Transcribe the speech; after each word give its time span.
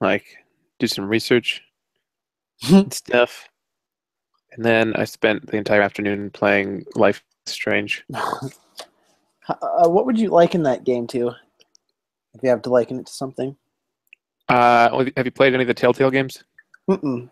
like 0.00 0.24
do 0.78 0.86
some 0.86 1.08
research 1.08 1.62
and 2.70 2.92
stuff. 2.92 3.48
And 4.52 4.64
then 4.64 4.94
I 4.96 5.04
spent 5.04 5.46
the 5.46 5.56
entire 5.56 5.82
afternoon 5.82 6.30
playing 6.30 6.84
Life 6.94 7.22
is 7.46 7.52
Strange. 7.52 8.04
Uh, 9.48 9.88
what 9.88 10.06
would 10.06 10.16
you 10.16 10.28
liken 10.28 10.62
that 10.62 10.84
game 10.84 11.08
to? 11.08 11.32
If 12.34 12.42
you 12.42 12.50
have 12.50 12.62
to 12.62 12.70
liken 12.70 13.00
it 13.00 13.06
to 13.06 13.12
something. 13.12 13.56
Uh, 14.48 15.04
have 15.16 15.26
you 15.26 15.32
played 15.32 15.54
any 15.54 15.64
of 15.64 15.66
the 15.66 15.74
Telltale 15.74 16.10
games? 16.10 16.44
Mm-mm. 16.88 17.28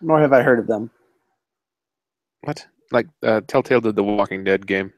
Nor 0.00 0.20
have 0.20 0.32
I 0.32 0.42
heard 0.42 0.58
of 0.58 0.66
them. 0.66 0.90
What? 2.40 2.66
Like 2.90 3.06
uh, 3.22 3.42
Telltale 3.46 3.80
did 3.80 3.94
the 3.94 4.02
Walking 4.02 4.42
Dead 4.42 4.66
game 4.66 4.92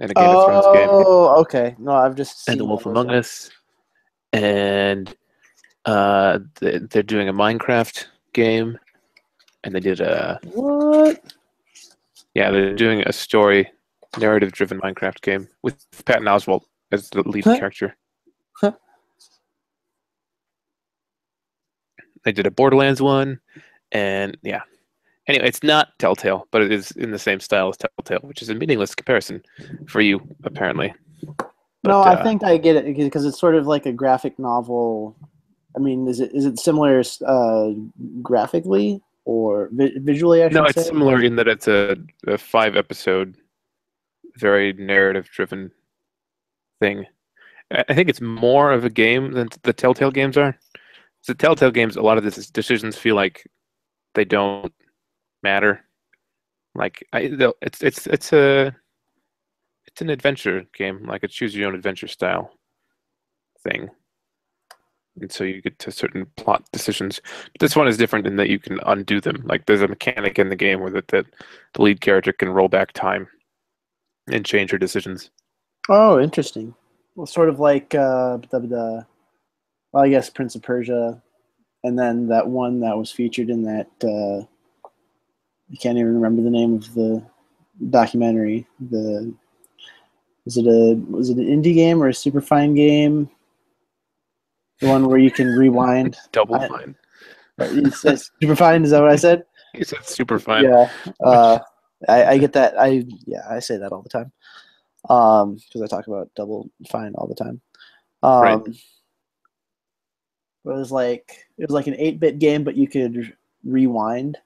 and 0.00 0.10
a 0.10 0.14
Game 0.14 0.30
of 0.30 0.44
Thrones 0.44 0.66
game. 0.72 0.88
Oh, 0.90 1.40
okay. 1.40 1.74
No, 1.78 1.92
I've 1.92 2.14
just 2.14 2.48
and 2.48 2.58
The 2.58 2.64
Wolf 2.64 2.86
Among. 2.86 3.10
Us, 3.10 3.50
and 4.32 5.14
uh, 5.88 6.38
they're 6.60 7.02
doing 7.02 7.28
a 7.28 7.32
Minecraft 7.32 8.04
game, 8.34 8.78
and 9.64 9.74
they 9.74 9.80
did 9.80 10.00
a 10.00 10.38
What? 10.52 11.32
yeah, 12.34 12.50
they're 12.50 12.74
doing 12.74 13.02
a 13.06 13.12
story, 13.12 13.70
narrative-driven 14.18 14.80
Minecraft 14.80 15.20
game 15.22 15.48
with 15.62 15.76
Patton 16.04 16.26
Oswalt 16.26 16.64
as 16.92 17.08
the 17.08 17.22
lead 17.26 17.44
Huh? 17.44 17.56
character. 17.58 17.96
Huh. 18.60 18.72
They 22.24 22.32
did 22.32 22.46
a 22.46 22.50
Borderlands 22.50 23.00
one, 23.00 23.40
and 23.92 24.36
yeah. 24.42 24.60
Anyway, 25.26 25.46
it's 25.46 25.62
not 25.62 25.98
Telltale, 25.98 26.46
but 26.50 26.62
it 26.62 26.72
is 26.72 26.90
in 26.92 27.12
the 27.12 27.18
same 27.18 27.40
style 27.40 27.68
as 27.68 27.76
Telltale, 27.78 28.26
which 28.28 28.42
is 28.42 28.48
a 28.50 28.54
meaningless 28.54 28.94
comparison 28.94 29.42
for 29.86 30.00
you, 30.00 30.20
apparently. 30.44 30.94
no, 31.84 32.00
I 32.00 32.14
uh, 32.14 32.24
think 32.24 32.42
I 32.44 32.58
get 32.58 32.76
it 32.76 32.96
because 32.96 33.24
it's 33.24 33.38
sort 33.38 33.54
of 33.54 33.66
like 33.66 33.86
a 33.86 33.92
graphic 33.92 34.38
novel. 34.38 35.16
I 35.78 35.80
mean, 35.80 36.08
is 36.08 36.18
it 36.18 36.34
is 36.34 36.44
it 36.44 36.58
similar 36.58 37.00
uh, 37.24 37.70
graphically 38.20 39.00
or 39.24 39.68
vi- 39.70 39.96
visually? 39.98 40.42
I 40.42 40.48
No, 40.48 40.64
say. 40.64 40.70
it's 40.80 40.88
similar 40.88 41.22
in 41.22 41.36
that 41.36 41.46
it's 41.46 41.68
a, 41.68 41.96
a 42.26 42.36
five 42.36 42.74
episode, 42.74 43.36
very 44.34 44.72
narrative 44.72 45.30
driven 45.30 45.70
thing. 46.80 47.06
I 47.70 47.84
I 47.88 47.94
think 47.94 48.08
it's 48.08 48.20
more 48.20 48.72
of 48.72 48.84
a 48.84 48.90
game 48.90 49.32
than 49.32 49.50
the 49.62 49.72
Telltale 49.72 50.10
games 50.10 50.36
are. 50.36 50.58
The 51.28 51.34
Telltale 51.34 51.70
games, 51.70 51.94
a 51.94 52.02
lot 52.02 52.18
of 52.18 52.24
the 52.24 52.48
decisions 52.52 52.96
feel 52.96 53.14
like 53.14 53.46
they 54.14 54.24
don't 54.24 54.74
matter. 55.44 55.84
Like 56.74 57.06
I, 57.12 57.30
it's 57.62 57.84
it's 57.84 58.08
it's 58.08 58.32
a 58.32 58.74
it's 59.86 60.00
an 60.00 60.10
adventure 60.10 60.64
game, 60.74 61.04
like 61.06 61.22
a 61.22 61.28
choose 61.28 61.54
your 61.54 61.68
own 61.68 61.76
adventure 61.76 62.08
style 62.08 62.50
thing. 63.62 63.90
And 65.20 65.32
so 65.32 65.44
you 65.44 65.60
get 65.60 65.78
to 65.80 65.92
certain 65.92 66.26
plot 66.36 66.64
decisions. 66.72 67.20
This 67.60 67.76
one 67.76 67.88
is 67.88 67.96
different 67.96 68.26
in 68.26 68.36
that 68.36 68.48
you 68.48 68.58
can 68.58 68.80
undo 68.86 69.20
them. 69.20 69.42
Like 69.44 69.66
there's 69.66 69.82
a 69.82 69.88
mechanic 69.88 70.38
in 70.38 70.48
the 70.48 70.56
game 70.56 70.80
where 70.80 70.90
that, 70.90 71.08
that 71.08 71.26
the 71.74 71.82
lead 71.82 72.00
character 72.00 72.32
can 72.32 72.48
roll 72.48 72.68
back 72.68 72.92
time 72.92 73.28
and 74.30 74.44
change 74.44 74.70
her 74.70 74.78
decisions. 74.78 75.30
Oh, 75.88 76.20
interesting. 76.20 76.74
Well, 77.14 77.26
sort 77.26 77.48
of 77.48 77.60
like 77.60 77.94
uh, 77.94 78.38
the, 78.50 78.60
the 78.60 79.06
well, 79.92 80.04
I 80.04 80.08
guess 80.08 80.30
Prince 80.30 80.54
of 80.54 80.62
Persia, 80.62 81.20
and 81.82 81.98
then 81.98 82.28
that 82.28 82.46
one 82.46 82.80
that 82.80 82.96
was 82.96 83.10
featured 83.10 83.50
in 83.50 83.62
that. 83.64 83.88
Uh, 84.02 84.46
I 85.70 85.76
can't 85.76 85.98
even 85.98 86.14
remember 86.14 86.42
the 86.42 86.50
name 86.50 86.74
of 86.74 86.94
the 86.94 87.22
documentary. 87.90 88.66
The 88.90 89.34
was 90.44 90.56
it 90.56 90.66
a 90.66 90.94
was 91.10 91.30
it 91.30 91.38
an 91.38 91.46
indie 91.46 91.74
game 91.74 92.02
or 92.02 92.08
a 92.08 92.14
super 92.14 92.40
fine 92.40 92.74
game? 92.74 93.30
The 94.80 94.88
one 94.88 95.08
where 95.08 95.18
you 95.18 95.30
can 95.30 95.48
rewind. 95.48 96.16
Double 96.32 96.54
I- 96.56 96.68
fine. 96.68 96.94
You 97.60 97.90
super 97.90 98.54
fine. 98.54 98.84
Is 98.84 98.90
that 98.90 99.00
what 99.02 99.10
I 99.10 99.16
said? 99.16 99.44
He 99.74 99.84
said 99.84 100.04
super 100.06 100.38
fine. 100.38 100.64
Yeah. 100.64 100.90
Uh, 101.22 101.58
I, 102.08 102.24
I 102.24 102.38
get 102.38 102.54
that. 102.54 102.80
I 102.80 103.04
yeah, 103.26 103.42
I 103.48 103.58
say 103.58 103.76
that 103.76 103.92
all 103.92 104.00
the 104.00 104.08
time. 104.08 104.32
Um, 105.10 105.56
because 105.56 105.82
I 105.82 105.86
talk 105.86 106.06
about 106.06 106.30
double 106.34 106.70
fine 106.88 107.14
all 107.16 107.26
the 107.26 107.34
time. 107.34 107.60
Um, 108.22 108.42
Right. 108.42 108.66
It 108.68 108.76
was 110.64 110.90
like 110.90 111.46
it 111.58 111.68
was 111.68 111.74
like 111.74 111.86
an 111.86 111.96
eight 111.98 112.18
bit 112.18 112.38
game, 112.38 112.64
but 112.64 112.76
you 112.76 112.88
could 112.88 113.36
rewind. 113.62 114.38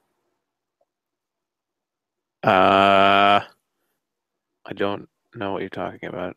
Uh, 2.43 3.39
I 4.65 4.73
don't 4.75 5.07
know 5.35 5.53
what 5.53 5.61
you're 5.61 5.69
talking 5.69 6.09
about. 6.09 6.35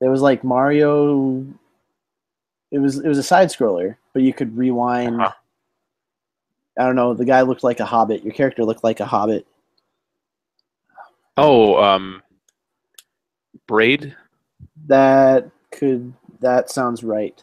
There 0.00 0.10
was 0.10 0.22
like 0.22 0.42
Mario. 0.42 1.44
It 2.74 2.80
was 2.80 2.98
it 2.98 3.06
was 3.06 3.18
a 3.18 3.22
side 3.22 3.50
scroller, 3.50 3.94
but 4.12 4.22
you 4.22 4.32
could 4.32 4.56
rewind. 4.58 5.20
Uh-huh. 5.20 5.32
I 6.76 6.84
don't 6.84 6.96
know. 6.96 7.14
The 7.14 7.24
guy 7.24 7.42
looked 7.42 7.62
like 7.62 7.78
a 7.78 7.84
hobbit. 7.84 8.24
Your 8.24 8.32
character 8.32 8.64
looked 8.64 8.82
like 8.82 8.98
a 8.98 9.06
hobbit. 9.06 9.46
Oh, 11.36 11.80
um, 11.80 12.20
Braid. 13.68 14.16
That 14.88 15.48
could 15.70 16.12
that 16.40 16.68
sounds 16.68 17.04
right. 17.04 17.40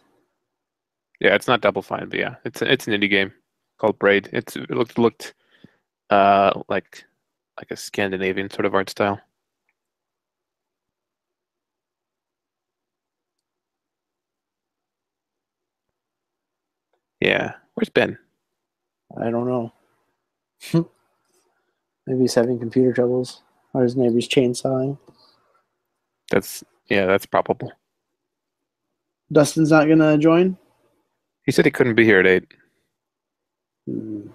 Yeah, 1.21 1.33
it's 1.33 1.47
not 1.47 1.61
Double 1.61 1.81
Fine, 1.81 2.09
but 2.09 2.19
yeah, 2.19 2.35
it's 2.43 2.61
it's 2.61 2.89
an 2.89 2.93
indie 2.93 3.09
game 3.09 3.31
called 3.77 3.97
Braid. 3.99 4.27
It's 4.33 4.57
it 4.57 4.69
looked 4.69 4.97
looked 4.97 5.33
uh 6.09 6.51
like 6.67 7.05
like 7.57 7.71
a 7.71 7.77
Scandinavian 7.77 8.49
sort 8.49 8.65
of 8.65 8.75
art 8.75 8.89
style. 8.89 9.21
Yeah, 17.21 17.53
where's 17.75 17.89
Ben? 17.89 18.17
I 19.17 19.29
don't 19.29 19.47
know. 19.47 19.71
Maybe 22.07 22.21
he's 22.21 22.33
having 22.33 22.59
computer 22.59 22.91
troubles, 22.93 23.43
or 23.73 23.83
his 23.83 23.95
neighbor's 23.95 24.27
chainsawing. 24.27 24.97
That's 26.31 26.63
yeah, 26.89 27.05
that's 27.05 27.25
probable. 27.25 27.71
Dustin's 29.31 29.69
not 29.69 29.87
gonna 29.87 30.17
join. 30.17 30.57
He 31.45 31.51
said 31.51 31.65
he 31.65 31.71
couldn't 31.71 31.95
be 31.95 32.05
here 32.05 32.19
at 32.19 32.27
eight. 32.27 32.47
Hmm. 33.87 34.27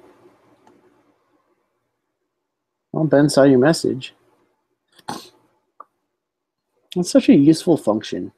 Well, 2.92 3.04
Ben 3.04 3.28
saw 3.28 3.42
your 3.42 3.58
message. 3.58 4.14
It's 6.96 7.10
such 7.10 7.28
a 7.28 7.34
useful 7.34 7.76
function. 7.76 8.32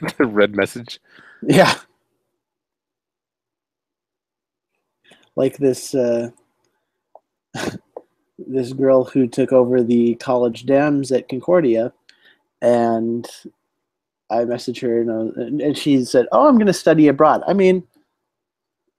Red 0.18 0.54
message. 0.54 1.00
Yeah. 1.42 1.74
Like 5.36 5.56
this 5.58 5.94
uh, 5.94 6.30
this 8.38 8.72
girl 8.72 9.04
who 9.04 9.26
took 9.26 9.52
over 9.52 9.82
the 9.82 10.14
college 10.16 10.66
Dems 10.66 11.16
at 11.16 11.28
Concordia 11.28 11.92
and 12.60 13.28
I 14.30 14.44
messaged 14.44 14.80
her 14.82 15.00
and, 15.00 15.10
was- 15.10 15.36
and 15.36 15.76
she 15.76 16.04
said, 16.04 16.26
"Oh, 16.32 16.48
I'm 16.48 16.54
going 16.56 16.66
to 16.66 16.72
study 16.72 17.08
abroad." 17.08 17.42
I 17.46 17.52
mean, 17.52 17.82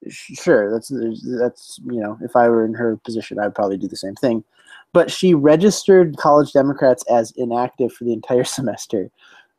sure, 0.08 0.72
that's 0.72 0.90
that's 0.90 1.80
you 1.86 2.00
know, 2.00 2.18
if 2.22 2.36
I 2.36 2.48
were 2.50 2.66
in 2.66 2.74
her 2.76 2.98
position, 2.98 3.40
I'd 3.40 3.56
probably 3.56 3.78
do 3.78 3.88
the 3.88 3.96
same 3.96 4.16
thing. 4.16 4.44
But 4.94 5.10
she 5.10 5.34
registered 5.34 6.18
college 6.18 6.54
Democrats 6.54 7.04
as 7.10 7.32
inactive 7.36 7.92
for 7.92 8.04
the 8.04 8.14
entire 8.14 8.44
semester. 8.58 9.10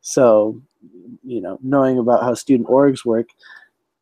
So, 0.01 0.61
you 1.23 1.41
know, 1.41 1.59
knowing 1.61 1.97
about 1.97 2.23
how 2.23 2.35
student 2.35 2.69
orgs 2.69 3.03
work, 3.03 3.29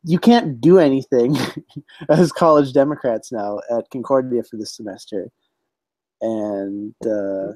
you 0.03 0.19
can't 0.19 0.59
do 0.59 0.79
anything 0.79 1.35
as 2.09 2.31
college 2.31 2.73
Democrats 2.73 3.31
now 3.31 3.59
at 3.71 3.89
Concordia 3.89 4.43
for 4.43 4.57
this 4.57 4.75
semester. 4.75 5.29
And 6.21 6.93
uh, 7.05 7.53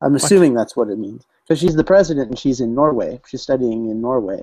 I'm 0.00 0.14
assuming 0.14 0.54
that's 0.54 0.76
what 0.76 0.88
it 0.88 0.98
means. 0.98 1.24
Because 1.44 1.58
she's 1.60 1.74
the 1.76 1.84
president 1.84 2.28
and 2.30 2.38
she's 2.38 2.60
in 2.60 2.74
Norway. 2.74 3.20
She's 3.28 3.42
studying 3.42 3.90
in 3.90 4.00
Norway. 4.00 4.42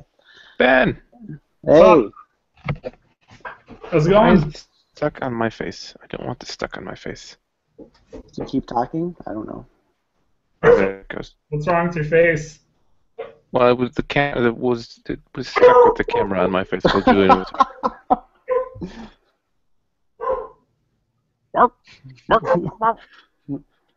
Ben, 0.57 0.99
Hey, 1.65 1.81
up? 1.81 2.11
How's 3.91 4.07
it 4.07 4.13
why 4.13 4.33
is 4.33 4.41
going? 4.41 4.53
stuck 4.95 5.19
on 5.21 5.33
my 5.33 5.49
face? 5.49 5.95
I 6.03 6.07
don't 6.07 6.25
want 6.25 6.39
this 6.39 6.51
stuck 6.51 6.77
on 6.77 6.83
my 6.83 6.95
face. 6.95 7.37
do 7.77 7.85
you 8.37 8.45
keep 8.45 8.65
talking? 8.65 9.15
I 9.27 9.33
don't 9.33 9.47
know. 9.47 9.65
There 10.61 10.99
it 11.01 11.07
goes. 11.09 11.35
What's 11.49 11.67
wrong 11.67 11.87
with 11.87 11.95
your 11.95 12.05
face? 12.05 12.59
Well, 13.51 13.69
it 13.69 13.77
was 13.77 13.91
the 13.95 14.03
cam. 14.03 14.45
It 14.45 14.57
was 14.57 14.99
it 15.07 15.19
was 15.35 15.47
stuck 15.47 15.85
with 15.85 15.95
the 15.97 16.03
camera 16.03 16.43
on 16.43 16.51
my 16.51 16.63
face 16.63 16.83
while 16.83 17.01
Julian 17.01 17.29
was. 17.39 17.51
Mark, 21.55 21.73
Mark, 22.29 22.43
Mark. 22.79 22.97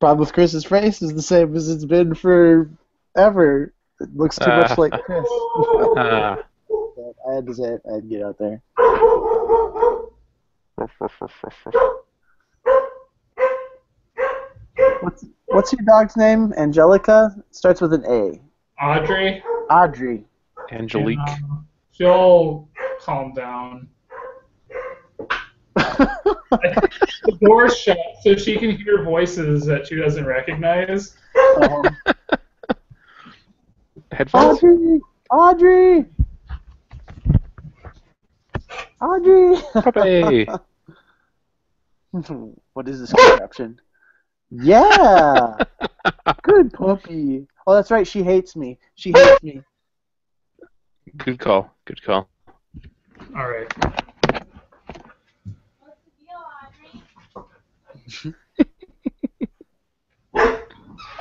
Problem 0.01 0.19
with 0.21 0.33
Chris's 0.33 0.65
face 0.65 1.01
is 1.03 1.15
the 1.15 1.23
same 1.23 1.55
as 1.55 1.69
it's 1.69 1.85
been 1.85 2.15
forever. 2.15 3.73
It 4.01 4.17
looks 4.17 4.37
too 4.39 4.49
much 4.49 4.71
Ah. 4.73 4.75
like 4.79 4.93
Chris. 5.05 5.29
But 5.95 5.95
I 7.31 7.35
had 7.35 7.47
to 7.47 7.55
say 7.55 7.65
it. 7.75 7.83
I 7.89 7.95
had 7.95 8.03
to 8.03 8.09
get 8.09 8.23
out 8.23 8.39
there. 8.39 8.63
What's 15.03 15.25
what's 15.47 15.73
your 15.73 15.83
dog's 15.85 16.17
name? 16.17 16.53
Angelica 16.57 17.35
starts 17.51 17.81
with 17.81 17.93
an 17.93 18.05
A. 18.07 18.41
Audrey? 18.83 19.43
Audrey. 19.71 20.25
Angelique. 20.73 21.19
And, 21.19 21.45
um, 21.45 21.67
she'll 21.93 22.69
calm 23.01 23.33
down. 23.33 23.89
the 25.77 27.39
door's 27.41 27.79
shut, 27.79 27.97
so 28.23 28.35
she 28.35 28.59
can 28.59 28.77
hear 28.77 29.05
voices 29.05 29.65
that 29.67 29.87
she 29.87 29.95
doesn't 29.97 30.27
recognize. 30.27 31.15
Um, 31.63 31.85
Headphones? 34.11 34.59
Audrey! 34.59 35.01
Audrey! 35.31 36.05
Audrey! 39.01 39.57
Puppy. 39.73 40.47
what 42.73 42.89
is 42.89 43.01
this 43.01 43.13
contraption? 43.13 43.81
Yeah! 44.51 45.57
Good 46.43 46.73
puppy. 46.73 47.47
Oh, 47.67 47.75
that's 47.75 47.91
right. 47.91 48.07
She 48.07 48.23
hates 48.23 48.57
me. 48.57 48.79
She 48.95 49.13
hates 49.13 49.43
me. 49.43 49.63
Good 51.17 51.39
call. 51.39 51.75
Good 51.85 52.03
call. 52.03 52.29
All 53.37 53.49
right. 53.49 53.73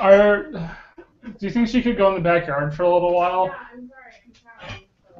Are, 0.00 0.50
do 0.50 1.46
you 1.46 1.50
think 1.50 1.68
she 1.68 1.80
could 1.82 1.96
go 1.96 2.08
in 2.08 2.14
the 2.14 2.20
backyard 2.20 2.74
for 2.74 2.82
a 2.82 2.92
little 2.92 3.14
while? 3.14 3.54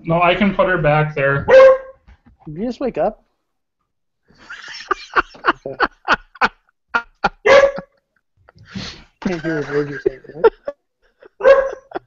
No, 0.02 0.20
I 0.20 0.34
can 0.34 0.54
put 0.54 0.68
her 0.68 0.78
back 0.78 1.14
there. 1.14 1.46
Did 2.46 2.56
you 2.56 2.64
just 2.66 2.80
wake 2.80 2.98
up? 2.98 3.24
Can't 9.20 9.40
hear 9.40 9.60
a 9.60 9.72
word 9.72 9.88
you're 9.88 10.00
saying. 10.00 10.20
What? 10.32 10.52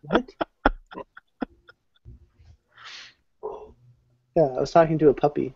What? 0.01 0.31
Yeah, 4.35 4.43
I 4.43 4.59
was 4.59 4.71
talking 4.71 4.97
to 4.99 5.09
a 5.09 5.13
puppy. 5.13 5.53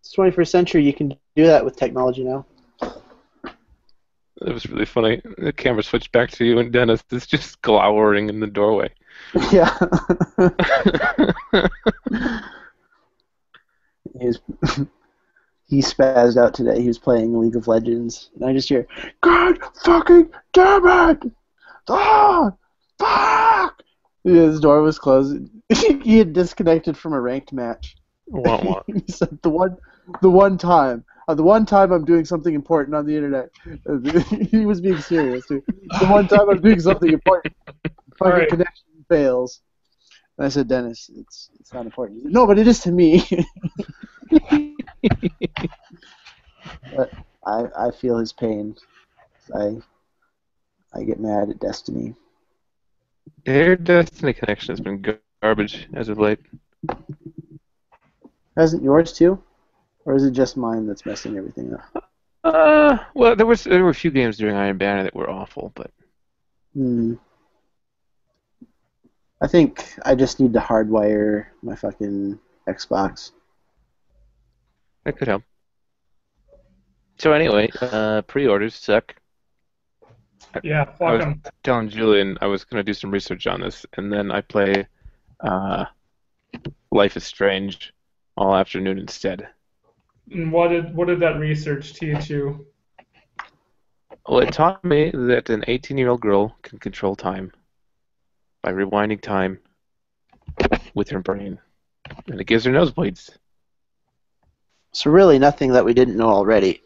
It's 0.00 0.14
21st 0.14 0.48
century. 0.48 0.84
You 0.84 0.94
can 0.94 1.10
do 1.36 1.46
that 1.46 1.64
with 1.64 1.76
technology 1.76 2.24
now. 2.24 2.46
It 4.40 4.52
was 4.52 4.66
really 4.66 4.84
funny. 4.84 5.20
The 5.38 5.52
camera 5.52 5.82
switched 5.82 6.12
back 6.12 6.30
to 6.32 6.44
you, 6.44 6.60
and 6.60 6.72
Dennis 6.72 7.02
is 7.10 7.26
just 7.26 7.60
glowering 7.62 8.28
in 8.28 8.40
the 8.40 8.46
doorway. 8.46 8.90
Yeah. 9.50 9.76
he 14.20 14.26
was, 14.26 14.40
he 15.66 15.80
spazzed 15.80 16.36
out 16.36 16.54
today. 16.54 16.80
He 16.80 16.86
was 16.86 17.00
playing 17.00 17.36
League 17.36 17.56
of 17.56 17.66
Legends, 17.66 18.30
and 18.36 18.44
I 18.48 18.52
just 18.52 18.68
hear, 18.68 18.86
"God 19.20 19.58
fucking 19.82 20.30
damn 20.52 21.10
it! 21.10 21.32
Ah, 21.88 22.52
fuck!" 23.00 23.57
His 24.34 24.60
door 24.60 24.82
was 24.82 24.98
closed. 24.98 25.48
he 26.02 26.18
had 26.18 26.32
disconnected 26.32 26.96
from 26.96 27.12
a 27.12 27.20
ranked 27.20 27.52
match. 27.52 27.96
Wah, 28.26 28.60
wah. 28.62 28.82
he 28.86 29.12
said, 29.12 29.38
"The 29.42 29.50
one, 29.50 29.76
the 30.22 30.30
one 30.30 30.58
time, 30.58 31.04
uh, 31.28 31.34
the 31.34 31.42
one 31.42 31.66
time 31.66 31.92
I'm 31.92 32.04
doing 32.04 32.24
something 32.24 32.54
important 32.54 32.94
on 32.94 33.06
the 33.06 33.16
internet." 33.16 33.50
he 34.50 34.66
was 34.66 34.80
being 34.80 34.98
serious. 34.98 35.46
Dude. 35.46 35.62
The 36.00 36.06
one 36.06 36.28
time 36.28 36.48
I'm 36.50 36.60
doing 36.60 36.80
something 36.80 37.12
important, 37.12 37.54
fucking 38.18 38.32
Alright. 38.32 38.48
connection 38.48 38.84
fails. 39.08 39.60
And 40.36 40.46
I 40.46 40.48
said, 40.50 40.68
Dennis, 40.68 41.10
it's 41.16 41.50
it's 41.58 41.72
not 41.72 41.86
important. 41.86 42.22
Said, 42.22 42.32
no, 42.32 42.46
but 42.46 42.58
it 42.58 42.68
is 42.68 42.80
to 42.80 42.92
me. 42.92 43.24
but 46.94 47.12
I 47.46 47.66
I 47.76 47.90
feel 47.90 48.18
his 48.18 48.32
pain. 48.32 48.76
I 49.54 49.78
I 50.94 51.02
get 51.02 51.20
mad 51.20 51.50
at 51.50 51.60
Destiny. 51.60 52.14
Their 53.44 53.76
Destiny 53.76 54.32
connection 54.32 54.72
has 54.72 54.80
been 54.80 55.04
garbage 55.42 55.88
as 55.94 56.08
of 56.08 56.18
late. 56.18 56.40
Hasn't 58.56 58.82
yours 58.82 59.12
too? 59.12 59.42
Or 60.04 60.14
is 60.14 60.24
it 60.24 60.32
just 60.32 60.56
mine 60.56 60.86
that's 60.86 61.06
messing 61.06 61.36
everything 61.36 61.74
up? 61.74 62.10
Uh, 62.44 62.98
well, 63.14 63.36
there 63.36 63.46
was 63.46 63.64
there 63.64 63.82
were 63.84 63.90
a 63.90 63.94
few 63.94 64.10
games 64.10 64.38
during 64.38 64.54
Iron 64.56 64.78
Banner 64.78 65.02
that 65.02 65.14
were 65.14 65.28
awful, 65.28 65.72
but 65.74 65.90
Hmm. 66.74 67.14
I 69.40 69.46
think 69.46 69.94
I 70.04 70.14
just 70.14 70.40
need 70.40 70.52
to 70.54 70.60
hardwire 70.60 71.46
my 71.62 71.74
fucking 71.76 72.38
Xbox. 72.68 73.32
that 75.04 75.16
could 75.16 75.28
help. 75.28 75.42
So 77.18 77.32
anyway, 77.32 77.70
uh, 77.80 78.22
pre-orders 78.22 78.74
suck. 78.74 79.14
Yeah, 80.62 80.82
I 80.82 80.84
fuck 80.84 81.00
was 81.00 81.22
'em. 81.22 81.42
telling 81.62 81.88
Julian 81.88 82.38
I 82.40 82.46
was 82.46 82.64
going 82.64 82.80
to 82.80 82.84
do 82.84 82.94
some 82.94 83.10
research 83.10 83.46
on 83.46 83.60
this, 83.60 83.84
and 83.96 84.12
then 84.12 84.30
I 84.30 84.40
play 84.40 84.86
uh, 85.40 85.84
Life 86.90 87.16
is 87.16 87.24
Strange 87.24 87.92
all 88.36 88.54
afternoon 88.54 88.98
instead. 88.98 89.48
And 90.30 90.52
what 90.52 90.68
did 90.68 90.94
what 90.94 91.08
did 91.08 91.20
that 91.20 91.38
research 91.38 91.94
teach 91.94 92.30
you? 92.30 92.66
Well, 94.26 94.40
it 94.40 94.52
taught 94.52 94.84
me 94.84 95.10
that 95.10 95.48
an 95.48 95.64
18-year-old 95.68 96.20
girl 96.20 96.54
can 96.62 96.78
control 96.78 97.16
time 97.16 97.52
by 98.62 98.72
rewinding 98.72 99.20
time 99.22 99.58
with 100.94 101.08
her 101.10 101.20
brain, 101.20 101.58
and 102.26 102.40
it 102.40 102.44
gives 102.46 102.64
her 102.64 102.72
nosebleeds. 102.72 103.30
So 104.92 105.10
really 105.10 105.38
nothing 105.38 105.72
that 105.72 105.84
we 105.84 105.94
didn't 105.94 106.16
know 106.16 106.28
already. 106.28 106.82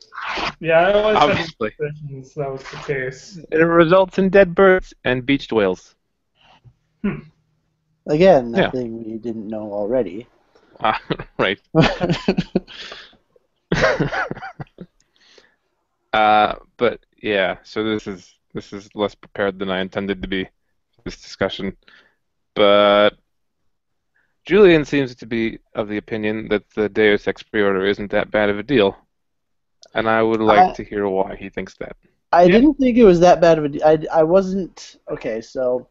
Yeah, 0.61 0.81
I 0.81 0.93
always 0.93 1.17
had 1.25 1.31
Obviously, 1.31 1.39
suspicions 1.39 2.35
that 2.35 2.51
was 2.51 2.63
the 2.71 2.77
case. 2.79 3.39
it 3.51 3.57
results 3.57 4.19
in 4.19 4.29
dead 4.31 4.55
birds 4.55 4.95
and 5.05 5.27
beached 5.27 5.53
whales. 5.53 5.95
Again, 8.07 8.53
Yeah. 8.55 8.63
nothing 8.65 9.05
we 9.05 9.19
didn't 9.19 9.49
know 9.49 9.73
already. 9.73 10.27
Ah, 10.81 11.01
right. 11.39 11.61
uh, 16.13 16.55
but 16.77 17.01
yeah, 17.23 17.57
so 17.63 17.85
this 17.85 18.07
is 18.07 18.35
this 18.55 18.73
is 18.73 18.89
less 18.95 19.15
prepared 19.15 19.59
than 19.59 19.71
I 19.71 19.81
intended 19.81 20.23
to 20.23 20.29
be 20.29 20.45
for 20.45 21.03
this 21.05 21.21
discussion. 21.21 21.77
But 22.55 23.11
Julian 24.45 24.85
seems 24.85 25.15
to 25.17 25.27
be 25.27 25.59
of 25.75 25.89
the 25.89 25.97
opinion 25.99 26.49
that 26.49 26.69
the 26.75 26.89
Deus 26.89 27.27
Ex 27.29 27.43
pre-order 27.43 27.87
isn't 27.87 28.11
that 28.11 28.31
bad 28.31 28.51
of 28.51 28.59
a 28.59 28.63
deal, 28.63 28.97
and 29.95 30.09
I 30.09 30.23
would 30.23 30.41
like 30.41 30.71
I- 30.71 30.73
to 30.75 30.85
hear 30.85 31.09
why 31.09 31.37
he 31.37 31.49
thinks 31.49 31.75
that. 31.77 31.97
I 32.35 32.45
Yeah. 32.45 32.53
didn't 32.53 32.75
think 32.75 32.97
it 32.97 33.05
was 33.05 33.21
that 33.21 33.41
bad 33.43 33.59
of 33.59 33.65
a. 33.75 33.87
I, 33.87 34.21
I 34.21 34.23
wasn't 34.23 34.97
okay. 35.11 35.41
So 35.43 35.87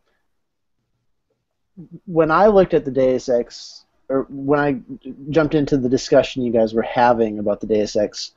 when 2.05 2.31
I 2.31 2.47
looked 2.47 2.73
at 2.73 2.83
the 2.85 2.91
Deus 2.91 3.29
Ex, 3.29 3.85
or 4.09 4.25
when 4.29 4.59
I 4.59 4.81
jumped 5.29 5.55
into 5.55 5.77
the 5.77 5.87
discussion 5.89 6.43
you 6.43 6.51
guys 6.51 6.73
were 6.73 6.81
having 6.81 7.39
about 7.39 7.61
the 7.61 7.67
Deus 7.67 7.95
Ex 7.95 8.31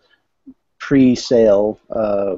pre-sale, 0.78 1.78
uh, 1.90 2.36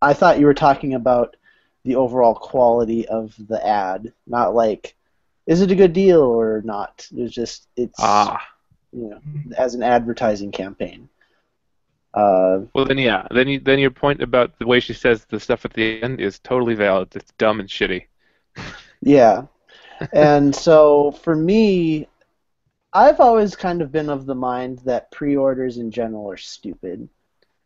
I 0.00 0.12
thought 0.14 0.38
you 0.38 0.46
were 0.46 0.54
talking 0.54 0.94
about 0.94 1.36
the 1.84 1.96
overall 1.96 2.34
quality 2.34 3.06
of 3.08 3.34
the 3.48 3.64
ad, 3.66 4.12
not 4.26 4.54
like 4.54 4.94
is 5.46 5.60
it 5.60 5.70
a 5.70 5.76
good 5.76 5.92
deal 5.92 6.20
or 6.20 6.62
not. 6.64 7.06
It's 7.14 7.34
just 7.34 7.66
it's 7.76 7.98
Ah, 8.00 8.40
you 8.92 9.10
know 9.10 9.20
as 9.58 9.74
an 9.74 9.82
advertising 9.82 10.52
campaign. 10.52 11.08
Uh, 12.16 12.60
well 12.74 12.86
then 12.86 12.96
yeah, 12.96 13.26
then 13.30 13.46
you, 13.46 13.60
then 13.60 13.78
your 13.78 13.90
point 13.90 14.22
about 14.22 14.58
the 14.58 14.66
way 14.66 14.80
she 14.80 14.94
says 14.94 15.26
the 15.26 15.38
stuff 15.38 15.66
at 15.66 15.74
the 15.74 16.02
end 16.02 16.18
is 16.18 16.38
totally 16.38 16.74
valid. 16.74 17.14
It's 17.14 17.30
dumb 17.38 17.60
and 17.60 17.68
shitty. 17.68 18.06
Yeah. 19.02 19.42
and 20.14 20.56
so 20.56 21.12
for 21.22 21.36
me, 21.36 22.08
I've 22.94 23.20
always 23.20 23.54
kind 23.54 23.82
of 23.82 23.92
been 23.92 24.08
of 24.08 24.24
the 24.24 24.34
mind 24.34 24.80
that 24.86 25.10
pre 25.10 25.36
orders 25.36 25.76
in 25.76 25.90
general 25.90 26.30
are 26.30 26.38
stupid. 26.38 27.08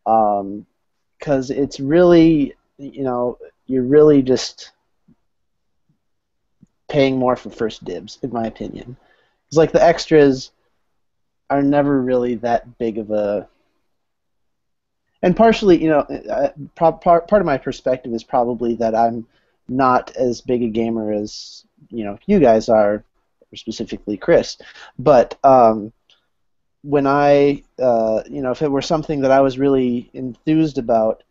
Because 0.03 1.49
it's 1.49 1.79
really, 1.79 2.53
you 2.77 3.03
know, 3.03 3.37
you're 3.65 3.83
really 3.83 4.21
just 4.21 4.71
paying 6.89 7.17
more 7.17 7.37
for 7.37 7.49
first 7.49 7.85
dibs, 7.85 8.19
in 8.21 8.31
my 8.33 8.45
opinion. 8.45 8.97
It's 9.47 9.57
like 9.57 9.71
the 9.71 9.83
extras 9.83 10.51
are 11.49 11.63
never 11.63 12.01
really 12.01 12.35
that 12.35 12.77
big 12.77 12.97
of 12.97 13.09
a. 13.11 13.47
And 15.23 15.35
partially, 15.35 15.81
you 15.81 15.89
know, 15.89 15.99
uh, 15.99 16.49
part, 16.75 17.01
part 17.01 17.31
of 17.31 17.45
my 17.45 17.57
perspective 17.57 18.13
is 18.13 18.23
probably 18.23 18.75
that 18.75 18.95
I'm 18.95 19.27
not 19.67 20.15
as 20.15 20.41
big 20.41 20.63
a 20.63 20.67
gamer 20.67 21.13
as 21.13 21.63
you 21.89 22.03
know 22.03 22.17
you 22.25 22.39
guys 22.39 22.69
are, 22.69 22.95
or 23.51 23.55
specifically 23.55 24.17
Chris. 24.17 24.57
But 24.97 25.37
um, 25.43 25.93
when 26.83 27.07
I, 27.07 27.63
uh, 27.79 28.23
you 28.29 28.41
know, 28.41 28.51
if 28.51 28.61
it 28.61 28.71
were 28.71 28.81
something 28.81 29.21
that 29.21 29.31
I 29.31 29.41
was 29.41 29.59
really 29.59 30.09
enthused 30.13 30.77
about, 30.77 31.23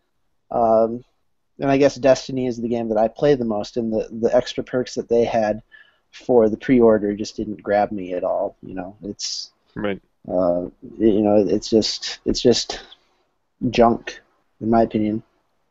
um, 0.49 1.03
and 1.59 1.69
I 1.69 1.77
guess 1.77 1.95
Destiny 1.95 2.47
is 2.47 2.59
the 2.59 2.69
game 2.69 2.89
that 2.89 2.97
I 2.97 3.07
play 3.07 3.35
the 3.35 3.45
most, 3.45 3.77
and 3.77 3.91
the 3.91 4.07
the 4.11 4.35
extra 4.35 4.63
perks 4.63 4.95
that 4.95 5.09
they 5.09 5.25
had 5.25 5.61
for 6.11 6.49
the 6.49 6.57
pre-order 6.57 7.13
just 7.13 7.37
didn't 7.37 7.63
grab 7.63 7.91
me 7.91 8.13
at 8.13 8.23
all. 8.23 8.55
You 8.63 8.75
know, 8.75 8.95
it's 9.03 9.51
Right. 9.75 10.01
uh, 10.27 10.65
you 10.97 11.21
know, 11.21 11.45
it's 11.47 11.69
just 11.69 12.19
it's 12.25 12.41
just 12.41 12.81
junk, 13.69 14.19
in 14.59 14.69
my 14.69 14.83
opinion. 14.83 15.23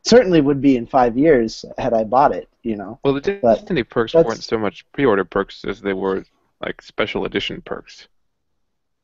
Certainly 0.02 0.40
would 0.40 0.60
be 0.62 0.76
in 0.76 0.86
five 0.86 1.18
years 1.18 1.64
had 1.76 1.92
I 1.92 2.04
bought 2.04 2.32
it. 2.32 2.48
You 2.62 2.76
know. 2.76 2.98
Well, 3.04 3.14
the 3.14 3.38
But 3.42 3.88
perks 3.88 4.14
weren't 4.14 4.44
so 4.44 4.58
much 4.58 4.84
pre-order 4.92 5.24
perks 5.24 5.64
as 5.64 5.80
they 5.80 5.94
were 5.94 6.24
like 6.60 6.82
special 6.82 7.24
edition 7.24 7.62
perks, 7.62 8.08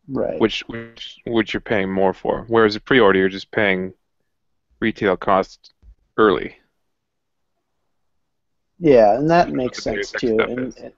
Right. 0.08 0.38
which 0.38 0.62
which 0.68 1.18
which 1.24 1.54
you're 1.54 1.60
paying 1.60 1.90
more 1.90 2.12
for. 2.12 2.44
Whereas 2.48 2.76
a 2.76 2.80
pre-order, 2.80 3.18
you're 3.18 3.28
just 3.28 3.50
paying 3.50 3.94
retail 4.80 5.16
cost 5.16 5.72
early. 6.18 6.56
Yeah, 8.78 9.16
and 9.18 9.30
that 9.30 9.50
makes 9.50 9.82
sense 9.82 10.10
too. 10.12 10.38
And, 10.38 10.92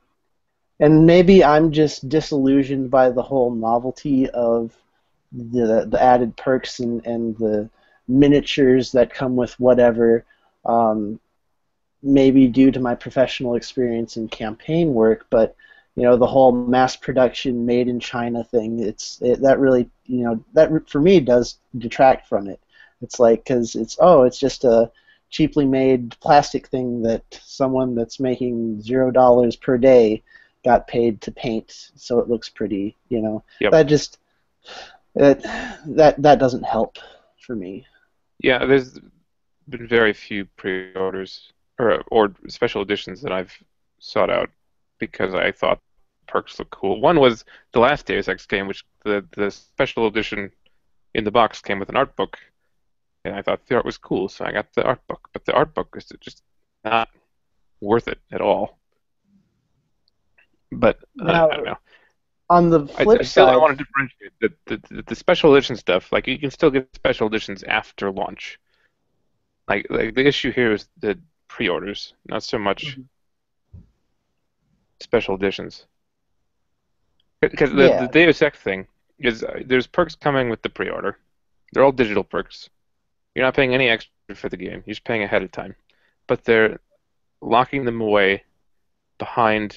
and 0.81 1.07
maybe 1.07 1.45
I'm 1.45 1.71
just 1.71 2.09
disillusioned 2.09 2.91
by 2.91 3.11
the 3.11 3.23
whole 3.23 3.53
novelty 3.53 4.29
of 4.31 4.77
the 5.33 5.87
the 5.89 6.03
added 6.03 6.37
perks 6.37 6.81
and, 6.81 7.05
and 7.07 7.37
the 7.39 7.71
miniatures 8.09 8.93
that 8.93 9.13
come 9.15 9.37
with 9.37 9.59
whatever. 9.61 10.25
Um, 10.65 11.21
maybe 12.03 12.47
due 12.49 12.71
to 12.71 12.81
my 12.81 12.95
professional 12.95 13.55
experience 13.57 14.17
in 14.17 14.29
campaign 14.29 14.95
work, 14.95 15.27
but 15.31 15.55
you 15.97 16.05
know 16.05 16.17
the 16.17 16.27
whole 16.27 16.53
mass 16.53 16.85
production 16.85 17.55
made 17.55 17.77
in 17.77 17.89
China 17.89 18.33
thing. 18.33 18.71
It's 18.71 19.21
it, 19.23 19.41
that 19.43 19.59
really 19.59 19.89
you 20.07 20.25
know 20.25 20.45
that 20.55 20.89
for 20.89 21.01
me 21.01 21.21
does 21.21 21.59
detract 21.77 22.29
from 22.29 22.49
it. 22.49 22.61
It's 23.03 23.19
like 23.19 23.45
because 23.45 23.75
it's 23.75 23.97
oh 24.01 24.23
it's 24.23 24.39
just 24.39 24.65
a 24.65 24.91
cheaply 25.31 25.67
made 25.67 26.17
plastic 26.21 26.69
thing 26.69 27.03
that 27.03 27.23
someone 27.45 27.95
that's 27.95 28.21
making 28.21 28.81
zero 28.81 29.11
dollars 29.11 29.57
per 29.57 29.77
day 29.77 30.23
got 30.65 30.87
paid 30.87 31.21
to 31.23 31.31
paint 31.33 31.91
so 31.97 32.19
it 32.21 32.29
looks 32.29 32.49
pretty. 32.49 32.97
You 33.09 33.23
know 33.23 33.43
Yep. 33.61 33.73
that 33.73 33.83
just 33.87 34.19
that 35.15 35.43
that 35.87 36.23
that 36.23 36.39
doesn't 36.39 36.65
help 36.65 36.99
for 37.41 37.57
me. 37.57 37.87
Yeah, 38.41 38.65
there's 38.65 38.99
been 39.69 39.87
very 39.87 40.13
few 40.13 40.45
pre-orders 40.57 41.53
or 41.79 42.03
or 42.11 42.35
special 42.49 42.83
editions 42.83 43.21
that 43.23 43.33
I've 43.33 43.53
sought 43.99 44.31
out 44.31 44.51
because 44.99 45.35
I 45.35 45.53
thought 45.53 45.81
perks 46.27 46.59
look 46.59 46.71
cool. 46.71 47.01
One 47.01 47.19
was 47.19 47.45
the 47.73 47.81
last 47.81 48.07
Deus 48.07 48.29
Ex 48.29 48.47
game, 48.47 48.67
which 48.69 48.85
the 49.05 49.25
the 49.37 49.51
special 49.51 50.07
edition 50.07 50.51
in 51.15 51.25
the 51.25 51.31
box 51.31 51.61
came 51.61 51.79
with 51.79 51.89
an 51.89 51.97
art 51.97 52.15
book, 52.17 52.39
and 53.25 53.35
I 53.35 53.43
thought 53.43 53.67
the 53.67 53.77
art 53.77 53.85
was 53.85 53.99
cool, 53.99 54.29
so 54.29 54.45
I 54.45 54.53
got 54.53 54.73
the 54.75 54.85
art 54.85 55.07
book. 55.09 55.29
But 55.33 55.45
the 55.45 55.55
art 55.55 55.75
book 55.75 55.95
is 55.97 56.13
just 56.21 56.43
not 56.85 57.09
worth 57.81 58.09
it 58.09 58.19
at 58.31 58.41
all. 58.41 58.79
But 60.71 60.99
uh, 61.21 61.25
Now, 61.25 61.49
I 61.51 61.57
don't 61.57 61.65
know. 61.65 61.79
On 62.51 62.71
the 62.71 62.81
I, 62.97 63.05
flip 63.05 63.21
I 63.21 63.25
still 63.25 63.47
side, 63.47 63.55
I 63.55 63.57
want 63.59 63.77
to 63.79 63.85
differentiate 63.85 64.33
the, 64.41 64.81
the, 64.89 65.03
the, 65.03 65.15
special 65.15 65.55
edition 65.55 65.77
stuff. 65.77 66.11
Like 66.13 66.27
you 66.27 66.39
can 66.39 66.51
still 66.51 66.71
get 66.71 66.89
special 66.95 67.27
editions 67.27 67.63
after 67.65 68.11
launch. 68.11 68.59
Like 69.69 69.87
like 69.91 70.15
the 70.15 70.27
issue 70.27 70.51
here 70.51 70.73
is 70.73 70.89
the 70.99 71.19
pre-orders, 71.49 72.15
not 72.27 72.43
so 72.43 72.59
much 72.59 72.97
Mhm. 72.97 73.05
special 75.01 75.35
editions. 75.35 75.87
Because 77.41 77.71
the, 77.73 77.89
Yeah. 77.89 78.07
the 78.07 78.09
Deus 78.09 78.41
Ex 78.41 78.59
thing 78.59 78.87
is 79.19 79.45
uh, 79.45 79.61
there's 79.67 79.87
perks 79.87 80.15
coming 80.15 80.49
with 80.49 80.63
the 80.63 80.71
pre-order. 80.71 81.19
They're 81.73 81.85
all 81.85 81.93
digital 81.93 82.25
perks. 82.25 82.71
You're 83.35 83.45
not 83.45 83.55
paying 83.55 83.75
any 83.75 83.89
extra 83.89 84.11
for 84.35 84.49
the 84.49 84.57
game. 84.57 84.83
You're 84.87 84.95
just 84.95 85.05
paying 85.05 85.23
ahead 85.23 85.43
of 85.43 85.53
time. 85.53 85.77
But 86.27 86.45
they're 86.45 86.81
locking 87.41 87.85
them 87.85 88.01
away 88.01 88.45
behind. 89.19 89.77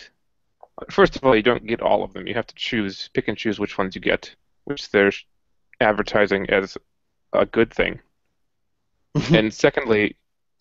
First 0.90 1.16
of 1.16 1.24
all, 1.24 1.36
you 1.36 1.44
don't 1.44 1.66
get 1.66 1.82
all 1.82 2.04
of 2.04 2.14
them. 2.14 2.28
You 2.28 2.34
have 2.34 2.48
to 2.48 2.56
choose, 2.56 3.10
pick 3.14 3.28
and 3.28 3.38
choose 3.38 3.60
which 3.60 3.78
ones 3.78 3.96
you 3.96 4.02
get, 4.02 4.34
which 4.66 4.90
they're 4.90 5.12
advertising 5.80 6.50
as 6.50 6.78
a 7.34 7.46
good 7.46 7.74
thing. 7.74 8.00
Mm-hmm. 9.16 9.36
and 9.36 9.54
secondly, 9.54 10.16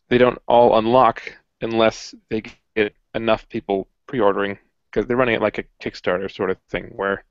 they 0.08 0.18
don't 0.18 0.38
all 0.48 0.76
unlock 0.76 1.22
unless 1.60 2.14
they 2.30 2.42
get 2.74 2.94
enough 3.14 3.48
people 3.48 3.86
pre-ordering 4.08 4.58
because 4.90 5.06
they're 5.06 5.16
running 5.16 5.36
it 5.36 5.40
like 5.40 5.58
a 5.58 5.64
Kickstarter 5.80 6.28
sort 6.28 6.50
of 6.50 6.58
thing 6.68 6.90
where 6.96 7.24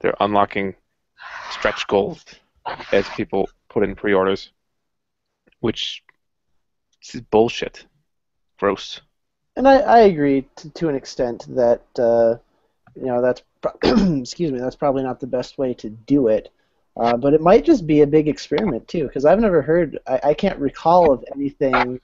they're 0.00 0.16
unlocking 0.20 0.74
stretch 1.50 1.86
goals 1.86 2.24
as 2.90 3.06
people 3.10 3.50
put 3.68 3.82
in 3.82 3.94
pre-orders, 3.94 4.50
which 5.60 6.02
is 7.12 7.20
bullshit. 7.20 7.84
Gross. 8.58 9.00
And 9.56 9.68
I, 9.68 9.78
I 9.78 9.98
agree 10.00 10.46
to, 10.56 10.70
to 10.70 10.88
an 10.88 10.94
extent 10.94 11.46
that 11.54 11.82
uh, 11.98 12.36
you 12.94 13.06
know 13.06 13.20
that's 13.22 13.42
pro- 13.60 14.18
excuse 14.20 14.52
me 14.52 14.58
that's 14.58 14.76
probably 14.76 15.02
not 15.02 15.20
the 15.20 15.26
best 15.26 15.58
way 15.58 15.74
to 15.74 15.90
do 15.90 16.28
it, 16.28 16.50
uh, 16.96 17.16
but 17.16 17.34
it 17.34 17.40
might 17.40 17.64
just 17.64 17.86
be 17.86 18.00
a 18.00 18.06
big 18.06 18.28
experiment 18.28 18.88
too 18.88 19.06
because 19.06 19.24
I've 19.24 19.40
never 19.40 19.62
heard 19.62 19.98
I, 20.06 20.20
I 20.24 20.34
can't 20.34 20.58
recall 20.58 21.12
of 21.12 21.24
anything 21.34 22.00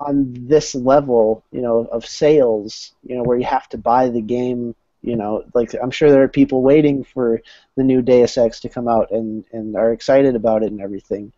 on 0.00 0.32
this 0.46 0.74
level 0.74 1.44
you 1.50 1.60
know 1.60 1.88
of 1.90 2.06
sales 2.06 2.92
you 3.04 3.16
know 3.16 3.22
where 3.22 3.38
you 3.38 3.44
have 3.44 3.68
to 3.68 3.78
buy 3.78 4.08
the 4.08 4.20
game 4.20 4.74
you 5.02 5.16
know 5.16 5.44
like 5.54 5.74
I'm 5.80 5.90
sure 5.90 6.10
there 6.10 6.22
are 6.22 6.28
people 6.28 6.62
waiting 6.62 7.04
for 7.04 7.40
the 7.76 7.82
new 7.82 8.02
Deus 8.02 8.36
Ex 8.36 8.60
to 8.60 8.68
come 8.68 8.88
out 8.88 9.10
and, 9.10 9.44
and 9.52 9.76
are 9.76 9.92
excited 9.92 10.34
about 10.34 10.62
it 10.62 10.72
and 10.72 10.80
everything, 10.80 11.32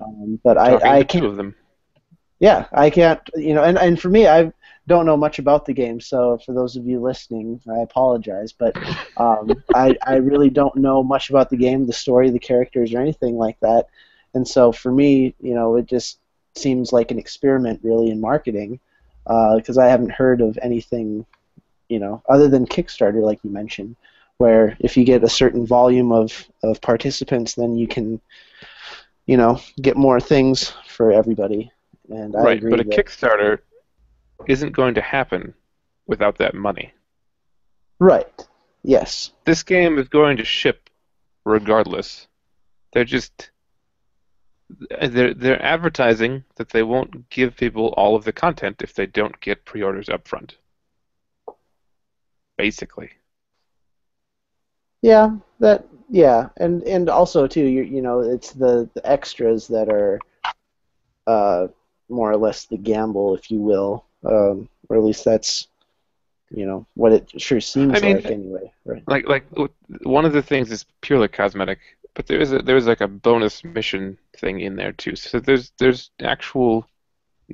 um, 0.00 0.40
but 0.42 0.54
Talking 0.54 0.86
I, 0.86 0.98
I 0.98 1.04
can't 1.04 1.22
two 1.24 1.26
of 1.26 1.36
them. 1.36 1.54
Yeah, 2.42 2.66
I 2.72 2.90
can't, 2.90 3.20
you 3.36 3.54
know, 3.54 3.62
and, 3.62 3.78
and 3.78 4.00
for 4.00 4.08
me, 4.08 4.26
I 4.26 4.52
don't 4.88 5.06
know 5.06 5.16
much 5.16 5.38
about 5.38 5.64
the 5.64 5.72
game, 5.72 6.00
so 6.00 6.38
for 6.44 6.52
those 6.52 6.74
of 6.74 6.84
you 6.84 7.00
listening, 7.00 7.60
I 7.72 7.82
apologize, 7.82 8.50
but 8.52 8.76
um, 9.16 9.62
I, 9.76 9.96
I 10.04 10.16
really 10.16 10.50
don't 10.50 10.74
know 10.74 11.04
much 11.04 11.30
about 11.30 11.50
the 11.50 11.56
game, 11.56 11.86
the 11.86 11.92
story, 11.92 12.30
the 12.30 12.40
characters, 12.40 12.92
or 12.92 13.00
anything 13.00 13.36
like 13.36 13.60
that, 13.60 13.86
and 14.34 14.46
so 14.46 14.72
for 14.72 14.90
me, 14.90 15.36
you 15.40 15.54
know, 15.54 15.76
it 15.76 15.86
just 15.86 16.18
seems 16.56 16.92
like 16.92 17.12
an 17.12 17.18
experiment, 17.20 17.78
really, 17.84 18.10
in 18.10 18.20
marketing, 18.20 18.80
because 19.24 19.78
I 19.78 19.86
haven't 19.86 20.10
heard 20.10 20.40
of 20.40 20.58
anything, 20.60 21.24
you 21.88 22.00
know, 22.00 22.24
other 22.28 22.48
than 22.48 22.66
Kickstarter, 22.66 23.22
like 23.22 23.38
you 23.44 23.50
mentioned, 23.50 23.94
where 24.38 24.76
if 24.80 24.96
you 24.96 25.04
get 25.04 25.22
a 25.22 25.28
certain 25.28 25.64
volume 25.64 26.10
of, 26.10 26.44
of 26.64 26.80
participants, 26.80 27.54
then 27.54 27.76
you 27.76 27.86
can, 27.86 28.20
you 29.26 29.36
know, 29.36 29.60
get 29.80 29.96
more 29.96 30.18
things 30.18 30.72
for 30.88 31.12
everybody. 31.12 31.70
And 32.12 32.36
I 32.36 32.46
Right, 32.46 32.50
agree 32.50 32.70
but 32.70 32.80
a 32.80 32.84
Kickstarter 32.84 33.60
isn't 34.46 34.72
going 34.72 34.94
to 34.94 35.00
happen 35.02 35.54
without 36.06 36.38
that 36.38 36.54
money. 36.54 36.94
right, 37.98 38.48
yes, 38.82 39.32
This 39.44 39.62
game 39.62 39.98
is 39.98 40.08
going 40.08 40.38
to 40.38 40.44
ship 40.44 40.90
regardless. 41.44 42.26
They're 42.92 43.04
just 43.04 43.50
they're 45.00 45.34
they're 45.34 45.62
advertising 45.62 46.44
that 46.56 46.70
they 46.70 46.82
won't 46.82 47.28
give 47.30 47.56
people 47.56 47.88
all 47.96 48.16
of 48.16 48.24
the 48.24 48.32
content 48.32 48.82
if 48.82 48.94
they 48.94 49.06
don't 49.06 49.40
get 49.40 49.64
pre-orders 49.64 50.08
up 50.08 50.26
front. 50.28 50.58
Basically. 52.56 53.10
yeah, 55.02 55.36
that 55.60 55.86
yeah, 56.08 56.48
and 56.58 56.82
and 56.84 57.08
also 57.08 57.46
too, 57.46 57.64
you 57.64 57.82
you 57.82 58.02
know, 58.02 58.20
it's 58.20 58.52
the 58.52 58.88
the 58.94 59.10
extras 59.10 59.68
that 59.68 59.88
are, 59.88 60.20
uh, 61.26 61.68
more 62.12 62.30
or 62.30 62.36
less 62.36 62.66
the 62.66 62.76
gamble, 62.76 63.34
if 63.34 63.50
you 63.50 63.58
will, 63.58 64.04
um, 64.24 64.68
or 64.88 64.96
at 64.98 65.02
least 65.02 65.24
that's, 65.24 65.66
you 66.50 66.66
know, 66.66 66.86
what 66.94 67.12
it 67.12 67.40
sure 67.40 67.60
seems 67.60 67.96
I 67.96 68.00
mean- 68.06 68.16
like 68.16 68.26
anyway, 68.26 68.72
right? 68.84 69.02
Like 69.08 69.28
like 69.28 69.44
one 70.02 70.24
of 70.24 70.32
the 70.32 70.42
things 70.42 70.70
is 70.70 70.84
purely 71.00 71.28
cosmetic, 71.28 71.78
but 72.14 72.26
there 72.26 72.40
is 72.40 72.52
a 72.52 72.58
there 72.60 72.76
is 72.76 72.86
like 72.86 73.00
a 73.00 73.08
bonus 73.08 73.64
mission 73.64 74.18
thing 74.36 74.60
in 74.60 74.76
there 74.76 74.92
too. 74.92 75.16
So 75.16 75.40
there's 75.40 75.72
there's 75.78 76.10
actual 76.20 76.86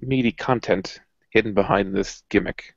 meaty 0.02 0.32
content 0.32 1.00
hidden 1.30 1.54
behind 1.54 1.94
this 1.94 2.22
gimmick. 2.28 2.74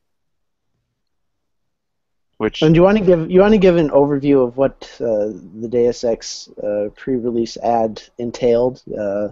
Which 2.38 2.62
And 2.64 2.74
do 2.74 2.80
you 2.80 2.84
want 2.84 2.98
to 2.98 3.04
give 3.04 3.30
you 3.30 3.42
want 3.42 3.54
to 3.54 3.60
give 3.60 3.78
an 3.78 3.90
overview 3.90 4.44
of 4.48 4.58
what 4.58 4.90
uh, 5.00 5.30
the 5.62 5.68
Deus 5.70 6.04
Ex 6.04 6.50
uh, 6.64 6.90
pre-release 6.96 7.56
ad 7.58 8.02
entailed? 8.18 8.82
Uh, 8.98 9.30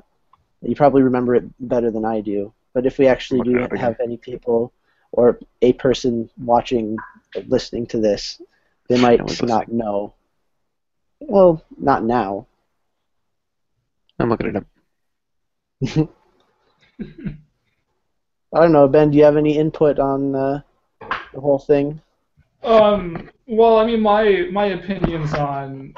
you 0.62 0.76
probably 0.76 1.02
remember 1.02 1.36
it 1.36 1.46
better 1.60 1.92
than 1.92 2.06
I 2.06 2.22
do. 2.22 2.54
But 2.74 2.86
if 2.86 2.98
we 2.98 3.08
actually 3.08 3.42
do 3.42 3.58
it 3.58 3.78
have 3.78 4.00
any 4.00 4.18
people 4.18 4.74
or 5.12 5.40
a 5.62 5.74
person 5.74 6.30
watching, 6.38 6.98
listening 7.48 7.88
to 7.88 8.00
this, 8.00 8.42
they 8.88 9.00
might 9.00 9.20
No 9.20 9.26
one's 9.26 9.42
not 9.42 9.72
know. 9.72 10.14
Well, 11.20 11.64
not 11.78 12.04
now. 12.04 12.48
I'm 14.20 14.30
looking 14.30 14.48
it 14.48 14.56
up. 14.58 14.66
I 18.54 18.62
don't 18.62 18.72
know, 18.72 18.88
Ben. 18.88 19.12
Do 19.12 19.18
you 19.18 19.24
have 19.24 19.38
any 19.38 19.58
input 19.58 20.00
on 20.00 20.36
uh, 20.36 20.62
the 21.34 21.40
whole 21.40 21.60
thing? 21.60 22.02
Um, 22.64 23.30
well, 23.48 23.78
I 23.78 23.86
mean, 23.86 24.02
my 24.02 24.48
my 24.52 24.66
opinions 24.66 25.34
on 25.34 25.94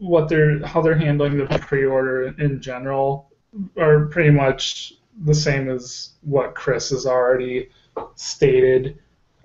what 0.00 0.28
they're 0.28 0.64
how 0.66 0.80
they're 0.80 0.98
handling 0.98 1.38
the 1.38 1.58
pre-order 1.60 2.34
in 2.38 2.60
general 2.60 3.30
are 3.76 4.06
pretty 4.06 4.30
much 4.30 4.94
the 5.24 5.34
same 5.34 5.68
as 5.70 6.10
what 6.22 6.54
Chris 6.54 6.90
has 6.90 7.06
already 7.06 7.70
stated. 8.14 8.98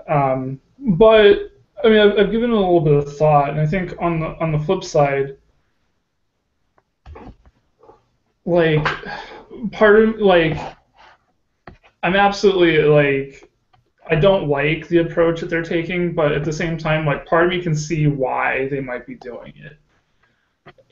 Um, 0.08 0.60
but 0.78 1.52
I 1.84 1.90
mean, 1.90 2.00
I've, 2.00 2.18
I've 2.18 2.32
given 2.32 2.52
it 2.52 2.56
a 2.56 2.60
little 2.60 2.82
bit 2.82 2.94
of 2.94 3.18
thought, 3.18 3.50
and 3.50 3.60
I 3.60 3.66
think 3.66 3.94
on 4.00 4.20
the 4.20 4.28
on 4.40 4.52
the 4.52 4.60
flip 4.60 4.84
side, 4.84 5.38
like 8.46 8.86
part 9.72 10.04
of 10.04 10.20
like 10.20 10.58
I'm 12.04 12.16
absolutely 12.16 12.80
like 12.84 13.50
I 14.10 14.16
don't 14.16 14.50
like 14.50 14.88
the 14.88 14.98
approach 14.98 15.40
that 15.40 15.50
they're 15.50 15.64
taking, 15.64 16.14
but 16.14 16.32
at 16.32 16.44
the 16.44 16.54
same 16.54 16.78
time, 16.78 17.06
like 17.06 17.26
part 17.26 17.46
of 17.46 17.50
me 17.50 17.62
can 17.62 17.76
see 17.76 18.08
why 18.08 18.68
they 18.70 18.82
might 18.82 19.08
be 19.08 19.16
doing 19.16 19.54
it. 19.56 19.78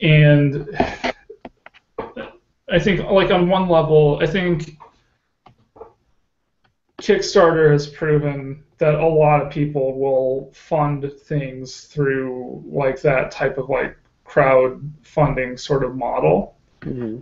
And 0.00 0.68
I 2.70 2.78
think, 2.78 3.04
like 3.04 3.30
on 3.30 3.48
one 3.48 3.68
level, 3.68 4.18
I 4.22 4.26
think 4.26 4.78
Kickstarter 7.00 7.72
has 7.72 7.86
proven 7.86 8.62
that 8.78 8.94
a 8.94 9.06
lot 9.06 9.42
of 9.42 9.50
people 9.50 9.98
will 9.98 10.50
fund 10.54 11.10
things 11.24 11.82
through 11.82 12.62
like 12.66 13.00
that 13.02 13.30
type 13.30 13.58
of 13.58 13.68
like 13.68 13.96
crowdfunding 14.26 15.58
sort 15.58 15.84
of 15.84 15.96
model. 15.96 16.56
Mm-hmm. 16.80 17.18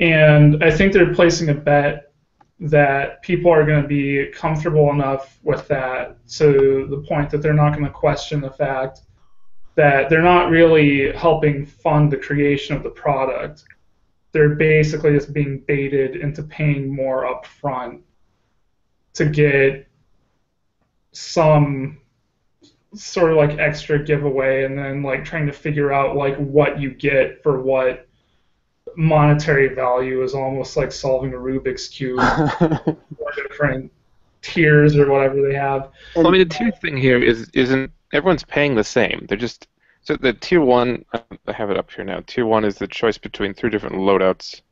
And 0.00 0.64
I 0.64 0.70
think 0.70 0.92
they're 0.92 1.14
placing 1.14 1.50
a 1.50 1.54
bet 1.54 2.12
that 2.60 3.22
people 3.22 3.50
are 3.50 3.66
going 3.66 3.82
to 3.82 3.88
be 3.88 4.30
comfortable 4.32 4.90
enough 4.90 5.38
with 5.42 5.66
that 5.68 6.16
to 6.28 6.86
the 6.88 7.04
point 7.08 7.30
that 7.30 7.42
they're 7.42 7.52
not 7.52 7.72
going 7.72 7.84
to 7.84 7.90
question 7.90 8.40
the 8.40 8.50
fact 8.50 9.02
that 9.76 10.08
they're 10.08 10.22
not 10.22 10.50
really 10.50 11.12
helping 11.12 11.66
fund 11.66 12.12
the 12.12 12.16
creation 12.16 12.76
of 12.76 12.82
the 12.82 12.90
product. 12.90 13.64
They're 14.32 14.54
basically 14.54 15.12
just 15.12 15.32
being 15.32 15.60
baited 15.66 16.16
into 16.16 16.42
paying 16.42 16.94
more 16.94 17.24
upfront 17.24 18.00
to 19.14 19.26
get 19.26 19.86
some 21.12 21.98
sort 22.94 23.32
of 23.32 23.36
like 23.36 23.58
extra 23.58 24.02
giveaway 24.02 24.64
and 24.64 24.78
then 24.78 25.02
like 25.02 25.24
trying 25.24 25.46
to 25.46 25.52
figure 25.52 25.92
out 25.92 26.16
like 26.16 26.36
what 26.36 26.80
you 26.80 26.90
get 26.90 27.42
for 27.42 27.60
what 27.60 28.06
monetary 28.96 29.74
value 29.74 30.22
is 30.22 30.34
almost 30.34 30.76
like 30.76 30.92
solving 30.92 31.32
a 31.32 31.36
Rubik's 31.36 31.88
cube 31.88 32.18
or 32.60 33.32
different 33.36 33.90
tiers 34.42 34.96
or 34.96 35.10
whatever 35.10 35.42
they 35.42 35.54
have. 35.54 35.90
Well, 36.14 36.26
I 36.26 36.30
mean, 36.30 36.46
the 36.46 36.54
tier 36.54 36.70
thing 36.70 36.96
here 36.96 37.22
is 37.22 37.48
isn't 37.54 37.90
everyone's 38.14 38.44
paying 38.44 38.74
the 38.74 38.84
same. 38.84 39.26
They're 39.28 39.36
just 39.36 39.68
so 40.02 40.16
the 40.16 40.32
tier 40.32 40.60
one. 40.60 41.04
I 41.12 41.52
have 41.52 41.70
it 41.70 41.76
up 41.76 41.90
here 41.90 42.04
now. 42.04 42.20
Tier 42.26 42.46
one 42.46 42.64
is 42.64 42.76
the 42.76 42.86
choice 42.86 43.18
between 43.18 43.52
three 43.52 43.70
different 43.70 43.96
loadouts. 43.96 44.62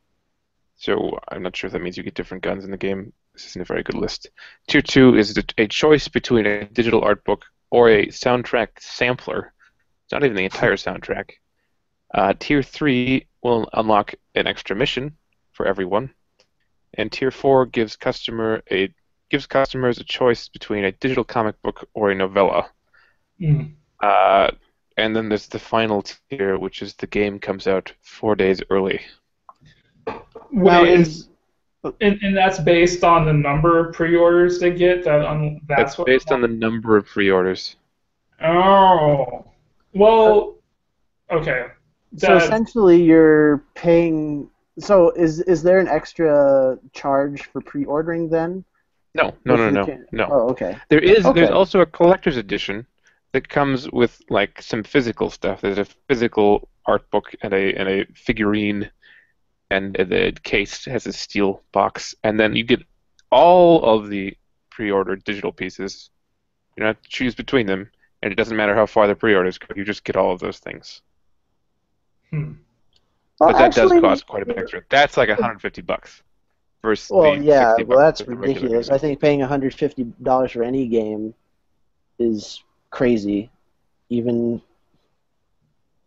So 0.77 1.19
I'm 1.29 1.43
not 1.43 1.57
sure 1.57 1.69
if 1.69 1.73
that 1.73 1.83
means 1.83 1.97
you 1.97 2.03
get 2.03 2.15
different 2.15 2.43
guns 2.43 2.65
in 2.65 2.71
the 2.71 2.77
game. 2.77 3.13
This 3.33 3.47
isn't 3.47 3.63
a 3.63 3.65
very 3.65 3.83
good 3.83 3.97
list. 3.97 4.29
Tier 4.69 4.83
two 4.83 5.17
is 5.17 5.37
a 5.59 5.67
choice 5.67 6.09
between 6.09 6.47
a 6.47 6.65
digital 6.67 7.03
art 7.03 7.25
book 7.25 7.45
or 7.71 7.89
a 7.89 8.07
soundtrack 8.07 8.69
sampler. 8.79 9.53
It's 10.05 10.13
not 10.13 10.25
even 10.25 10.37
the 10.37 10.45
entire 10.45 10.77
soundtrack. 10.77 11.31
Uh, 12.15 12.35
tier 12.39 12.63
three 12.63 13.27
will 13.43 13.69
unlock 13.73 14.15
an 14.35 14.47
extra 14.47 14.77
mission 14.77 15.17
for 15.53 15.67
everyone, 15.67 16.11
and 16.95 17.11
Tier 17.11 17.31
four 17.31 17.65
gives 17.65 17.97
customer 17.97 18.63
a 18.71 18.93
gives 19.31 19.47
customers 19.47 19.99
a 19.99 20.05
choice 20.05 20.49
between 20.49 20.85
a 20.85 20.93
digital 20.93 21.25
comic 21.25 21.61
book 21.63 21.89
or 21.95 22.11
a 22.11 22.15
novella. 22.15 22.71
Mm. 23.41 23.73
Uh, 24.01 24.51
and 24.97 25.17
then 25.17 25.29
there's 25.29 25.47
the 25.47 25.59
final 25.59 26.03
tier, 26.31 26.59
which 26.59 26.83
is 26.83 26.95
the 26.95 27.07
game 27.07 27.39
comes 27.39 27.67
out 27.67 27.93
four 28.01 28.35
days 28.35 28.63
early. 28.71 29.01
Well, 30.53 30.85
is 30.85 31.29
And, 32.01 32.19
and 32.23 32.37
that's 32.37 32.61
based 32.61 33.03
on 33.03 33.25
the 33.27 33.33
number 33.33 33.79
of 33.79 33.95
pre-orders 33.95 34.61
they 34.61 34.71
get. 34.71 35.05
That 35.05 35.25
on 35.25 35.61
that's, 35.67 35.81
That's 35.81 35.99
what 35.99 36.07
based 36.07 36.31
on 36.31 36.41
the 36.41 36.49
number 36.49 36.97
of 36.97 37.07
pre-orders. 37.07 37.77
Oh, 38.43 39.47
well, 39.95 40.57
okay. 41.31 41.67
so 42.17 42.37
essentially 42.37 43.03
you're 43.03 43.65
paying. 43.75 44.49
So 44.79 45.11
is 45.11 45.41
is 45.41 45.63
there 45.63 45.81
an 45.81 45.89
extra 45.89 46.79
charge 46.93 47.43
for 47.47 47.61
pre-ordering 47.61 48.29
then? 48.29 48.65
No, 49.15 49.35
no, 49.45 49.55
If 49.55 49.73
no, 49.73 49.85
no, 49.85 50.05
no. 50.13 50.29
Oh, 50.31 50.49
okay. 50.51 50.79
There 50.89 51.01
is. 51.01 51.25
There's 51.35 51.51
also 51.51 51.81
a 51.81 51.87
collector's 51.87 52.37
edition 52.37 52.87
that 53.33 53.49
comes 53.49 53.91
with 53.91 54.21
like 54.31 54.61
some 54.63 54.83
physical 54.83 55.31
stuff. 55.31 55.61
There's 55.61 55.79
a 55.79 55.85
physical 56.09 56.69
art 56.87 57.11
book 57.11 57.35
and 57.43 57.53
a 57.55 57.75
and 57.75 57.89
a 57.89 58.07
figurine, 58.15 58.91
and 59.71 59.95
the 59.95 60.37
case 60.43 60.85
has 60.85 61.07
a 61.07 61.13
steel 61.13 61.63
box, 61.73 62.15
and 62.23 62.39
then 62.39 62.55
you 62.55 62.65
get 62.65 62.83
all 63.31 63.83
of 63.85 64.09
the 64.11 64.37
pre-ordered 64.71 65.25
digital 65.25 65.53
pieces. 65.53 66.11
You 66.77 66.83
don't 66.83 66.95
have 66.95 67.03
to 67.03 67.09
choose 67.09 67.35
between 67.35 67.67
them, 67.67 67.91
and 68.23 68.33
it 68.33 68.37
doesn't 68.37 68.57
matter 68.57 68.75
how 68.75 68.87
far 68.87 69.07
the 69.07 69.15
pre-orders 69.15 69.59
go. 69.59 69.75
You 69.77 69.85
just 69.85 70.05
get 70.05 70.17
all 70.17 70.33
of 70.33 70.41
those 70.41 70.59
things. 70.59 71.03
hmm. 72.31 72.53
Well, 73.41 73.51
But 73.51 73.59
that 73.59 73.63
actually, 73.77 74.01
does 74.01 74.01
cost 74.03 74.27
quite 74.27 74.43
a 74.43 74.47
bit 74.47 74.59
extra. 74.59 74.83
That's 74.89 75.17
like 75.17 75.29
150 75.29 75.83
bucks. 75.83 76.23
Versus 76.83 77.11
Well, 77.11 77.37
the 77.37 77.43
yeah. 77.45 77.71
60 77.77 77.85
Well, 77.85 77.99
that's 77.99 78.21
that 78.21 78.27
the 78.29 78.37
regular 78.37 78.61
ridiculous. 78.61 78.91
I 78.91 78.99
think 78.99 79.21
paying 79.21 79.41
150 79.41 80.05
dollars 80.23 80.53
for 80.53 80.63
any 80.63 80.87
game 80.87 81.35
is 82.19 82.63
crazy. 82.93 83.51
Even 84.11 84.63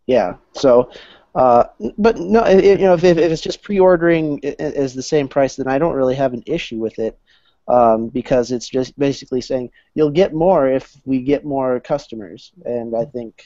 yeah. 0.08 0.36
So, 0.54 0.92
uh, 1.36 1.66
but 1.98 2.18
no, 2.18 2.42
i- 2.42 2.52
i- 2.52 2.62
you 2.62 2.78
know, 2.78 2.94
if, 2.94 3.04
if 3.04 3.18
it's 3.18 3.42
just 3.42 3.62
pre-ordering 3.62 4.40
is 4.44 4.94
the 4.94 5.04
same 5.04 5.28
price, 5.28 5.58
then 5.58 5.68
I 5.68 5.78
don't 5.78 5.96
really 5.96 6.16
have 6.16 6.34
an 6.34 6.44
issue 6.46 6.78
with 6.78 6.98
it. 7.00 7.20
Um, 7.68 8.10
because 8.10 8.52
it's 8.52 8.70
just 8.70 8.98
basically 9.00 9.42
saying 9.42 9.72
you'll 9.96 10.12
get 10.12 10.36
more 10.36 10.68
if 10.70 10.96
we 11.04 11.24
get 11.24 11.44
more 11.44 11.80
customers, 11.80 12.52
and 12.64 12.96
I 12.96 13.06
think 13.06 13.44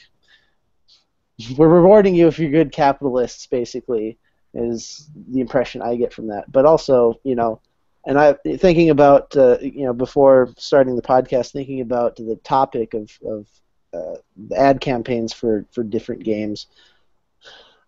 we're 1.56 1.68
rewarding 1.68 2.14
you 2.14 2.28
if 2.28 2.38
you're 2.38 2.50
good 2.50 2.70
capitalists, 2.70 3.46
basically, 3.46 4.18
is 4.52 5.08
the 5.30 5.40
impression 5.40 5.80
I 5.80 5.96
get 5.96 6.12
from 6.12 6.26
that. 6.28 6.52
But 6.52 6.66
also, 6.66 7.18
you 7.24 7.34
know, 7.34 7.62
and 8.06 8.18
I 8.18 8.34
thinking 8.56 8.90
about 8.90 9.36
uh, 9.36 9.58
you 9.60 9.84
know 9.84 9.92
before 9.92 10.50
starting 10.56 10.96
the 10.96 11.02
podcast, 11.02 11.52
thinking 11.52 11.80
about 11.80 12.16
the 12.16 12.38
topic 12.44 12.94
of 12.94 13.10
of 13.24 13.46
uh, 13.92 14.16
the 14.48 14.58
ad 14.58 14.80
campaigns 14.80 15.32
for 15.32 15.66
for 15.72 15.82
different 15.82 16.22
games. 16.22 16.66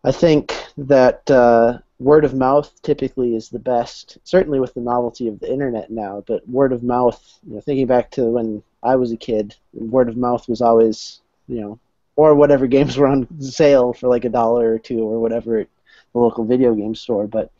I 0.05 0.11
think 0.11 0.53
that 0.77 1.31
uh, 1.31 1.79
word 2.01 2.25
of 2.25 2.35
mouth 2.35 2.71
typically 2.83 3.37
is 3.37 3.49
the 3.49 3.61
best, 3.61 4.19
certainly 4.25 4.59
with 4.59 4.75
the 4.75 4.81
novelty 4.81 5.29
of 5.29 5.39
the 5.39 5.51
internet 5.51 5.91
now. 5.91 6.25
But 6.27 6.47
word 6.49 6.73
of 6.73 6.83
mouth, 6.83 7.39
you 7.47 7.55
know, 7.55 7.61
thinking 7.61 7.87
back 7.87 8.11
to 8.13 8.25
when 8.25 8.63
I 8.83 8.97
was 8.97 9.13
a 9.13 9.17
kid, 9.17 9.55
word 9.73 10.09
of 10.09 10.17
mouth 10.17 10.49
was 10.49 10.61
always, 10.61 11.21
you 11.47 11.61
know, 11.61 11.79
or 12.17 12.35
whatever 12.35 12.67
games 12.77 12.97
were 12.97 13.07
on 13.07 13.29
sale 13.41 13.93
for 13.93 14.09
like 14.09 14.25
a 14.25 14.29
dollar 14.29 14.75
or 14.75 14.79
two 14.79 15.05
or 15.05 15.21
whatever 15.21 15.59
at 15.61 15.69
the 16.13 16.19
local 16.19 16.45
video 16.45 16.75
game 16.75 16.97
store. 16.97 17.29
But 17.29 17.53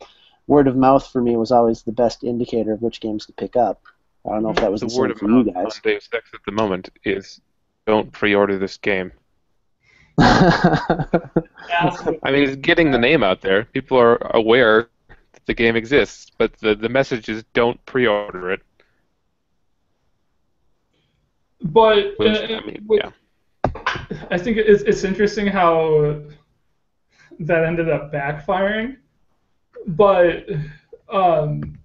word 0.47 0.67
of 0.67 0.75
mouth 0.75 1.07
for 1.11 1.21
me 1.21 1.35
was 1.37 1.51
always 1.51 1.83
the 1.83 1.91
best 1.91 2.23
indicator 2.23 2.73
of 2.73 2.81
which 2.81 2.99
games 2.99 3.25
to 3.27 3.33
pick 3.33 3.55
up. 3.55 3.81
I 4.25 4.29
don't 4.33 4.43
know 4.43 4.51
if 4.51 4.57
that 4.57 4.71
was 4.71 4.81
the, 4.81 4.87
the 4.87 4.91
same 4.91 4.99
word 4.99 5.11
of 5.11 5.17
for 5.17 5.29
you 5.29 5.43
mouth 5.43 5.55
on 5.55 5.63
guys. 5.65 5.79
Deus 5.83 6.09
Ex 6.13 6.29
at 6.33 6.39
the 6.45 6.51
moment 6.51 6.89
is 7.03 7.41
don't 7.85 8.11
pre-order 8.11 8.57
this 8.57 8.77
game. 8.77 9.11
I 10.19 11.07
mean, 12.25 12.43
it's 12.43 12.55
getting 12.57 12.91
the 12.91 12.99
name 12.99 13.23
out 13.23 13.41
there. 13.41 13.65
People 13.65 13.97
are 13.99 14.17
aware 14.35 14.89
that 15.07 15.45
the 15.45 15.53
game 15.53 15.75
exists, 15.75 16.31
but 16.37 16.53
the, 16.59 16.75
the 16.75 16.89
message 16.89 17.29
is 17.29 17.43
don't 17.53 17.83
pre-order 17.85 18.51
it. 18.51 18.61
But 21.61 22.13
Which, 22.17 22.37
uh, 22.37 22.55
I 22.55 22.65
mean, 22.65 22.83
with- 22.87 23.01
yeah. 23.03 23.11
I 24.29 24.37
think 24.37 24.57
it's, 24.57 24.83
it's 24.83 25.03
interesting 25.03 25.47
how 25.47 26.21
that 27.39 27.63
ended 27.63 27.89
up 27.89 28.11
backfiring. 28.13 28.97
But 29.87 30.49
um, 31.09 31.77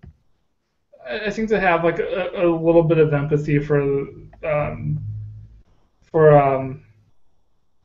I 1.06 1.30
think 1.30 1.48
to 1.50 1.60
have 1.60 1.84
like 1.84 1.98
a, 1.98 2.30
a 2.34 2.46
little 2.46 2.82
bit 2.82 2.98
of 2.98 3.12
empathy 3.12 3.58
for 3.58 3.80
um, 4.44 4.98
for 6.02 6.38
um, 6.38 6.82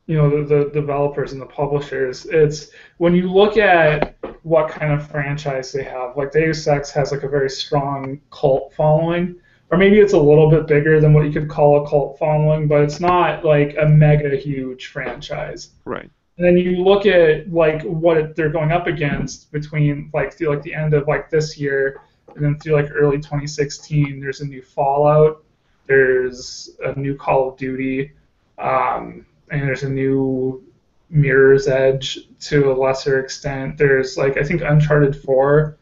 you 0.06 0.16
know 0.16 0.30
the, 0.30 0.64
the 0.64 0.70
developers 0.70 1.32
and 1.32 1.40
the 1.40 1.46
publishers, 1.46 2.26
it's 2.26 2.70
when 2.98 3.14
you 3.14 3.30
look 3.32 3.56
at 3.56 4.16
what 4.42 4.70
kind 4.70 4.92
of 4.92 5.08
franchise 5.10 5.72
they 5.72 5.84
have. 5.84 6.16
Like 6.16 6.32
Deus 6.32 6.66
Ex 6.66 6.90
has 6.90 7.12
like 7.12 7.22
a 7.22 7.28
very 7.28 7.50
strong 7.50 8.20
cult 8.30 8.74
following 8.74 9.36
or 9.70 9.78
maybe 9.78 9.98
it's 9.98 10.12
a 10.12 10.18
little 10.18 10.50
bit 10.50 10.66
bigger 10.66 11.00
than 11.00 11.12
what 11.12 11.24
you 11.24 11.32
could 11.32 11.48
call 11.48 11.84
a 11.84 11.88
cult 11.88 12.18
following, 12.18 12.68
but 12.68 12.82
it's 12.82 13.00
not 13.00 13.44
like 13.44 13.76
a 13.80 13.86
mega 13.86 14.36
huge 14.36 14.86
franchise. 14.86 15.70
Right. 15.84 16.10
And 16.36 16.44
then 16.44 16.56
you 16.56 16.82
look 16.82 17.06
at 17.06 17.52
like 17.52 17.82
what 17.82 18.34
they're 18.34 18.48
going 18.50 18.72
up 18.72 18.86
against 18.86 19.52
between 19.52 20.10
like 20.12 20.32
through 20.36 20.48
like 20.48 20.62
the 20.62 20.74
end 20.74 20.92
of 20.92 21.06
like 21.06 21.30
this 21.30 21.56
year 21.56 22.00
and 22.34 22.44
then 22.44 22.58
through 22.58 22.74
like 22.74 22.90
early 22.92 23.18
2016. 23.18 24.20
There's 24.20 24.40
a 24.40 24.46
new 24.46 24.62
Fallout, 24.62 25.44
there's 25.86 26.70
a 26.84 26.98
new 26.98 27.14
Call 27.16 27.50
of 27.50 27.56
Duty, 27.56 28.10
um, 28.58 29.24
and 29.50 29.62
there's 29.62 29.84
a 29.84 29.88
new 29.88 30.64
Mirror's 31.10 31.68
Edge 31.68 32.18
to 32.40 32.72
a 32.72 32.74
lesser 32.74 33.20
extent. 33.20 33.78
There's 33.78 34.16
like 34.16 34.36
I 34.36 34.42
think 34.42 34.62
Uncharted 34.62 35.14
4 35.14 35.76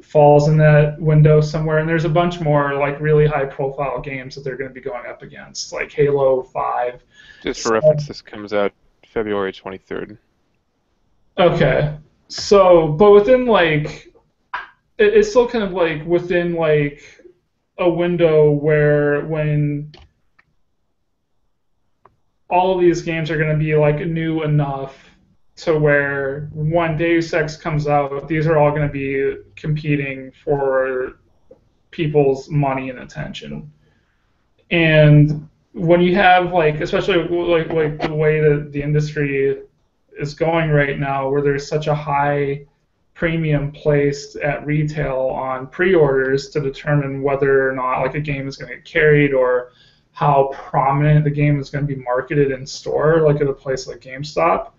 falls 0.00 0.48
in 0.48 0.56
that 0.58 0.98
window 1.00 1.40
somewhere, 1.42 1.78
and 1.78 1.88
there's 1.88 2.04
a 2.06 2.08
bunch 2.10 2.40
more 2.40 2.74
like 2.74 2.98
really 3.00 3.26
high 3.26 3.44
profile 3.44 4.00
games 4.00 4.34
that 4.34 4.44
they're 4.44 4.56
going 4.56 4.68
to 4.70 4.74
be 4.74 4.80
going 4.80 5.06
up 5.06 5.22
against, 5.22 5.72
like 5.74 5.92
Halo 5.92 6.42
5. 6.42 7.02
Just 7.42 7.60
for 7.60 7.68
So- 7.68 7.74
reference, 7.74 8.08
this 8.08 8.22
comes 8.22 8.54
out 8.54 8.72
February 9.14 9.52
23rd. 9.52 10.18
Okay. 11.38 11.96
So, 12.28 12.88
but 12.88 13.12
within 13.12 13.46
like, 13.46 14.12
it, 14.98 15.14
it's 15.14 15.30
still 15.30 15.48
kind 15.48 15.62
of 15.62 15.72
like 15.72 16.04
within 16.04 16.54
like 16.54 17.00
a 17.78 17.88
window 17.88 18.50
where 18.50 19.24
when 19.26 19.92
all 22.50 22.74
of 22.74 22.80
these 22.80 23.02
games 23.02 23.30
are 23.30 23.38
going 23.38 23.50
to 23.50 23.56
be 23.56 23.74
like 23.76 24.04
new 24.06 24.42
enough 24.42 24.96
to 25.56 25.78
where 25.78 26.50
when 26.52 26.96
Deus 26.96 27.32
Ex 27.32 27.56
comes 27.56 27.86
out, 27.86 28.26
these 28.26 28.48
are 28.48 28.58
all 28.58 28.70
going 28.70 28.86
to 28.86 28.92
be 28.92 29.36
competing 29.54 30.32
for 30.44 31.20
people's 31.92 32.50
money 32.50 32.90
and 32.90 32.98
attention. 32.98 33.72
And 34.70 35.48
when 35.74 36.00
you 36.00 36.14
have 36.14 36.52
like, 36.52 36.80
especially 36.80 37.16
like 37.28 37.70
like 37.70 38.00
the 38.00 38.14
way 38.14 38.40
that 38.40 38.70
the 38.72 38.80
industry 38.80 39.60
is 40.16 40.34
going 40.34 40.70
right 40.70 40.98
now, 40.98 41.28
where 41.28 41.42
there's 41.42 41.68
such 41.68 41.88
a 41.88 41.94
high 41.94 42.64
premium 43.14 43.72
placed 43.72 44.36
at 44.36 44.64
retail 44.64 45.16
on 45.16 45.66
pre-orders 45.68 46.48
to 46.50 46.60
determine 46.60 47.22
whether 47.22 47.68
or 47.68 47.74
not 47.74 48.00
like 48.00 48.14
a 48.14 48.20
game 48.20 48.48
is 48.48 48.56
going 48.56 48.68
to 48.70 48.76
get 48.76 48.84
carried 48.84 49.32
or 49.32 49.72
how 50.12 50.50
prominent 50.52 51.24
the 51.24 51.30
game 51.30 51.60
is 51.60 51.70
going 51.70 51.86
to 51.86 51.92
be 51.92 52.00
marketed 52.00 52.52
in 52.52 52.64
store, 52.64 53.22
like 53.22 53.40
at 53.40 53.48
a 53.48 53.52
place 53.52 53.88
like 53.88 54.00
GameStop. 54.00 54.70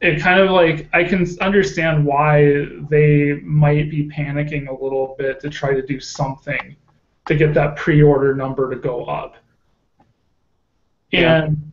It 0.00 0.20
kind 0.20 0.40
of 0.40 0.50
like 0.50 0.88
I 0.94 1.04
can 1.04 1.26
understand 1.42 2.06
why 2.06 2.66
they 2.88 3.40
might 3.42 3.90
be 3.90 4.08
panicking 4.08 4.68
a 4.68 4.84
little 4.84 5.16
bit 5.18 5.40
to 5.40 5.50
try 5.50 5.74
to 5.74 5.82
do 5.82 6.00
something 6.00 6.76
to 7.26 7.34
get 7.34 7.52
that 7.54 7.76
pre-order 7.76 8.34
number 8.34 8.70
to 8.70 8.76
go 8.76 9.04
up. 9.04 9.36
And 11.12 11.72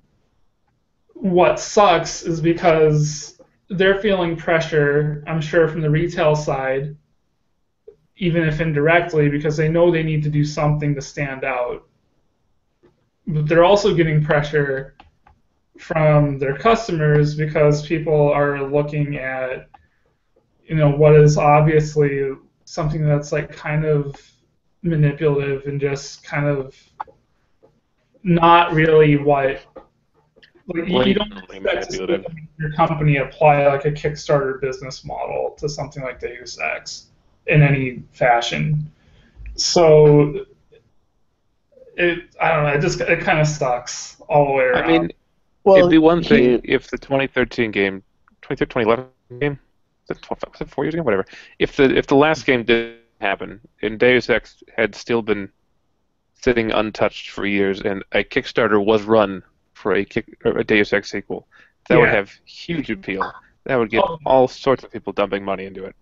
what 1.13 1.59
sucks 1.59 2.23
is 2.23 2.39
because 2.39 3.39
they're 3.69 3.99
feeling 3.99 4.35
pressure, 4.35 5.23
I'm 5.27 5.41
sure, 5.41 5.67
from 5.67 5.81
the 5.81 5.89
retail 5.89 6.35
side, 6.35 6.95
even 8.17 8.43
if 8.43 8.61
indirectly, 8.61 9.29
because 9.29 9.57
they 9.57 9.67
know 9.67 9.91
they 9.91 10.03
need 10.03 10.23
to 10.23 10.29
do 10.29 10.45
something 10.45 10.95
to 10.95 11.01
stand 11.01 11.43
out. 11.43 11.87
But 13.27 13.47
they're 13.47 13.63
also 13.63 13.93
getting 13.95 14.23
pressure 14.23 14.95
from 15.79 16.37
their 16.37 16.55
customers 16.57 17.35
because 17.35 17.85
people 17.85 18.31
are 18.31 18.63
looking 18.63 19.17
at, 19.17 19.67
you 20.63 20.75
know, 20.75 20.89
what 20.89 21.15
is 21.15 21.37
obviously 21.37 22.31
something 22.65 23.05
that's 23.05 23.31
like 23.31 23.51
kind 23.51 23.83
of 23.85 24.15
manipulative 24.83 25.65
and 25.65 25.81
just 25.81 26.23
kind 26.23 26.45
of 26.45 26.75
not 28.25 28.73
really 28.73 29.15
what 29.17 29.61
like, 30.67 30.87
you- 30.87 31.03
you 31.03 31.13
don't 31.13 31.31
expect 31.31 31.91
to 31.91 31.91
see 31.91 32.25
your 32.57 32.71
company 32.73 33.17
apply 33.17 33.67
like 33.67 33.85
a 33.85 33.91
Kickstarter 33.91 34.59
business 34.59 35.05
model 35.05 35.55
to 35.59 35.69
something 35.69 36.01
like 36.03 36.19
Deus 36.19 36.59
Ex 36.59 37.07
in 37.45 37.61
any 37.61 38.01
fashion. 38.11 38.91
So 39.55 40.45
it 41.97 42.35
I 42.41 42.51
don't 42.51 42.63
know, 42.63 42.69
it 42.71 42.81
just 42.81 42.99
it 42.99 43.19
kind 43.21 43.39
of 43.39 43.47
sucks 43.47 44.19
all 44.27 44.47
the 44.47 44.53
way 44.53 44.63
around. 44.65 44.83
I 44.83 44.87
mean, 44.87 45.11
Well, 45.63 45.77
it'd 45.77 45.91
be 45.91 45.97
one 45.99 46.23
thing 46.23 46.61
if 46.63 46.89
the 46.89 46.97
2013 46.97 47.71
game, 47.71 48.03
2011 48.41 49.05
game, 49.39 49.59
was 50.07 50.17
it, 50.17 50.21
12, 50.23 50.43
was 50.51 50.61
it 50.61 50.69
four 50.69 50.83
years 50.83 50.93
ago? 50.95 51.03
Whatever. 51.03 51.25
If 51.59 51.75
the 51.75 51.95
if 51.95 52.07
the 52.07 52.15
last 52.15 52.45
game 52.45 52.63
did 52.63 52.97
happen 53.21 53.61
and 53.83 53.99
Deus 53.99 54.29
Ex 54.29 54.63
had 54.75 54.95
still 54.95 55.21
been 55.21 55.49
sitting 56.45 56.71
untouched 56.71 57.31
for 57.31 57.45
years 57.45 57.81
and 57.81 58.03
a 58.11 58.23
Kickstarter 58.23 58.79
was 58.83 59.01
run 59.03 59.41
for 59.73 59.93
a, 59.95 60.05
kick, 60.05 60.25
or 60.45 60.57
a 60.59 60.63
Deus 60.63 60.93
Ex 60.93 61.09
sequel, 61.11 61.47
that 61.89 61.97
would 61.99 62.09
have 62.09 62.31
huge 62.45 62.89
appeal. 62.91 63.23
That 63.65 63.77
would 63.77 63.89
get 63.89 64.03
Oh. 64.07 64.19
all 64.25 64.47
sorts 64.47 64.83
of 64.83 64.91
people 64.91 65.11
dumping 65.11 65.43
money 65.43 65.65
into 65.65 65.83
it. 65.85 65.95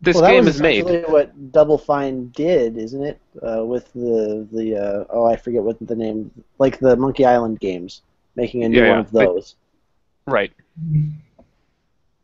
This 0.00 0.14
well, 0.14 0.24
that 0.24 0.30
game 0.32 0.44
was 0.44 0.56
is 0.56 0.62
made. 0.62 0.84
what 1.08 1.52
Double 1.52 1.78
Fine 1.78 2.28
did, 2.28 2.76
isn't 2.76 3.02
it? 3.02 3.18
Uh, 3.42 3.64
with 3.64 3.90
the 3.94 4.46
the 4.52 4.66
uh, 4.76 5.04
oh, 5.10 5.24
I 5.26 5.36
forget 5.36 5.62
what 5.62 5.76
the 5.80 5.94
name, 5.96 6.30
like 6.58 6.78
the 6.78 6.96
Monkey 6.96 7.24
Island 7.24 7.60
games, 7.60 8.02
making 8.34 8.64
a 8.64 8.68
new 8.68 8.78
Yeah, 8.82 8.88
one 8.88 8.98
yeah. 8.98 9.00
of 9.04 9.10
those. 9.12 9.56
Right. 10.26 10.52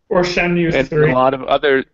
or 0.09 0.23
Shenmue 0.23 0.75
and 0.75 0.89
three. 0.89 1.11
a 1.11 1.15
lot 1.15 1.33
of 1.35 1.43
other 1.45 1.85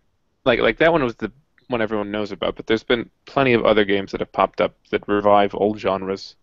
like 0.45 0.59
like 0.59 0.77
that 0.79 0.91
one 0.91 1.03
was 1.03 1.15
the 1.15 1.31
one 1.69 1.81
everyone 1.81 2.11
knows 2.11 2.31
about 2.31 2.55
but 2.55 2.65
there's 2.67 2.83
been 2.83 3.09
plenty 3.25 3.53
of 3.53 3.63
other 3.63 3.85
games 3.85 4.11
that 4.11 4.19
have 4.19 4.31
popped 4.31 4.59
up 4.59 4.75
that 4.89 5.07
revive 5.07 5.53
old 5.55 5.79
genres 5.79 6.35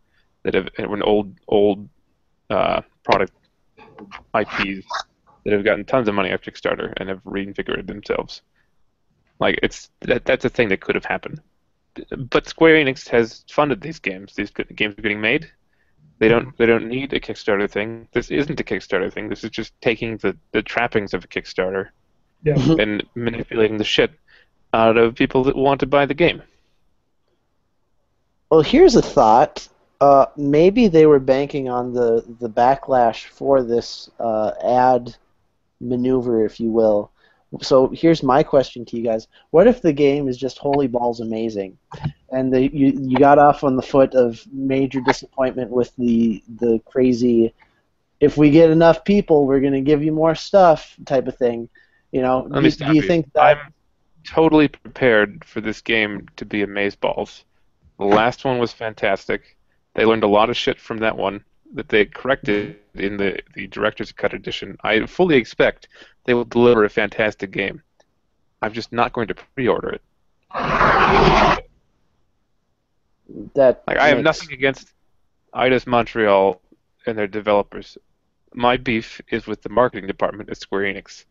that 0.44 0.54
have 0.54 0.68
and 0.78 1.02
old 1.02 1.34
old 1.48 1.88
uh, 2.50 2.80
product 3.02 3.32
IPs 4.34 4.86
that 5.44 5.52
have 5.52 5.64
gotten 5.64 5.84
tons 5.84 6.08
of 6.08 6.14
money 6.14 6.32
off 6.32 6.42
Kickstarter 6.42 6.92
and 6.96 7.08
have 7.08 7.20
reinvigorated 7.24 7.86
themselves. 7.86 8.42
Like 9.40 9.58
it's 9.62 9.90
that 10.00 10.24
that's 10.24 10.44
a 10.44 10.48
thing 10.48 10.68
that 10.70 10.80
could 10.80 10.94
have 10.94 11.04
happened. 11.04 11.40
But 12.16 12.46
Square 12.46 12.84
Enix 12.84 13.08
has 13.08 13.44
funded 13.50 13.80
these 13.80 13.98
games. 13.98 14.34
These 14.34 14.50
games 14.50 14.98
are 14.98 15.02
getting 15.02 15.20
made. 15.20 15.50
They 16.18 16.28
don't 16.28 16.56
they 16.56 16.66
don't 16.66 16.88
need 16.88 17.12
a 17.12 17.20
Kickstarter 17.20 17.70
thing. 17.70 18.08
This 18.12 18.30
isn't 18.30 18.60
a 18.60 18.64
Kickstarter 18.64 19.12
thing. 19.12 19.28
This 19.28 19.44
is 19.44 19.50
just 19.50 19.72
taking 19.80 20.16
the 20.18 20.36
the 20.52 20.62
trappings 20.62 21.14
of 21.14 21.24
a 21.24 21.28
Kickstarter 21.28 21.88
Yeah. 22.44 22.54
and 22.78 23.04
manipulating 23.14 23.76
the 23.76 23.84
shit 23.84 24.12
out 24.72 24.96
of 24.96 25.14
people 25.14 25.44
that 25.44 25.57
want 25.57 25.81
to 25.81 25.87
buy 25.87 26.07
the 26.07 26.14
game. 26.14 26.42
Well, 28.50 28.62
here's 28.62 28.94
a 28.96 29.02
thought. 29.02 29.68
Uh, 30.00 30.26
maybe 30.37 30.88
they 30.88 31.07
were 31.07 31.18
banking 31.18 31.68
on 31.68 31.92
the, 31.92 32.24
the 32.40 32.48
backlash 32.48 33.26
for 33.26 33.62
this 33.62 34.11
uh, 34.20 34.52
ad 34.62 35.16
maneuver, 35.81 36.44
if 36.44 36.61
you 36.61 36.70
will. 36.70 37.11
So 37.62 37.88
here's 37.88 38.22
my 38.22 38.42
question 38.42 38.85
to 38.87 38.96
you 38.96 39.02
guys: 39.02 39.29
What 39.50 39.66
if 39.66 39.81
the 39.81 39.92
game 39.92 40.29
is 40.29 40.37
just 40.37 40.59
holy 40.59 40.88
balls 40.88 41.20
amazing, 41.20 41.79
and 42.31 42.52
the, 42.52 42.62
you 42.62 42.88
you 42.88 43.16
got 43.16 43.38
off 43.38 43.64
on 43.64 43.76
the 43.76 43.83
foot 43.83 44.14
of 44.14 44.44
major 44.52 45.00
disappointment 45.00 45.70
with 45.70 45.94
the 45.96 46.42
the 46.59 46.81
crazy, 46.85 47.55
if 48.20 48.37
we 48.37 48.50
get 48.50 48.70
enough 48.70 49.05
people, 49.05 49.46
we're 49.46 49.61
gonna 49.61 49.81
give 49.81 50.02
you 50.02 50.12
more 50.12 50.35
stuff 50.35 50.96
type 51.07 51.29
of 51.29 51.37
thing. 51.37 51.68
You 52.11 52.22
know, 52.22 52.48
do, 52.48 52.70
do 52.70 52.94
you 52.94 53.02
think 53.02 53.33
that? 53.33 53.59
I'm 53.59 53.72
totally 54.26 54.68
prepared 54.68 55.44
for 55.44 55.60
this 55.60 55.80
game 55.80 56.26
to 56.36 56.44
be 56.44 56.62
a 56.62 56.66
amazeballs. 56.66 57.44
The 57.98 58.04
last 58.04 58.44
one 58.44 58.58
was 58.58 58.72
fantastic. 58.72 59.56
They 59.94 60.04
learned 60.04 60.24
a 60.24 60.28
lot 60.28 60.50
of 60.50 60.56
shit 60.56 60.78
from 60.78 60.98
that 60.98 61.16
one 61.16 61.42
that 61.74 61.88
they 61.88 62.04
corrected 62.04 62.76
in 62.94 63.16
the, 63.16 63.40
the 63.54 63.66
director's 63.68 64.12
cut 64.12 64.34
edition. 64.34 64.76
I 64.82 65.06
fully 65.06 65.36
expect 65.36 65.88
they 66.24 66.34
will 66.34 66.44
deliver 66.44 66.84
a 66.84 66.90
fantastic 66.90 67.50
game. 67.50 67.82
I'm 68.62 68.72
just 68.72 68.92
not 68.92 69.12
going 69.12 69.28
to 69.28 69.34
pre-order 69.34 69.90
it. 69.90 70.02
that 73.54 73.82
Like 73.86 73.98
I 73.98 74.08
have 74.08 74.22
nothing 74.22 74.52
against 74.52 74.92
Eidos 75.54 75.86
Montreal 75.86 76.60
and 77.06 77.16
their 77.16 77.26
developers. 77.26 77.98
My 78.54 78.76
beef 78.76 79.20
is 79.30 79.46
with 79.46 79.62
the 79.62 79.68
marketing 79.68 80.06
department 80.06 80.50
at 80.50 80.58
Square 80.58 80.92
Enix. 80.94 81.24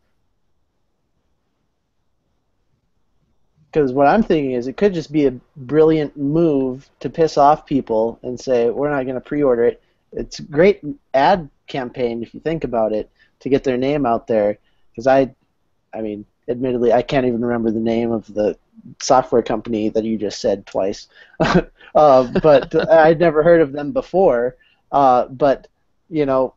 Because 3.76 3.92
what 3.92 4.06
I'm 4.06 4.22
thinking 4.22 4.52
is 4.52 4.68
it 4.68 4.78
could 4.78 4.94
just 4.94 5.12
be 5.12 5.26
a 5.26 5.38
brilliant 5.54 6.16
move 6.16 6.88
to 7.00 7.10
piss 7.10 7.36
off 7.36 7.66
people 7.66 8.18
and 8.22 8.40
say 8.40 8.70
we're 8.70 8.88
not 8.88 9.02
going 9.02 9.16
to 9.16 9.20
pre-order 9.20 9.64
it. 9.64 9.82
It's 10.12 10.38
a 10.38 10.44
great 10.44 10.80
ad 11.12 11.50
campaign 11.66 12.22
if 12.22 12.32
you 12.32 12.40
think 12.40 12.64
about 12.64 12.94
it 12.94 13.10
to 13.40 13.50
get 13.50 13.64
their 13.64 13.76
name 13.76 14.06
out 14.06 14.26
there. 14.28 14.56
Because 14.90 15.06
I, 15.06 15.34
I 15.92 16.00
mean, 16.00 16.24
admittedly, 16.48 16.94
I 16.94 17.02
can't 17.02 17.26
even 17.26 17.44
remember 17.44 17.70
the 17.70 17.78
name 17.78 18.12
of 18.12 18.32
the 18.32 18.56
software 19.02 19.42
company 19.42 19.90
that 19.90 20.04
you 20.04 20.16
just 20.16 20.40
said 20.40 20.64
twice. 20.64 21.08
uh, 21.40 22.32
but 22.40 22.74
I'd 22.90 23.20
never 23.20 23.42
heard 23.42 23.60
of 23.60 23.72
them 23.72 23.92
before. 23.92 24.56
Uh, 24.90 25.26
but 25.26 25.68
you 26.08 26.24
know, 26.24 26.54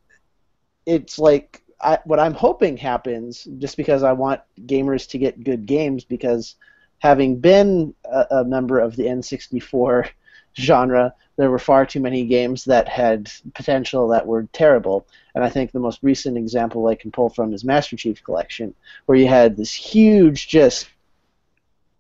it's 0.86 1.20
like 1.20 1.64
I, 1.82 2.00
what 2.06 2.22
I'm 2.22 2.34
hoping 2.34 2.78
happens, 2.78 3.44
just 3.58 3.76
because 3.76 4.04
I 4.04 4.14
want 4.14 4.40
gamers 4.62 5.06
to 5.10 5.18
get 5.18 5.44
good 5.44 5.66
games, 5.66 6.06
because 6.06 6.56
having 7.00 7.40
been 7.40 7.94
a, 8.06 8.26
a 8.32 8.44
member 8.44 8.80
of 8.80 8.96
the 8.96 9.04
N64 9.04 10.10
genre, 10.58 11.14
there 11.38 11.50
were 11.50 11.60
far 11.60 11.86
too 11.86 12.00
many 12.02 12.26
games 12.26 12.66
that 12.66 12.88
had 12.88 13.32
potential 13.54 14.10
that 14.10 14.28
were 14.28 14.48
terrible. 14.52 15.08
And 15.34 15.44
I 15.44 15.50
think 15.50 15.72
the 15.72 15.80
most 15.80 16.00
recent 16.02 16.38
example 16.38 16.88
I 16.88 16.96
can 16.96 17.12
pull 17.12 17.30
from 17.30 17.54
is 17.54 17.64
Master 17.64 17.96
Chief 17.96 18.24
Collection, 18.24 18.76
where 19.06 19.18
you 19.18 19.28
had 19.28 19.56
this 19.56 19.74
huge 19.74 20.48
just 20.48 20.90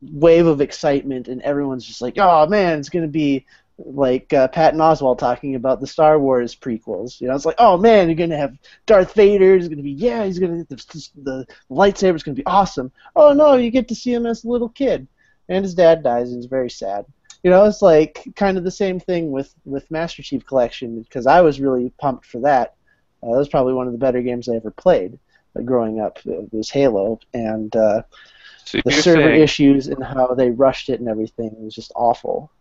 wave 0.02 0.46
of 0.46 0.62
excitement, 0.62 1.28
and 1.28 1.42
everyone's 1.42 1.86
just 1.86 2.02
like, 2.02 2.18
"Oh 2.18 2.48
man, 2.48 2.80
it's 2.80 2.90
gonna 2.90 3.08
be 3.08 3.46
like 3.86 4.34
uh, 4.34 4.48
Patton 4.50 4.80
Oswalt 4.80 5.18
talking 5.18 5.56
about 5.56 5.80
the 5.80 5.88
Star 5.88 6.20
Wars 6.20 6.56
prequels." 6.56 7.20
You 7.22 7.28
know, 7.28 7.36
it's 7.36 7.46
like, 7.46 7.56
"Oh 7.60 7.78
man, 7.78 8.08
you're 8.08 8.16
gonna 8.16 8.38
have 8.38 8.58
Darth 8.86 9.14
Vader. 9.14 9.56
He's 9.56 9.68
gonna 9.70 9.82
be 9.82 9.92
yeah, 9.92 10.26
he's 10.26 10.40
gonna 10.40 10.66
the, 10.66 11.10
the 11.24 11.48
lightsaber's 11.70 12.24
gonna 12.24 12.36
be 12.36 12.46
awesome." 12.46 12.92
Oh 13.16 13.34
no, 13.34 13.56
you 13.56 13.72
get 13.72 13.88
to 13.90 13.96
see 13.96 14.14
him 14.14 14.26
as 14.26 14.44
a 14.44 14.50
little 14.50 14.70
kid, 14.70 15.08
and 15.48 15.64
his 15.64 15.76
dad 15.76 16.04
dies, 16.04 16.32
and 16.32 16.38
it's 16.38 16.48
very 16.48 16.70
sad. 16.70 17.06
You 17.44 17.52
know, 17.52 17.66
it's 17.66 17.82
like 17.82 18.28
kind 18.36 18.58
of 18.58 18.64
the 18.64 18.72
same 18.72 19.00
thing 19.00 19.32
with 19.32 19.54
with 19.66 19.90
Master 19.92 20.22
Chief 20.24 20.46
Collection 20.46 21.02
because 21.02 21.26
I 21.26 21.42
was 21.42 21.62
really 21.62 21.92
pumped 22.00 22.26
for 22.26 22.40
that. 22.42 22.76
Uh, 23.24 23.32
that 23.32 23.38
was 23.38 23.50
probably 23.50 23.74
one 23.74 23.88
of 23.88 23.94
the 23.94 24.00
better 24.00 24.22
games 24.22 24.50
I 24.50 24.56
ever 24.56 24.72
played 24.72 25.20
uh, 25.58 25.62
growing 25.62 26.00
up. 26.00 26.20
It 26.26 26.54
was 26.54 26.70
Halo, 26.70 27.20
and 27.34 27.74
uh, 27.76 28.04
So 28.66 28.80
the 28.86 28.92
server 28.92 29.24
saying, 29.24 29.42
issues 29.42 29.88
and 29.88 30.04
how 30.04 30.36
they 30.36 30.52
rushed 30.52 30.90
it 30.90 31.00
and 31.00 31.10
everything 31.10 31.52
was 31.58 31.74
just 31.74 31.92
awful. 31.96 32.52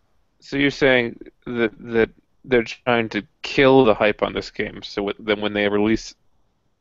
So 0.40 0.57
you're 0.57 0.70
saying 0.70 1.18
that 1.46 1.72
that 1.92 2.11
they're 2.44 2.62
trying 2.62 3.09
to 3.11 3.22
kill 3.42 3.85
the 3.85 3.94
hype 3.94 4.22
on 4.22 4.33
this 4.33 4.51
game, 4.51 4.83
so 4.83 5.07
w- 5.07 5.24
then 5.27 5.40
when 5.40 5.53
they 5.53 5.68
release 5.68 6.14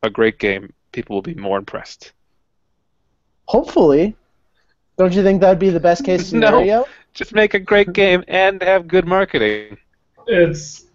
a 0.03 0.09
great 0.09 0.39
game, 0.39 0.71
people 0.91 1.15
will 1.15 1.21
be 1.21 1.33
more 1.35 1.57
impressed. 1.57 2.13
Hopefully, 3.47 4.15
don't 4.97 5.13
you 5.13 5.23
think 5.23 5.41
that'd 5.41 5.59
be 5.59 5.69
the 5.69 5.79
best 5.79 6.03
case 6.05 6.31
No. 6.33 6.47
scenario? 6.47 6.85
Just 7.13 7.33
make 7.33 7.53
a 7.55 7.59
great 7.59 7.93
game 7.93 8.23
and 8.27 8.61
have 8.61 8.87
good 8.87 9.07
marketing. 9.07 9.77
it's 10.27 10.85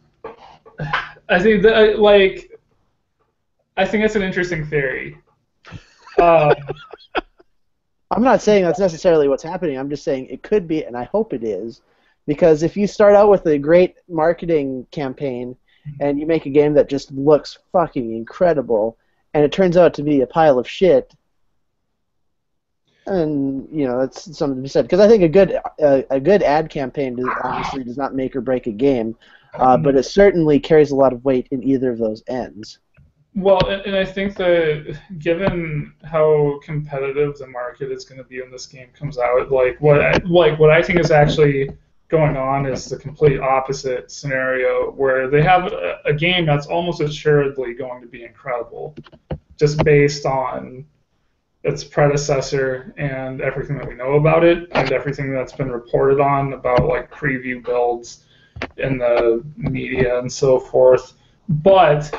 I 1.29 1.40
think 1.42 1.62
that 1.64 1.98
like 1.98 2.51
I 3.77 3.85
think 3.85 4.05
that's 4.05 4.16
an 4.16 4.22
interesting 4.22 4.64
theory. 4.66 5.18
Um, 6.20 6.55
I'm 8.11 8.22
not 8.22 8.42
saying 8.42 8.64
that's 8.64 8.79
necessarily 8.79 9.27
what's 9.29 9.42
happening. 9.42 9.79
I'm 9.79 9.88
just 9.88 10.05
saying 10.05 10.27
it 10.27 10.42
could 10.42 10.68
be, 10.68 10.85
and 10.85 10.96
I 10.96 11.05
hope 11.05 11.33
it 11.33 11.42
is, 11.42 11.81
because 12.26 12.62
if 12.62 12.76
you 12.76 12.87
start 12.87 13.14
out 13.14 13.30
with 13.30 13.46
a 13.46 13.58
great 13.58 13.96
marketing 14.08 14.87
campaign 14.90 15.56
and 16.00 16.18
you 16.18 16.26
make 16.26 16.46
a 16.46 16.50
game 16.50 16.74
that 16.74 16.88
just 16.88 17.11
looks 17.12 17.58
fucking 17.72 18.14
incredible, 18.14 18.96
and 19.35 19.44
it 19.44 19.52
turns 19.52 19.76
out 19.76 19.94
to 19.94 20.02
be 20.02 20.20
a 20.20 20.26
pile 20.26 20.58
of 20.58 20.68
shit, 20.68 21.12
and 23.06 23.68
you 23.72 23.87
know 23.87 23.98
that's 23.98 24.37
something 24.37 24.56
to 24.56 24.62
be 24.62 24.68
said. 24.68 24.82
Because 24.82 25.00
I 25.00 25.08
think 25.08 25.22
a 25.22 25.28
good 25.28 25.58
uh, 25.82 26.02
a 26.11 26.20
good 26.20 26.42
ad 26.42 26.70
campaign 26.70 27.16
does, 27.16 27.26
obviously 27.42 27.85
does 27.85 27.96
not 27.96 28.14
make 28.14 28.37
or 28.37 28.40
break 28.40 28.66
a 28.66 28.72
game, 28.72 29.16
uh, 29.54 29.76
but 29.76 29.96
it 29.96 30.04
certainly 30.04 30.61
carries 30.61 30.92
a 30.92 30.96
lot 30.96 31.12
of 31.12 31.24
weight 31.24 31.48
in 31.50 31.62
either 31.64 31.90
of 31.90 31.98
those 31.98 32.22
ends. 32.28 32.78
well, 33.35 33.66
and, 33.66 33.82
and 33.82 33.96
I 33.96 34.04
think 34.04 34.37
that 34.37 34.98
given 35.18 35.94
how 36.04 36.61
competitive 36.62 37.38
the 37.38 37.48
market 37.48 37.90
is 37.90 38.04
going 38.04 38.18
to 38.18 38.24
be 38.24 38.40
when 38.40 38.52
this 38.52 38.66
game 38.66 38.88
comes 38.96 39.18
out, 39.18 39.50
like 39.50 39.80
what 39.80 40.00
I, 40.00 40.20
like 40.24 40.58
what 40.61 40.70
I 40.70 40.82
think 40.82 41.00
is 41.00 41.11
actually 41.11 41.70
going 42.12 42.37
on 42.37 42.66
is 42.66 42.85
the 42.85 42.96
complete 42.96 43.40
opposite 43.40 44.11
scenario 44.11 44.92
where 44.92 45.31
they 45.31 45.42
have 45.42 45.72
a, 45.72 45.98
a 46.05 46.12
game 46.12 46.44
that's 46.44 46.66
almost 46.66 47.01
assuredly 47.01 47.72
going 47.72 48.03
to 48.03 48.07
be 48.07 48.22
incredible, 48.22 48.94
just 49.59 49.83
based 49.83 50.27
on 50.27 50.85
its 51.64 51.83
predecessor 51.83 52.92
and 52.98 53.40
everything 53.40 53.79
that 53.79 53.88
we 53.88 53.94
know 53.94 54.14
about 54.16 54.44
it 54.44 54.68
and 54.72 54.92
everything 54.92 55.33
that's 55.33 55.55
been 55.55 55.70
reported 55.70 56.20
on 56.20 56.53
about 56.53 56.87
like 56.87 57.11
preview 57.11 57.64
builds 57.64 58.25
in 58.77 58.98
the 58.98 59.42
media 59.57 60.18
and 60.18 60.31
so 60.31 60.61
forth. 60.61 61.14
But 61.48 62.14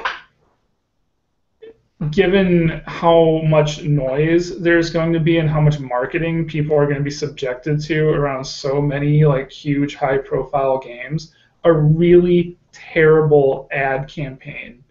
given 2.11 2.81
how 2.85 3.41
much 3.43 3.83
noise 3.83 4.59
there's 4.59 4.89
going 4.89 5.13
to 5.13 5.19
be 5.19 5.37
and 5.37 5.49
how 5.49 5.61
much 5.61 5.79
marketing 5.79 6.47
people 6.47 6.75
are 6.77 6.85
going 6.85 6.97
to 6.97 7.03
be 7.03 7.11
subjected 7.11 7.81
to 7.83 8.09
around 8.09 8.45
so 8.45 8.81
many 8.81 9.25
like 9.25 9.51
huge 9.51 9.95
high 9.95 10.17
profile 10.17 10.79
games, 10.79 11.33
a 11.63 11.71
really 11.71 12.57
terrible 12.71 13.67
ad 13.71 14.07
campaign 14.07 14.83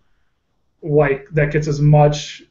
like 0.83 1.29
that 1.31 1.53
gets 1.53 1.69
as 1.69 1.81
much 1.81 2.43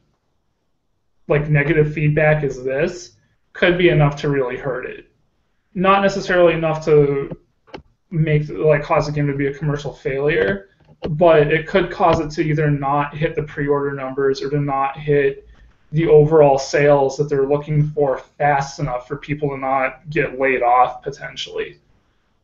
like 1.28 1.48
negative 1.48 1.92
feedback 1.92 2.42
as 2.42 2.62
this 2.62 3.16
could 3.52 3.76
be 3.78 3.90
enough 3.90 4.16
to 4.16 4.28
really 4.28 4.56
hurt 4.56 4.86
it. 4.86 5.10
Not 5.74 6.02
necessarily 6.02 6.54
enough 6.54 6.84
to 6.86 7.30
make 8.10 8.48
like 8.48 8.82
cause 8.82 9.06
the 9.06 9.12
game 9.12 9.26
to 9.26 9.36
be 9.36 9.46
a 9.46 9.54
commercial 9.54 9.92
failure, 9.92 10.68
but 11.10 11.52
it 11.52 11.66
could 11.66 11.90
cause 11.90 12.20
it 12.20 12.30
to 12.30 12.42
either 12.42 12.70
not 12.70 13.16
hit 13.16 13.34
the 13.34 13.42
pre-order 13.42 13.92
numbers 13.92 14.42
or 14.42 14.50
to 14.50 14.60
not 14.60 14.96
hit 14.98 15.48
the 15.92 16.06
overall 16.06 16.58
sales 16.58 17.16
that 17.16 17.28
they're 17.28 17.46
looking 17.46 17.88
for 17.90 18.18
fast 18.18 18.78
enough 18.78 19.06
for 19.06 19.16
people 19.16 19.50
to 19.50 19.58
not 19.58 20.08
get 20.10 20.38
laid 20.38 20.62
off 20.62 21.02
potentially. 21.02 21.78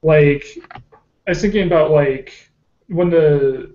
Like 0.03 0.59
I 1.27 1.31
was 1.31 1.41
thinking 1.41 1.67
about 1.67 1.91
like 1.91 2.51
when 2.89 3.11
the 3.11 3.75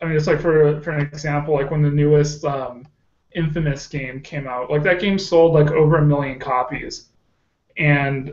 I 0.00 0.06
mean 0.06 0.16
it's 0.16 0.26
like 0.26 0.40
for 0.40 0.80
for 0.80 0.90
an 0.90 1.00
example 1.00 1.54
like 1.54 1.70
when 1.70 1.82
the 1.82 1.90
newest 1.90 2.44
um, 2.44 2.86
Infamous 3.32 3.86
game 3.86 4.20
came 4.20 4.46
out 4.46 4.70
like 4.70 4.82
that 4.82 5.00
game 5.00 5.18
sold 5.18 5.52
like 5.52 5.70
over 5.70 5.98
a 5.98 6.04
million 6.04 6.38
copies 6.38 7.08
and 7.76 8.32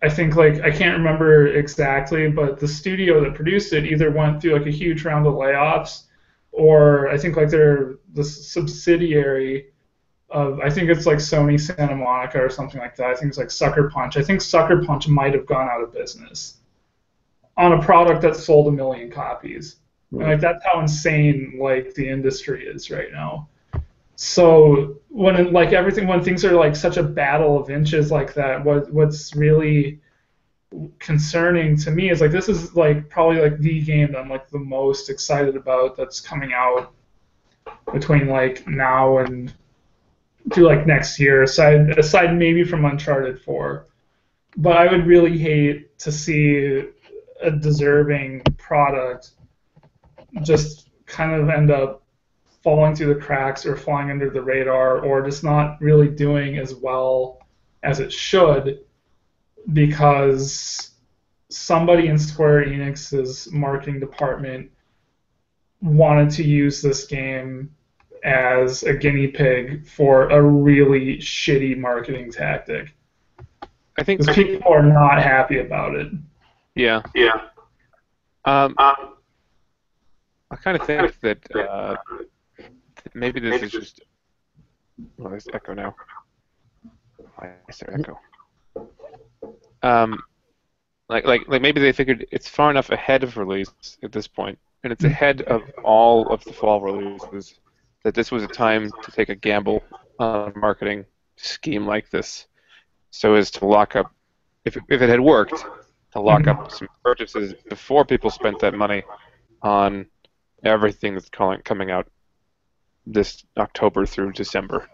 I 0.00 0.08
think 0.08 0.36
like 0.36 0.60
I 0.60 0.70
can't 0.70 0.96
remember 0.96 1.48
exactly, 1.48 2.28
but 2.30 2.60
the 2.60 2.68
studio 2.68 3.22
that 3.24 3.34
produced 3.34 3.72
it 3.72 3.84
either 3.84 4.10
went 4.10 4.40
through 4.40 4.56
like 4.56 4.66
a 4.66 4.70
huge 4.70 5.04
round 5.04 5.26
of 5.26 5.34
layoffs, 5.34 6.04
or 6.52 7.08
I 7.08 7.18
think 7.18 7.36
like 7.36 7.50
they're 7.50 7.96
the 8.14 8.24
subsidiary 8.24 9.70
of 10.30 10.60
I 10.60 10.70
think 10.70 10.88
it's 10.90 11.06
like 11.06 11.18
Sony 11.18 11.60
Santa 11.60 11.96
Monica 11.96 12.38
or 12.38 12.50
something 12.50 12.80
like 12.80 12.94
that. 12.96 13.10
I 13.10 13.14
think 13.14 13.28
it's 13.30 13.38
like 13.38 13.50
Sucker 13.50 13.90
Punch. 13.90 14.16
I 14.16 14.22
think 14.22 14.40
Sucker 14.40 14.84
Punch 14.84 15.08
might 15.08 15.34
have 15.34 15.46
gone 15.46 15.68
out 15.68 15.82
of 15.82 15.92
business 15.92 16.58
on 17.56 17.72
a 17.72 17.82
product 17.82 18.22
that 18.22 18.36
sold 18.36 18.68
a 18.68 18.72
million 18.72 19.10
copies. 19.10 19.76
And 20.12 20.22
like 20.22 20.40
that's 20.40 20.64
how 20.64 20.80
insane 20.80 21.58
like 21.60 21.94
the 21.94 22.08
industry 22.08 22.66
is 22.66 22.90
right 22.90 23.10
now. 23.12 23.48
So 24.20 24.96
when 25.10 25.52
like 25.52 25.72
everything 25.72 26.08
when 26.08 26.24
things 26.24 26.44
are 26.44 26.56
like 26.56 26.74
such 26.74 26.96
a 26.96 27.04
battle 27.04 27.56
of 27.56 27.70
inches 27.70 28.10
like 28.10 28.34
that, 28.34 28.64
what 28.64 28.92
what's 28.92 29.36
really 29.36 30.00
concerning 30.98 31.76
to 31.76 31.92
me 31.92 32.10
is 32.10 32.20
like 32.20 32.32
this 32.32 32.48
is 32.48 32.74
like 32.74 33.08
probably 33.08 33.40
like 33.40 33.58
the 33.60 33.80
game 33.80 34.10
that 34.10 34.18
I'm 34.18 34.28
like 34.28 34.50
the 34.50 34.58
most 34.58 35.08
excited 35.08 35.54
about 35.54 35.96
that's 35.96 36.20
coming 36.20 36.52
out 36.52 36.92
between 37.92 38.26
like 38.26 38.66
now 38.66 39.18
and 39.18 39.54
to 40.52 40.62
like 40.62 40.84
next 40.84 41.20
year 41.20 41.44
aside 41.44 41.96
aside 41.96 42.36
maybe 42.36 42.64
from 42.64 42.84
Uncharted 42.86 43.40
4. 43.42 43.86
But 44.56 44.78
I 44.78 44.90
would 44.90 45.06
really 45.06 45.38
hate 45.38 45.96
to 46.00 46.10
see 46.10 46.88
a 47.40 47.52
deserving 47.52 48.42
product 48.56 49.30
just 50.42 50.88
kind 51.06 51.40
of 51.40 51.48
end 51.50 51.70
up 51.70 52.02
falling 52.68 52.94
through 52.94 53.14
the 53.14 53.18
cracks 53.18 53.64
or 53.64 53.74
flying 53.74 54.10
under 54.10 54.28
the 54.28 54.42
radar 54.42 54.98
or 55.00 55.24
just 55.24 55.42
not 55.42 55.80
really 55.80 56.06
doing 56.06 56.58
as 56.58 56.74
well 56.74 57.38
as 57.82 57.98
it 57.98 58.12
should 58.12 58.80
because 59.72 60.90
somebody 61.48 62.08
in 62.08 62.18
Square 62.18 62.66
Enix's 62.66 63.50
marketing 63.52 63.98
department 64.00 64.70
wanted 65.80 66.28
to 66.28 66.42
use 66.44 66.82
this 66.82 67.06
game 67.06 67.74
as 68.22 68.82
a 68.82 68.92
guinea 68.92 69.28
pig 69.28 69.86
for 69.86 70.28
a 70.28 70.42
really 70.42 71.16
shitty 71.16 71.74
marketing 71.74 72.30
tactic. 72.30 72.92
I 73.96 74.02
think 74.02 74.20
Because 74.20 74.34
people 74.36 74.70
are 74.70 74.82
not 74.82 75.22
happy 75.22 75.60
about 75.60 75.94
it. 75.94 76.12
yeah. 76.74 77.00
Yeah. 77.14 77.40
Um, 78.44 78.74
I 78.78 80.56
kind 80.62 80.78
of 80.78 80.86
think 80.86 81.18
that, 81.20 81.38
uh, 81.56 81.96
that 81.96 82.28
maybe 83.18 83.40
this 83.40 83.62
is 83.62 83.72
just. 83.72 84.00
Well, 85.16 85.30
there's 85.30 85.46
echo 85.52 85.74
now. 85.74 85.94
Why 87.36 87.54
is 87.68 87.78
there 87.78 87.94
echo? 87.94 88.18
Um, 89.82 90.22
like, 91.08 91.24
like, 91.24 91.42
like 91.48 91.62
maybe 91.62 91.80
they 91.80 91.92
figured 91.92 92.26
it's 92.32 92.48
far 92.48 92.70
enough 92.70 92.90
ahead 92.90 93.22
of 93.22 93.36
release 93.36 93.70
at 94.02 94.12
this 94.12 94.26
point, 94.26 94.58
and 94.82 94.92
it's 94.92 95.04
ahead 95.04 95.42
of 95.42 95.62
all 95.84 96.28
of 96.28 96.42
the 96.44 96.52
fall 96.52 96.80
releases, 96.80 97.60
that 98.04 98.14
this 98.14 98.30
was 98.30 98.42
a 98.42 98.48
time 98.48 98.90
to 99.02 99.12
take 99.12 99.28
a 99.28 99.34
gamble 99.34 99.82
on 100.18 100.52
a 100.54 100.58
marketing 100.58 101.04
scheme 101.36 101.86
like 101.86 102.10
this, 102.10 102.46
so 103.10 103.34
as 103.34 103.50
to 103.52 103.66
lock 103.66 103.94
up, 103.94 104.12
if 104.64 104.76
it, 104.76 104.82
if 104.88 105.00
it 105.00 105.08
had 105.08 105.20
worked, 105.20 105.64
to 106.12 106.20
lock 106.20 106.46
up 106.46 106.72
some 106.72 106.88
purchases 107.04 107.54
before 107.68 108.04
people 108.04 108.30
spent 108.30 108.58
that 108.58 108.74
money 108.74 109.02
on 109.62 110.06
everything 110.64 111.14
that's 111.14 111.28
calling, 111.28 111.60
coming 111.62 111.90
out 111.90 112.08
this 113.12 113.44
October 113.56 114.06
through 114.06 114.32
December. 114.32 114.88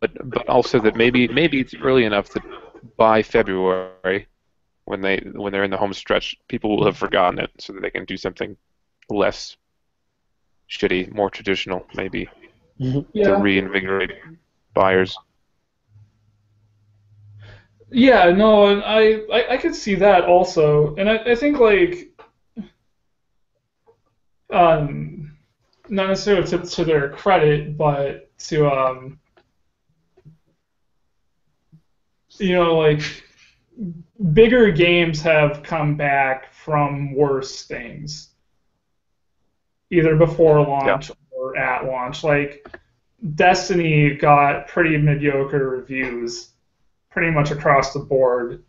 But 0.00 0.30
but 0.30 0.48
also 0.48 0.78
that 0.80 0.96
maybe 0.96 1.28
maybe 1.28 1.60
it's 1.60 1.74
early 1.74 2.04
enough 2.04 2.28
that 2.30 2.42
by 2.96 3.22
February, 3.22 4.26
when 4.84 5.00
they 5.00 5.22
when 5.32 5.52
they're 5.52 5.64
in 5.64 5.70
the 5.70 5.76
home 5.76 5.94
stretch, 5.94 6.36
people 6.48 6.76
will 6.76 6.84
have 6.84 6.96
forgotten 6.96 7.38
it, 7.38 7.50
so 7.58 7.72
that 7.72 7.82
they 7.82 7.90
can 7.90 8.04
do 8.04 8.16
something 8.16 8.56
less 9.08 9.56
shitty, 10.70 11.12
more 11.12 11.30
traditional, 11.30 11.86
maybe 11.94 12.28
to 12.80 13.36
reinvigorate 13.40 14.10
buyers. 14.74 15.16
Yeah, 17.90 18.30
no, 18.30 18.66
and 18.66 18.82
I, 18.82 19.20
I 19.32 19.54
I 19.54 19.56
could 19.56 19.74
see 19.74 19.94
that 19.96 20.24
also, 20.24 20.94
and 20.96 21.08
I, 21.08 21.18
I 21.18 21.34
think 21.36 21.58
like, 21.60 22.10
um, 24.52 25.13
not 25.88 26.08
necessarily 26.08 26.46
to, 26.48 26.58
to 26.58 26.84
their 26.84 27.10
credit, 27.10 27.76
but 27.76 28.30
to 28.38 28.66
um, 28.70 29.18
you 32.38 32.54
know, 32.54 32.76
like 32.76 33.02
bigger 34.32 34.70
games 34.70 35.20
have 35.22 35.62
come 35.62 35.96
back 35.96 36.52
from 36.52 37.14
worse 37.14 37.64
things, 37.64 38.30
either 39.90 40.16
before 40.16 40.60
launch 40.60 41.10
or 41.30 41.56
at 41.56 41.84
launch. 41.84 42.24
Like 42.24 42.66
Destiny 43.34 44.14
got 44.14 44.68
pretty 44.68 44.96
mediocre 44.98 45.68
reviews 45.68 46.50
pretty 47.10 47.30
much 47.30 47.50
across 47.50 47.92
the 47.92 48.00
board. 48.00 48.64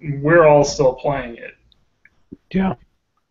We're 0.00 0.46
all 0.46 0.64
still 0.64 0.94
playing 0.94 1.36
it. 1.36 1.54
Yeah. 2.52 2.74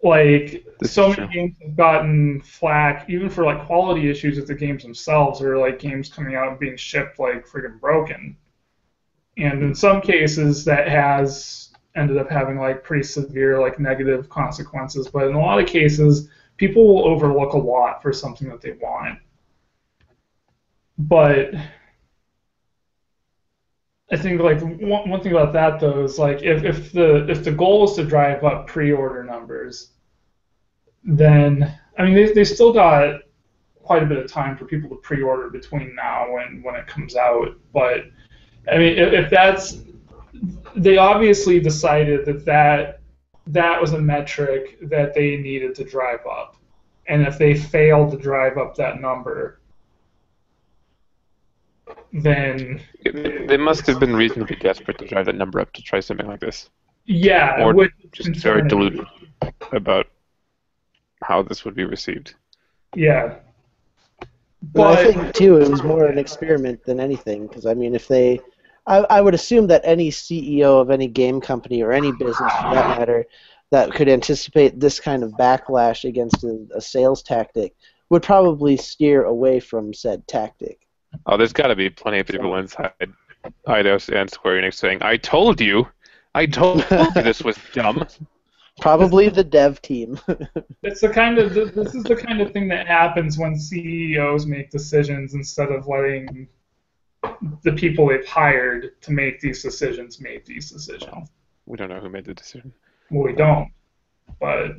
Like 0.03 0.65
This 0.79 0.93
so 0.93 1.09
many 1.09 1.27
games 1.27 1.55
have 1.61 1.75
gotten 1.75 2.41
flack, 2.41 3.09
even 3.09 3.29
for 3.29 3.43
like 3.43 3.65
quality 3.65 4.09
issues 4.09 4.37
with 4.37 4.47
the 4.47 4.55
games 4.55 4.83
themselves, 4.83 5.41
or 5.41 5.57
like 5.57 5.79
games 5.79 6.09
coming 6.09 6.35
out 6.35 6.49
and 6.49 6.59
being 6.59 6.77
shipped 6.77 7.19
like 7.19 7.47
friggin' 7.47 7.79
broken. 7.79 8.37
And 9.37 9.63
in 9.63 9.75
some 9.75 10.01
cases, 10.01 10.65
that 10.65 10.87
has 10.87 11.71
ended 11.95 12.17
up 12.17 12.29
having 12.29 12.57
like 12.59 12.83
pretty 12.83 13.03
severe 13.03 13.59
like 13.59 13.79
negative 13.79 14.29
consequences. 14.29 15.07
But 15.07 15.27
in 15.27 15.35
a 15.35 15.39
lot 15.39 15.59
of 15.59 15.67
cases, 15.67 16.29
people 16.57 16.87
will 16.87 17.07
overlook 17.07 17.53
a 17.53 17.57
lot 17.57 18.01
for 18.01 18.13
something 18.13 18.47
that 18.49 18.61
they 18.61 18.73
want. 18.73 19.19
But 20.97 21.53
I 24.09 24.15
think 24.15 24.39
like 24.41 24.61
one, 24.61 25.09
one 25.09 25.21
thing 25.21 25.33
about 25.33 25.53
that 25.53 25.79
though 25.79 26.03
is 26.03 26.17
like 26.17 26.41
if, 26.41 26.63
if 26.63 26.93
the 26.93 27.29
if 27.29 27.43
the 27.43 27.51
goal 27.51 27.83
is 27.83 27.95
to 27.95 28.05
drive 28.05 28.43
up 28.43 28.67
pre-order 28.67 29.23
numbers, 29.23 29.91
then 31.03 31.77
I 31.97 32.05
mean 32.05 32.13
they, 32.13 32.31
they 32.31 32.45
still 32.45 32.71
got 32.71 33.21
quite 33.83 34.03
a 34.03 34.05
bit 34.05 34.17
of 34.17 34.31
time 34.31 34.57
for 34.57 34.65
people 34.65 34.89
to 34.89 34.95
pre-order 34.97 35.49
between 35.49 35.93
now 35.95 36.37
and 36.37 36.63
when 36.63 36.75
it 36.75 36.87
comes 36.87 37.15
out. 37.17 37.57
But 37.73 38.05
I 38.71 38.77
mean 38.77 38.97
if, 38.97 39.11
if 39.11 39.29
that's 39.29 39.81
they 40.75 40.97
obviously 40.97 41.59
decided 41.59 42.25
that 42.25 42.45
that 42.45 43.01
that 43.47 43.81
was 43.81 43.93
a 43.93 43.99
metric 43.99 44.77
that 44.83 45.13
they 45.13 45.37
needed 45.37 45.75
to 45.75 45.83
drive 45.83 46.25
up, 46.25 46.55
and 47.07 47.23
if 47.23 47.37
they 47.37 47.55
failed 47.55 48.11
to 48.11 48.17
drive 48.17 48.57
up 48.57 48.75
that 48.75 49.01
number, 49.01 49.56
then 52.13 52.81
They 53.03 53.57
must 53.57 53.85
have 53.87 53.99
been 53.99 54.15
reasonably 54.15 54.55
desperate 54.57 54.97
to 54.99 55.05
drive 55.07 55.25
that 55.25 55.35
number 55.35 55.59
up 55.59 55.71
to 55.73 55.81
try 55.81 55.99
something 55.99 56.27
like 56.27 56.39
this. 56.39 56.69
yeah, 57.05 57.63
Or 57.63 57.73
would 57.73 57.91
Just 58.11 58.29
very 58.35 58.61
concern- 58.61 58.67
deluded 58.67 59.05
about 59.71 60.07
how 61.23 61.41
this 61.41 61.65
would 61.65 61.75
be 61.75 61.83
received. 61.85 62.35
Yeah. 62.95 63.35
But 64.73 64.97
I 64.99 65.11
think 65.13 65.33
too, 65.33 65.57
it 65.57 65.69
was 65.69 65.83
more 65.83 66.05
an 66.07 66.17
experiment 66.17 66.83
than 66.83 66.99
anything. 66.99 67.47
Because 67.47 67.65
I 67.65 67.73
mean, 67.73 67.93
if 67.95 68.07
they, 68.07 68.39
I, 68.87 68.97
I 69.09 69.21
would 69.21 69.33
assume 69.33 69.67
that 69.67 69.81
any 69.83 70.09
CEO 70.09 70.81
of 70.81 70.89
any 70.89 71.07
game 71.07 71.39
company 71.41 71.81
or 71.81 71.91
any 71.91 72.11
business, 72.13 72.51
for 72.53 72.73
that 72.73 72.97
matter, 72.99 73.25
that 73.71 73.91
could 73.91 74.07
anticipate 74.09 74.79
this 74.79 74.99
kind 74.99 75.23
of 75.23 75.31
backlash 75.33 76.07
against 76.07 76.43
a, 76.43 76.65
a 76.75 76.81
sales 76.81 77.21
tactic 77.21 77.75
would 78.09 78.23
probably 78.23 78.77
steer 78.77 79.23
away 79.25 79.59
from 79.59 79.93
said 79.93 80.25
tactic. 80.27 80.86
Oh, 81.25 81.37
there's 81.37 81.53
got 81.53 81.67
to 81.67 81.75
be 81.75 81.89
plenty 81.89 82.19
of 82.19 82.27
people 82.27 82.55
inside 82.55 82.91
Eidos 83.67 84.13
and 84.13 84.29
Square 84.29 84.61
Enix 84.61 84.75
saying, 84.75 84.99
"I 85.01 85.17
told 85.17 85.61
you, 85.61 85.87
I 86.35 86.45
told 86.45 86.85
you 86.89 87.11
this 87.13 87.41
was 87.43 87.57
dumb." 87.73 88.05
Probably 88.79 89.27
the 89.29 89.43
dev 89.43 89.81
team. 89.81 90.19
it's 90.83 91.01
the 91.01 91.09
kind 91.09 91.39
of 91.39 91.53
this 91.55 91.95
is 91.95 92.03
the 92.03 92.15
kind 92.15 92.41
of 92.41 92.51
thing 92.51 92.67
that 92.67 92.85
happens 92.85 93.37
when 93.37 93.57
CEOs 93.57 94.45
make 94.45 94.69
decisions 94.69 95.33
instead 95.33 95.69
of 95.69 95.87
letting 95.87 96.47
the 97.63 97.71
people 97.71 98.07
they've 98.07 98.27
hired 98.27 99.01
to 99.01 99.11
make 99.11 99.41
these 99.41 99.63
decisions 99.63 100.21
make 100.21 100.45
these 100.45 100.69
decisions. 100.69 101.29
We 101.65 101.75
don't 101.75 101.89
know 101.89 101.99
who 101.99 102.09
made 102.09 102.25
the 102.25 102.35
decision. 102.35 102.71
Well, 103.09 103.23
we 103.23 103.33
don't, 103.33 103.71
but 104.39 104.73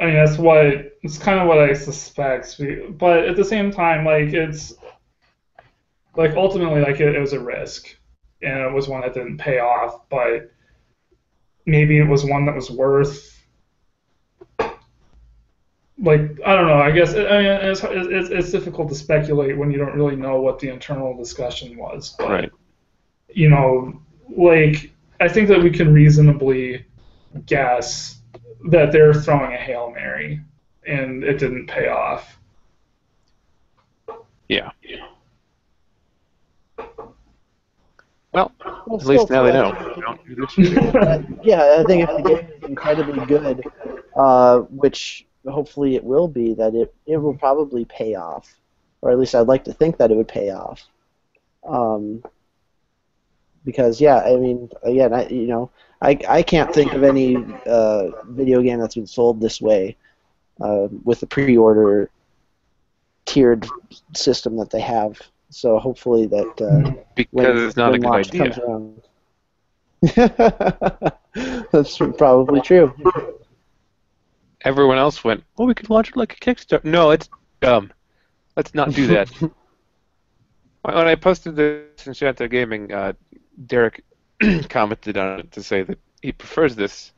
I 0.00 0.06
mean 0.06 0.14
that's 0.14 0.38
what 0.38 0.64
it's 1.02 1.18
kind 1.18 1.40
of 1.40 1.48
what 1.48 1.58
I 1.58 1.72
suspect. 1.72 2.60
But 2.98 3.26
at 3.26 3.36
the 3.36 3.44
same 3.44 3.70
time, 3.70 4.04
like 4.04 4.32
it's 4.32 4.74
like 6.16 6.34
ultimately 6.36 6.80
like 6.80 7.00
it, 7.00 7.14
it 7.14 7.20
was 7.20 7.32
a 7.32 7.40
risk, 7.40 7.96
and 8.42 8.60
it 8.60 8.72
was 8.72 8.88
one 8.88 9.00
that 9.02 9.14
didn't 9.14 9.38
pay 9.38 9.58
off. 9.58 10.08
But 10.08 10.50
maybe 11.66 11.98
it 11.98 12.06
was 12.06 12.24
one 12.24 12.46
that 12.46 12.54
was 12.54 12.70
worth. 12.70 13.34
Like 16.00 16.38
I 16.46 16.54
don't 16.54 16.68
know. 16.68 16.78
I 16.78 16.92
guess 16.92 17.14
I 17.14 17.18
mean 17.18 17.46
it's, 17.70 17.80
it's 17.82 18.30
it's 18.30 18.50
difficult 18.52 18.88
to 18.90 18.94
speculate 18.94 19.58
when 19.58 19.70
you 19.72 19.78
don't 19.78 19.94
really 19.94 20.14
know 20.14 20.40
what 20.40 20.60
the 20.60 20.68
internal 20.68 21.16
discussion 21.16 21.76
was. 21.76 22.14
But, 22.18 22.28
Right. 22.28 22.50
you 23.28 23.48
know, 23.48 24.00
like 24.28 24.92
I 25.18 25.28
think 25.28 25.48
that 25.48 25.60
we 25.60 25.70
can 25.70 25.92
reasonably 25.92 26.86
guess 27.46 28.17
that 28.66 28.92
they're 28.92 29.14
throwing 29.14 29.52
a 29.52 29.56
hail 29.56 29.90
mary, 29.90 30.40
and 30.86 31.22
it 31.24 31.38
didn't 31.38 31.66
pay 31.68 31.88
off. 31.88 32.38
Yeah. 34.48 34.70
Well, 38.32 38.52
Well, 38.86 39.00
at 39.00 39.06
least 39.06 39.24
still, 39.24 39.26
now 39.36 39.42
they 39.44 39.52
know. 39.52 39.74
think- 39.74 40.04
Don't 40.04 40.26
do 40.26 40.34
this. 40.34 40.94
Uh, 40.94 41.22
yeah, 41.42 41.78
I 41.80 41.84
think 41.84 42.08
if 42.08 42.16
the 42.16 42.22
game 42.28 42.38
is 42.58 42.62
incredibly 42.68 43.24
good, 43.26 43.64
uh, 44.16 44.60
which 44.60 45.26
hopefully 45.46 45.96
it 45.96 46.04
will 46.04 46.28
be, 46.28 46.54
that 46.54 46.74
it, 46.74 46.94
it 47.06 47.16
will 47.16 47.34
probably 47.34 47.84
pay 47.86 48.14
off, 48.14 48.54
or 49.00 49.10
at 49.10 49.18
least 49.18 49.34
I'd 49.34 49.46
like 49.48 49.64
to 49.64 49.72
think 49.72 49.96
that 49.96 50.10
it 50.10 50.16
would 50.16 50.28
pay 50.28 50.50
off. 50.50 50.84
Um, 51.66 52.22
because 53.64 54.00
yeah, 54.00 54.18
I 54.18 54.36
mean, 54.36 54.70
again, 54.82 55.12
I 55.12 55.26
you 55.28 55.46
know, 55.46 55.70
I, 56.00 56.18
I 56.28 56.42
can't 56.42 56.72
think 56.72 56.92
of 56.92 57.02
any 57.02 57.36
uh, 57.66 58.10
video 58.26 58.62
game 58.62 58.78
that's 58.78 58.94
been 58.94 59.06
sold 59.06 59.40
this 59.40 59.60
way, 59.60 59.96
uh, 60.60 60.88
with 61.04 61.20
the 61.20 61.26
pre-order 61.26 62.10
tiered 63.26 63.66
system 64.14 64.56
that 64.56 64.70
they 64.70 64.80
have. 64.80 65.20
So 65.50 65.78
hopefully 65.78 66.26
that 66.26 66.60
uh, 66.60 66.90
when, 67.30 67.46
because 67.46 67.62
it's 67.62 67.76
not 67.76 67.94
a 67.94 67.98
good 67.98 68.10
idea. 68.10 68.54
That's 71.72 71.96
probably 71.96 72.60
true. 72.60 72.94
Everyone 74.62 74.98
else 74.98 75.24
went, 75.24 75.42
"Well, 75.56 75.66
we 75.66 75.74
could 75.74 75.88
launch 75.90 76.10
it 76.10 76.16
like 76.16 76.34
a 76.34 76.36
Kickstarter." 76.36 76.84
No, 76.84 77.10
it's 77.10 77.28
dumb. 77.60 77.92
Let's 78.56 78.74
not 78.74 78.90
do 78.92 79.06
that. 79.08 79.30
when 80.82 81.06
I 81.06 81.14
posted 81.14 81.56
this 81.56 82.06
in 82.06 82.12
Shanto 82.12 82.46
Gaming, 82.48 82.92
uh, 82.92 83.14
Derek 83.66 84.04
commented 84.68 85.16
on 85.16 85.40
it 85.40 85.52
to 85.52 85.62
say 85.62 85.82
that 85.82 85.98
he 86.22 86.32
prefers 86.32 86.76
this 86.76 87.12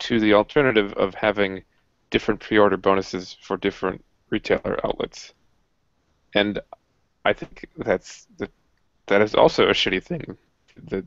to 0.00 0.20
the 0.20 0.34
alternative 0.34 0.92
of 0.94 1.14
having 1.14 1.62
different 2.10 2.40
pre-order 2.40 2.76
bonuses 2.76 3.36
for 3.42 3.56
different 3.56 4.04
retailer 4.30 4.78
outlets. 4.84 5.34
And 6.34 6.60
I 7.24 7.32
think 7.32 7.66
that's 7.76 8.26
that, 8.38 8.50
that 9.06 9.22
is 9.22 9.34
also 9.34 9.68
a 9.68 9.72
shitty 9.72 10.02
thing 10.02 10.36
that 10.90 11.04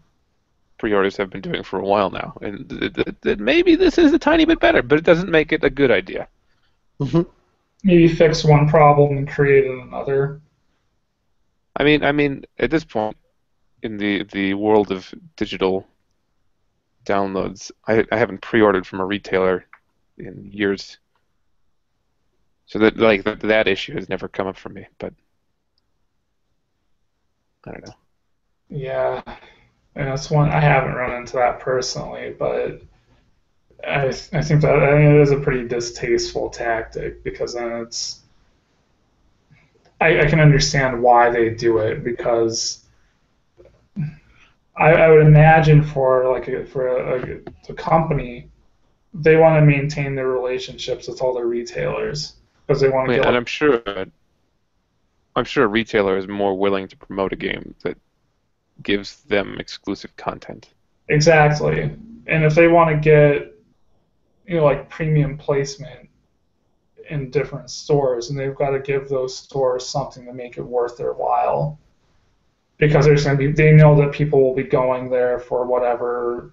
pre-orders 0.78 1.18
have 1.18 1.30
been 1.30 1.42
doing 1.42 1.64
for 1.64 1.80
a 1.80 1.86
while 1.86 2.10
now, 2.10 2.38
and 2.42 2.68
that, 2.70 2.94
that, 2.96 3.22
that 3.22 3.40
maybe 3.40 3.76
this 3.76 3.98
is 3.98 4.14
a 4.14 4.20
tiny 4.20 4.46
bit 4.46 4.60
better, 4.60 4.82
but 4.82 4.98
it 4.98 5.06
doesn't 5.06 5.30
make 5.30 5.52
it 5.52 5.64
a 5.64 5.70
good 5.70 5.92
idea. 5.92 6.28
Mm-hmm. 7.00 7.22
Maybe 7.84 8.08
fix 8.08 8.44
one 8.44 8.68
problem 8.68 9.18
and 9.18 9.30
create 9.30 9.66
another. 9.66 10.42
I 11.76 11.84
mean, 11.84 12.04
I 12.04 12.12
mean, 12.12 12.46
at 12.60 12.70
this 12.70 12.84
point 12.84 13.16
in 13.84 13.98
the 13.98 14.24
the 14.24 14.54
world 14.54 14.92
of 14.92 15.14
digital 15.36 15.88
downloads, 17.06 17.72
I, 17.88 18.06
I 18.12 18.18
haven't 18.18 18.42
pre-ordered 18.42 18.86
from 18.86 19.00
a 19.00 19.06
retailer 19.06 19.66
in 20.18 20.50
years, 20.52 20.98
so 22.66 22.80
that 22.80 22.98
like 22.98 23.24
that, 23.24 23.40
that 23.42 23.68
issue 23.68 23.94
has 23.94 24.10
never 24.10 24.28
come 24.28 24.48
up 24.48 24.58
for 24.58 24.70
me. 24.70 24.88
But 25.00 25.14
I 27.66 27.72
don't 27.72 27.86
know. 27.86 27.96
Yeah, 28.70 29.22
and 29.96 30.08
that's 30.08 30.32
one 30.32 30.50
I 30.50 30.60
haven't 30.60 30.94
run 30.94 31.14
into 31.14 31.34
that 31.34 31.60
personally, 31.60 32.36
but 32.38 32.82
I 33.86 34.08
I 34.08 34.42
think 34.42 34.62
that 34.62 34.76
I 34.84 34.98
mean, 34.98 35.16
it 35.16 35.22
is 35.22 35.32
a 35.32 35.40
pretty 35.40 35.68
distasteful 35.68 36.50
tactic 36.50 37.24
because 37.24 37.54
then 37.54 37.72
it's 37.74 38.22
I, 40.00 40.22
I 40.22 40.26
can 40.26 40.40
understand 40.40 41.02
why 41.02 41.30
they 41.30 41.50
do 41.52 41.78
it 41.78 42.04
because 42.04 42.84
I, 44.78 44.92
I 44.94 45.10
would 45.10 45.26
imagine 45.26 45.84
for 45.84 46.30
like 46.32 46.48
a, 46.48 46.66
for 46.66 46.88
a, 46.88 47.22
a, 47.70 47.72
a 47.72 47.74
company 47.76 48.50
they 49.14 49.38
want 49.38 49.60
to 49.60 49.66
maintain 49.66 50.16
their 50.16 50.30
relationships 50.30 51.08
with 51.08 51.22
all 51.22 51.34
their 51.36 51.48
retailers 51.48 52.36
because 52.68 52.82
they 52.82 52.90
want 52.90 53.10
to 53.14 53.16
Yeah, 53.16 53.22
get 53.22 53.28
and 53.28 53.36
I'm 53.36 53.46
sure 53.46 53.84
I'm 55.36 55.44
sure 55.44 55.66
a 55.66 55.68
retailer 55.68 56.18
is 56.18 56.26
more 56.30 56.58
willing 56.58 56.88
to 56.88 56.96
promote 56.96 57.34
a 57.34 57.36
game 57.36 57.76
that 57.84 57.98
gives 58.84 59.24
them 59.24 59.60
exclusive 59.60 60.16
content. 60.18 60.74
Exactly. 61.10 61.82
And 62.28 62.44
if 62.44 62.56
they 62.56 62.68
want 62.68 62.90
to 62.92 62.98
get, 62.98 63.54
you 64.48 64.58
know, 64.58 64.66
like 64.66 64.90
premium 64.90 65.38
placement 65.38 66.10
in 67.10 67.32
different 67.32 67.70
stores, 67.70 68.30
and 68.30 68.40
they've 68.40 68.56
got 68.56 68.72
to 68.72 68.80
give 68.82 69.10
those 69.10 69.38
stores 69.38 69.88
something 69.88 70.26
to 70.26 70.34
make 70.34 70.58
it 70.58 70.64
worth 70.64 70.98
their 70.98 71.14
while. 71.14 71.81
Because 72.82 73.06
there's 73.06 73.24
going 73.24 73.38
to 73.38 73.48
be, 73.48 73.52
they 73.52 73.72
know 73.74 73.96
that 74.02 74.12
people 74.12 74.42
will 74.42 74.56
be 74.56 74.64
going 74.64 75.12
there 75.12 75.38
for 75.38 75.66
whatever 75.66 76.52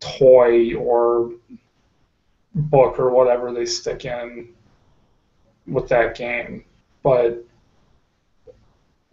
toy 0.00 0.74
or 0.74 1.32
book 2.54 2.98
or 2.98 3.10
whatever 3.10 3.52
they 3.52 3.66
stick 3.66 4.06
in 4.06 4.48
with 5.66 5.86
that 5.90 6.16
game. 6.16 6.64
but 7.02 7.44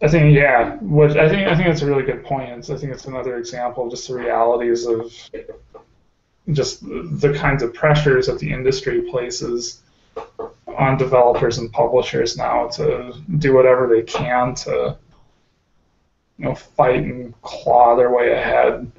I 0.02 0.08
think 0.08 0.34
yeah, 0.34 0.76
which 0.80 1.16
I 1.16 1.28
think 1.28 1.48
I 1.48 1.54
think 1.54 1.68
that's 1.68 1.82
a 1.82 1.86
really 1.86 2.02
good 2.02 2.24
point. 2.24 2.68
I 2.70 2.76
think 2.76 2.92
it's 2.92 3.06
another 3.06 3.38
example 3.38 3.84
of 3.84 3.90
just 3.90 4.08
the 4.08 4.14
realities 4.14 4.86
of 4.86 5.12
just 6.52 6.82
the 6.82 7.34
kinds 7.38 7.62
of 7.62 7.72
pressures 7.74 8.26
that 8.26 8.38
the 8.38 8.52
industry 8.52 9.02
places 9.10 9.82
on 10.66 10.98
developers 10.98 11.58
and 11.58 11.72
publishers 11.72 12.36
now 12.36 12.68
to 12.68 13.14
do 13.38 13.54
whatever 13.54 13.86
they 13.86 14.02
can 14.02 14.54
to 14.54 14.96
you 16.38 16.44
know 16.46 16.54
fight 16.54 17.02
and 17.02 17.40
claw 17.42 17.96
their 17.96 18.10
way 18.14 18.32
ahead. 18.32 18.90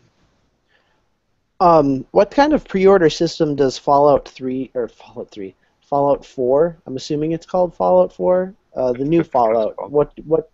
Um, 1.59 2.05
what 2.11 2.29
kind 2.31 2.53
of 2.53 2.67
pre-order 2.67 3.09
system 3.09 3.55
does 3.55 3.77
Fallout 3.79 4.27
3 4.29 4.69
or 4.75 4.88
Fallout 4.88 5.31
3, 5.31 5.55
Fallout 5.81 6.23
4? 6.23 6.77
I'm 6.85 6.95
assuming 6.95 7.31
it's 7.31 7.47
called 7.47 7.73
Fallout 7.73 8.13
4. 8.13 8.53
Uh, 8.75 8.93
the 8.93 9.03
new 9.05 9.23
Fallout. 9.23 9.89
What 9.91 10.13
what 10.25 10.51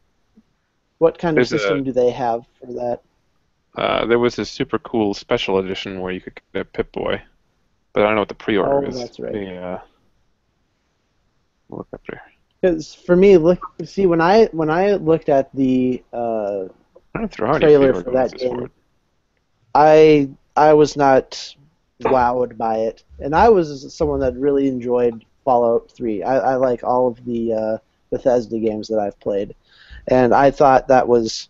what 1.00 1.18
kind 1.18 1.36
There's 1.36 1.52
of 1.52 1.58
a- 1.58 1.60
system 1.60 1.84
do 1.84 1.92
they 1.92 2.10
have 2.12 2.46
for 2.60 2.68
that? 2.68 3.02
Uh, 3.76 4.06
there 4.06 4.20
was 4.20 4.38
a 4.40 4.46
super 4.46 4.78
cool 4.80 5.14
special 5.14 5.58
edition 5.58 6.00
where 6.00 6.12
you 6.14 6.22
could 6.22 6.40
get 6.54 6.62
a 6.62 6.66
Pip 6.66 6.92
Boy, 6.92 7.22
but 7.92 8.04
I 8.04 8.06
don't 8.06 8.16
know 8.16 8.22
what 8.22 8.28
the 8.30 8.36
pre-order 8.36 8.86
Oh, 8.86 8.88
is. 8.88 9.00
that's 9.00 9.20
right. 9.20 9.34
The, 9.34 9.56
uh, 9.58 9.80
look 11.70 11.88
up 11.92 12.02
there. 12.08 12.22
Because 12.64 12.96
for 12.96 13.18
me, 13.18 13.36
look, 13.36 13.60
see 13.84 14.06
when 14.06 14.22
I 14.22 14.46
when 14.54 14.70
I 14.70 14.94
looked 14.94 15.28
at 15.28 15.54
the 15.54 16.02
uh, 16.14 16.16
I 16.16 17.20
don't 17.20 17.22
know 17.22 17.24
if 17.24 17.32
there 17.32 17.48
are 17.48 17.56
any 17.58 17.60
Trailer 17.60 17.94
for 18.02 18.12
that 18.12 18.38
game. 18.38 18.72
I 19.76 20.30
I 20.56 20.72
was 20.72 20.96
not 20.96 21.56
wowed 22.04 22.56
by 22.56 22.78
it, 22.78 23.04
and 23.20 23.36
I 23.36 23.50
was 23.50 23.94
someone 23.94 24.22
that 24.22 24.38
really 24.38 24.70
enjoyed 24.70 25.26
Fallout 25.44 25.92
3. 25.92 26.24
I, 26.24 26.54
I 26.54 26.56
like 26.56 26.86
all 26.86 27.10
of 27.10 27.26
the 27.26 27.54
uh, 27.54 27.78
Bethesda 28.12 28.58
games 28.58 28.88
that 28.88 29.00
I've 29.00 29.20
played, 29.20 29.56
and 30.08 30.34
I 30.34 30.50
thought 30.50 30.88
that 30.88 31.06
was 31.06 31.50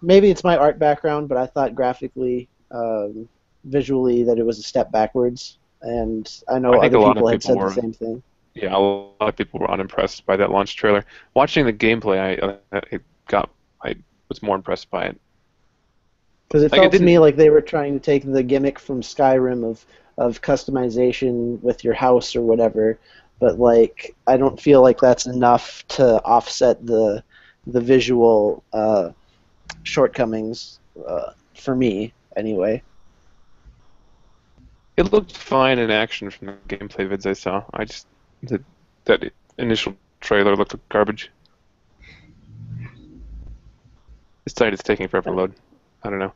maybe 0.00 0.30
it's 0.30 0.44
my 0.44 0.56
art 0.56 0.78
background, 0.78 1.28
but 1.28 1.38
I 1.38 1.46
thought 1.46 1.74
graphically, 1.74 2.48
um, 2.70 3.28
visually, 3.64 4.22
that 4.22 4.38
it 4.38 4.46
was 4.46 4.60
a 4.60 4.62
step 4.62 4.92
backwards. 4.92 5.58
And 5.82 6.32
I 6.48 6.60
know 6.60 6.74
I 6.74 6.86
other 6.86 6.98
of 6.98 7.14
people 7.14 7.26
had 7.26 7.42
said 7.42 7.56
were- 7.56 7.68
the 7.70 7.80
same 7.80 7.92
thing. 7.92 8.22
Yeah, 8.56 8.74
a 8.74 8.78
lot 8.78 9.14
of 9.20 9.36
people 9.36 9.60
were 9.60 9.70
unimpressed 9.70 10.24
by 10.24 10.36
that 10.36 10.50
launch 10.50 10.76
trailer. 10.76 11.04
Watching 11.34 11.66
the 11.66 11.72
gameplay, 11.74 12.18
I, 12.18 12.76
uh, 12.76 12.80
it 12.90 13.02
got 13.28 13.50
I 13.84 13.96
was 14.30 14.42
more 14.42 14.56
impressed 14.56 14.90
by 14.90 15.04
it. 15.04 15.20
Because 16.48 16.62
it 16.62 16.72
Like, 16.72 16.78
it 16.78 16.84
felt 16.84 16.92
to 16.94 17.02
me 17.02 17.18
like 17.18 17.36
they 17.36 17.50
were 17.50 17.60
trying 17.60 17.92
to 17.92 18.00
take 18.00 18.24
the 18.24 18.42
gimmick 18.42 18.78
from 18.78 19.02
Skyrim 19.02 19.62
of 19.68 19.84
of 20.18 20.40
customization 20.40 21.60
with 21.60 21.84
your 21.84 21.92
house 21.92 22.34
or 22.34 22.40
whatever, 22.40 22.98
but 23.38 23.58
like 23.58 24.16
I 24.26 24.38
don't 24.38 24.58
feel 24.58 24.80
like 24.80 24.98
that's 24.98 25.26
enough 25.26 25.86
to 25.88 26.22
offset 26.24 26.84
the 26.86 27.22
the 27.66 27.80
visual 27.80 28.64
uh, 28.72 29.10
shortcomings 29.82 30.80
uh, 31.06 31.32
for 31.54 31.74
me 31.76 32.14
anyway. 32.36 32.82
It 34.96 35.12
looked 35.12 35.36
fine 35.36 35.78
in 35.78 35.90
action 35.90 36.30
from 36.30 36.46
the 36.46 36.76
gameplay 36.76 37.06
vids 37.06 37.26
I 37.26 37.34
saw. 37.34 37.64
I 37.74 37.84
just 37.84 38.06
the, 38.42 38.62
that 39.04 39.32
initial 39.58 39.96
trailer 40.20 40.56
looked 40.56 40.74
like 40.74 40.88
garbage. 40.88 41.30
This 44.44 44.54
site 44.54 44.74
is 44.74 44.80
taking 44.80 45.08
forever 45.08 45.30
to 45.30 45.36
load. 45.36 45.54
I 46.02 46.10
don't 46.10 46.18
know. 46.18 46.32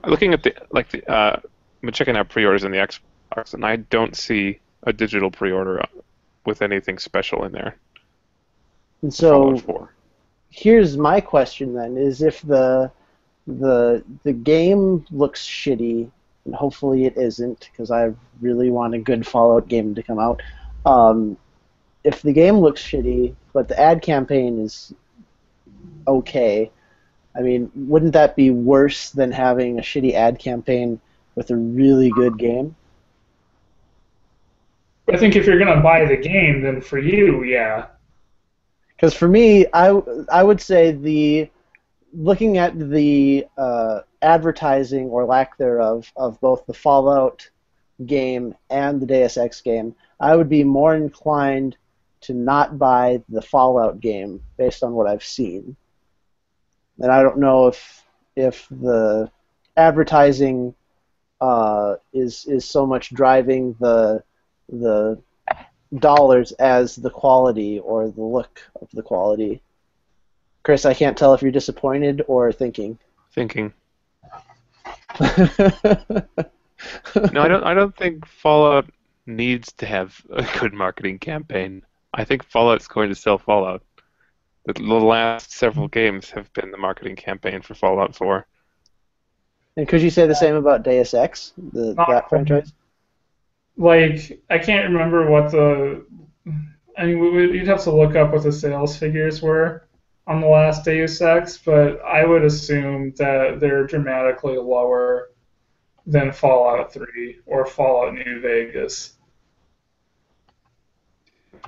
Looking 0.04 0.32
at 0.32 0.42
the 0.42 0.54
like 0.70 0.90
the 0.90 1.08
uh, 1.10 1.40
I'm 1.82 1.92
checking 1.92 2.16
out 2.16 2.28
pre-orders 2.28 2.64
in 2.64 2.72
the 2.72 2.78
Xbox, 2.78 3.54
and 3.54 3.64
I 3.64 3.76
don't 3.76 4.16
see 4.16 4.58
a 4.82 4.92
digital 4.92 5.30
pre-order 5.30 5.84
with 6.44 6.62
anything 6.62 6.98
special 6.98 7.44
in 7.44 7.52
there. 7.52 7.76
And 9.02 9.12
so 9.12 9.88
here's 10.50 10.96
my 10.96 11.20
question 11.20 11.74
then: 11.74 11.96
is 11.96 12.22
if 12.22 12.42
the 12.42 12.90
the 13.46 14.02
the 14.24 14.32
game 14.32 15.04
looks 15.10 15.46
shitty, 15.46 16.10
and 16.44 16.54
hopefully 16.54 17.04
it 17.04 17.16
isn't, 17.16 17.68
because 17.70 17.90
I 17.90 18.12
really 18.40 18.70
want 18.70 18.94
a 18.94 18.98
good 18.98 19.26
Fallout 19.26 19.68
game 19.68 19.94
to 19.94 20.02
come 20.02 20.18
out. 20.18 20.42
Um, 20.86 21.36
if 22.04 22.22
the 22.22 22.32
game 22.32 22.58
looks 22.58 22.82
shitty, 22.82 23.34
but 23.52 23.68
the 23.68 23.78
ad 23.78 24.00
campaign 24.00 24.60
is 24.60 24.94
okay, 26.06 26.70
I 27.36 27.42
mean, 27.42 27.70
wouldn't 27.74 28.14
that 28.14 28.36
be 28.36 28.50
worse 28.50 29.10
than 29.10 29.30
having 29.32 29.78
a 29.78 29.82
shitty 29.82 30.14
ad 30.14 30.38
campaign 30.38 31.00
with 31.34 31.50
a 31.50 31.56
really 31.56 32.10
good 32.10 32.38
game? 32.38 32.74
I 35.12 35.16
think 35.16 35.36
if 35.36 35.46
you're 35.46 35.58
gonna 35.58 35.82
buy 35.82 36.04
the 36.04 36.16
game, 36.16 36.62
then 36.62 36.80
for 36.80 36.98
you, 36.98 37.44
yeah, 37.44 37.86
Because 38.96 39.14
for 39.14 39.28
me, 39.28 39.66
I, 39.72 39.88
I 40.32 40.42
would 40.42 40.60
say 40.60 40.92
the 40.92 41.50
looking 42.12 42.58
at 42.58 42.78
the 42.78 43.46
uh, 43.58 44.00
advertising 44.22 45.06
or 45.06 45.24
lack 45.24 45.58
thereof 45.58 46.10
of 46.16 46.40
both 46.40 46.64
the 46.66 46.74
Fallout 46.74 47.48
game 48.04 48.54
and 48.70 49.00
the 49.00 49.06
Deus 49.06 49.36
Ex 49.36 49.60
game, 49.60 49.94
I 50.20 50.34
would 50.34 50.48
be 50.48 50.64
more 50.64 50.94
inclined 50.94 51.76
to 52.22 52.32
not 52.32 52.78
buy 52.78 53.22
the 53.28 53.42
Fallout 53.42 54.00
game 54.00 54.42
based 54.56 54.82
on 54.82 54.92
what 54.92 55.06
I've 55.06 55.24
seen. 55.24 55.76
And 56.98 57.12
I 57.12 57.22
don't 57.22 57.38
know 57.38 57.66
if 57.68 58.04
if 58.34 58.66
the 58.70 59.30
advertising 59.76 60.74
uh, 61.40 61.96
is 62.12 62.46
is 62.46 62.64
so 62.64 62.86
much 62.86 63.12
driving 63.12 63.76
the 63.80 64.22
the 64.70 65.20
dollars 65.98 66.52
as 66.52 66.96
the 66.96 67.10
quality 67.10 67.78
or 67.78 68.08
the 68.08 68.22
look 68.22 68.60
of 68.80 68.88
the 68.92 69.02
quality. 69.02 69.62
Chris, 70.62 70.84
I 70.84 70.94
can't 70.94 71.16
tell 71.16 71.34
if 71.34 71.42
you're 71.42 71.52
disappointed 71.52 72.22
or 72.26 72.50
thinking. 72.52 72.98
Thinking. 73.32 73.72
No, 77.32 77.42
I 77.42 77.48
don't. 77.48 77.64
I 77.64 77.74
don't 77.74 77.96
think 77.96 78.26
Fallout 78.26 78.86
needs 79.26 79.72
to 79.74 79.86
have 79.86 80.20
a 80.30 80.46
good 80.60 80.72
marketing 80.72 81.18
campaign. 81.18 81.82
I 82.14 82.24
think 82.24 82.44
Fallout's 82.44 82.88
going 82.88 83.08
to 83.08 83.14
sell 83.14 83.38
Fallout. 83.38 83.82
The, 84.64 84.72
the 84.74 84.82
last 84.82 85.52
several 85.52 85.88
games 85.88 86.30
have 86.30 86.52
been 86.52 86.70
the 86.70 86.78
marketing 86.78 87.16
campaign 87.16 87.62
for 87.62 87.74
Fallout 87.74 88.14
4. 88.16 88.46
and 89.76 89.86
could 89.88 90.02
you 90.02 90.10
say 90.10 90.26
the 90.26 90.34
same 90.34 90.54
about 90.56 90.82
Deus 90.82 91.14
Ex, 91.14 91.52
the 91.72 91.90
uh, 91.90 91.94
Not 91.94 92.08
that 92.08 92.28
franchise? 92.28 92.72
like 93.76 94.40
I 94.50 94.58
can't 94.58 94.90
remember 94.92 95.30
what 95.30 95.50
the. 95.50 96.04
I 96.98 97.04
mean, 97.04 97.18
we- 97.20 97.30
we- 97.30 97.58
you'd 97.58 97.68
have 97.68 97.82
to 97.84 97.90
look 97.94 98.16
up 98.16 98.32
what 98.32 98.42
the 98.42 98.52
sales 98.52 98.96
figures 98.96 99.42
were 99.42 99.86
on 100.26 100.40
the 100.40 100.46
last 100.48 100.84
Deus 100.84 101.20
Ex, 101.20 101.58
but 101.58 102.00
I 102.02 102.24
would 102.24 102.42
assume 102.42 103.12
that 103.18 103.60
they're 103.60 103.86
dramatically 103.86 104.56
lower 104.56 105.30
than 106.06 106.32
Fallout 106.32 106.92
3 106.92 107.40
or 107.46 107.66
Fallout 107.66 108.14
New 108.14 108.40
Vegas. 108.40 109.15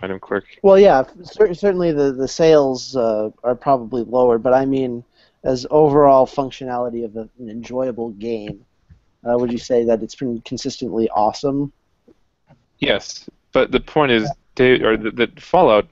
Them 0.01 0.21
quick. 0.21 0.45
Well, 0.63 0.79
yeah, 0.79 1.03
cer- 1.23 1.55
certainly 1.55 1.93
the 1.93 2.13
the 2.13 2.29
sales 2.29 2.95
uh, 2.95 3.31
are 3.43 3.55
probably 3.55 4.05
lower, 4.05 4.39
but 4.39 4.55
I 4.55 4.65
mean, 4.65 5.05
as 5.43 5.67
overall 5.71 6.27
functionality 6.27 7.05
of 7.05 7.17
a, 7.17 7.29
an 7.39 7.51
enjoyable 7.51 8.11
game, 8.11 8.65
uh, 9.25 9.37
would 9.37 9.51
you 9.51 9.59
say 9.59 9.85
that 9.85 10.03
it's 10.03 10.15
been 10.15 10.41
consistently 10.43 11.09
awesome? 11.11 11.73
Yes, 12.79 13.29
but 13.53 13.73
the 13.73 13.81
point 13.81 14.13
is, 14.13 14.31
they, 14.55 14.81
or 14.81 14.97
that 14.97 15.17
that 15.17 15.41
Fallout 15.41 15.89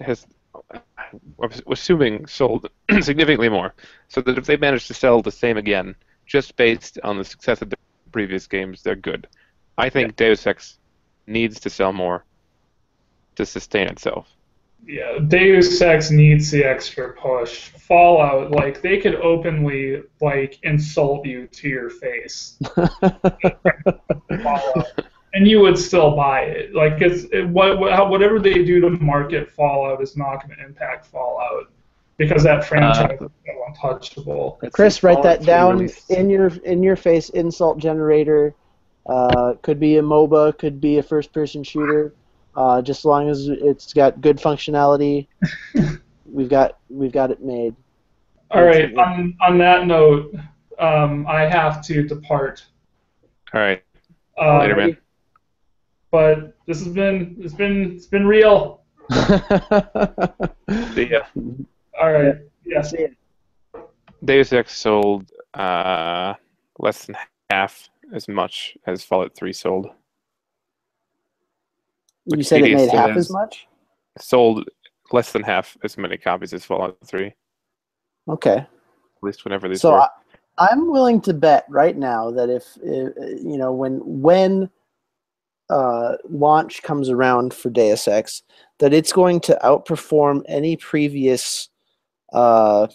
has, 0.00 0.24
I'm 0.72 1.50
assuming, 1.70 2.26
sold 2.26 2.70
significantly 3.00 3.48
more. 3.48 3.74
So 4.08 4.20
that 4.20 4.38
if 4.38 4.46
they 4.46 4.56
manage 4.56 4.86
to 4.86 4.94
sell 4.94 5.20
the 5.20 5.32
same 5.32 5.56
again, 5.56 5.96
just 6.26 6.54
based 6.56 6.98
on 7.02 7.18
the 7.18 7.24
success 7.24 7.60
of 7.60 7.70
the 7.70 7.78
previous 8.12 8.46
games, 8.46 8.82
they're 8.82 8.94
good. 8.94 9.26
I 9.78 9.90
think 9.90 10.16
Deus 10.16 10.46
Ex 10.46 10.78
needs 11.26 11.58
to 11.60 11.70
sell 11.70 11.92
more 11.92 12.24
to 13.36 13.46
sustain 13.46 13.86
itself. 13.86 14.28
Yeah, 14.86 15.18
Deus 15.26 15.80
Ex 15.80 16.10
needs 16.10 16.50
the 16.50 16.62
extra 16.64 17.12
push. 17.14 17.70
Fallout, 17.70 18.52
like 18.52 18.82
they 18.82 18.98
could 18.98 19.16
openly 19.16 20.02
like 20.20 20.58
insult 20.62 21.26
you 21.26 21.46
to 21.48 21.68
your 21.68 21.90
face, 21.90 22.56
Fallout, 24.42 24.86
and 25.34 25.48
you 25.48 25.60
would 25.60 25.76
still 25.78 26.14
buy 26.14 26.40
it. 26.42 26.74
Like 26.74 27.00
it's 27.00 27.24
it, 27.32 27.48
what, 27.48 27.80
what 27.80 28.10
whatever 28.10 28.38
they 28.38 28.62
do 28.64 28.80
to 28.80 28.90
market 28.90 29.50
Fallout 29.50 30.00
is 30.02 30.16
not 30.16 30.46
going 30.46 30.56
to 30.56 30.64
impact 30.64 31.06
Fallout 31.06 31.70
because 32.16 32.44
that 32.44 32.64
franchise 32.64 33.18
is 33.20 33.30
so 33.44 33.52
untouchable. 33.68 34.60
Chris, 34.72 35.02
write 35.02 35.22
that 35.22 35.42
down 35.42 35.78
release- 35.78 36.08
in 36.10 36.30
your 36.30 36.48
in 36.64 36.82
your 36.82 36.96
face. 36.96 37.28
Insult 37.30 37.78
generator. 37.78 38.54
Uh, 39.06 39.54
could 39.62 39.78
be 39.78 39.98
a 39.98 40.02
MOBA, 40.02 40.58
could 40.58 40.80
be 40.80 40.98
a 40.98 41.02
first-person 41.02 41.62
shooter. 41.62 42.12
Uh, 42.56 42.80
just 42.80 43.00
as 43.00 43.04
long 43.04 43.28
as 43.28 43.48
it's 43.48 43.92
got 43.92 44.20
good 44.22 44.38
functionality, 44.38 45.26
we've 46.24 46.48
got 46.48 46.78
we've 46.88 47.12
got 47.12 47.30
it 47.30 47.42
made. 47.42 47.76
All 48.50 48.64
right. 48.64 48.94
On 48.96 49.36
on 49.42 49.58
that 49.58 49.86
note, 49.86 50.34
um, 50.78 51.26
I 51.26 51.42
have 51.42 51.84
to 51.86 52.02
depart. 52.06 52.64
All 53.52 53.60
right, 53.60 53.82
Uh, 54.40 54.58
later, 54.58 54.76
man. 54.76 54.96
But 56.10 56.56
this 56.66 56.82
has 56.82 56.92
been 56.94 57.36
it's 57.38 57.54
been 57.54 57.92
it's 57.92 58.06
been 58.06 58.26
real. 58.26 58.82
The 60.68 61.22
uh, 61.22 61.40
All 62.00 62.12
right. 62.12 62.36
Yes. 62.64 62.90
See 62.90 62.98
it. 62.98 63.16
Deus 64.24 64.52
Ex 64.52 64.76
sold 64.76 65.30
uh, 65.54 66.34
less 66.78 67.04
than 67.06 67.16
half 67.50 67.88
as 68.12 68.28
much 68.28 68.76
as 68.86 69.04
Fallout 69.04 69.34
3 69.34 69.52
sold. 69.52 69.88
You 72.26 72.42
said 72.42 72.62
it 72.62 72.74
made 72.74 72.90
half 72.90 73.16
as 73.16 73.30
much. 73.30 73.66
Sold 74.18 74.68
less 75.12 75.32
than 75.32 75.42
half 75.42 75.76
as 75.84 75.96
many 75.96 76.16
copies 76.16 76.52
as 76.52 76.64
Fallout 76.64 76.98
3. 77.04 77.32
Okay. 78.28 78.56
At 78.56 78.68
least 79.22 79.44
whenever 79.44 79.68
these 79.68 79.80
So 79.80 79.92
were. 79.92 80.00
I, 80.00 80.08
I'm 80.58 80.90
willing 80.90 81.20
to 81.22 81.34
bet 81.34 81.64
right 81.68 81.96
now 81.96 82.30
that 82.30 82.48
if, 82.48 82.64
if 82.82 83.14
you 83.44 83.58
know 83.58 83.72
when 83.72 84.00
when 84.04 84.70
uh, 85.68 86.16
launch 86.28 86.82
comes 86.82 87.08
around 87.10 87.52
for 87.52 87.70
Deus 87.70 88.08
Ex, 88.08 88.42
that 88.78 88.92
it's 88.92 89.12
going 89.12 89.40
to 89.40 89.58
outperform 89.62 90.42
any 90.48 90.76
previous 90.76 91.68
uh, 92.32 92.86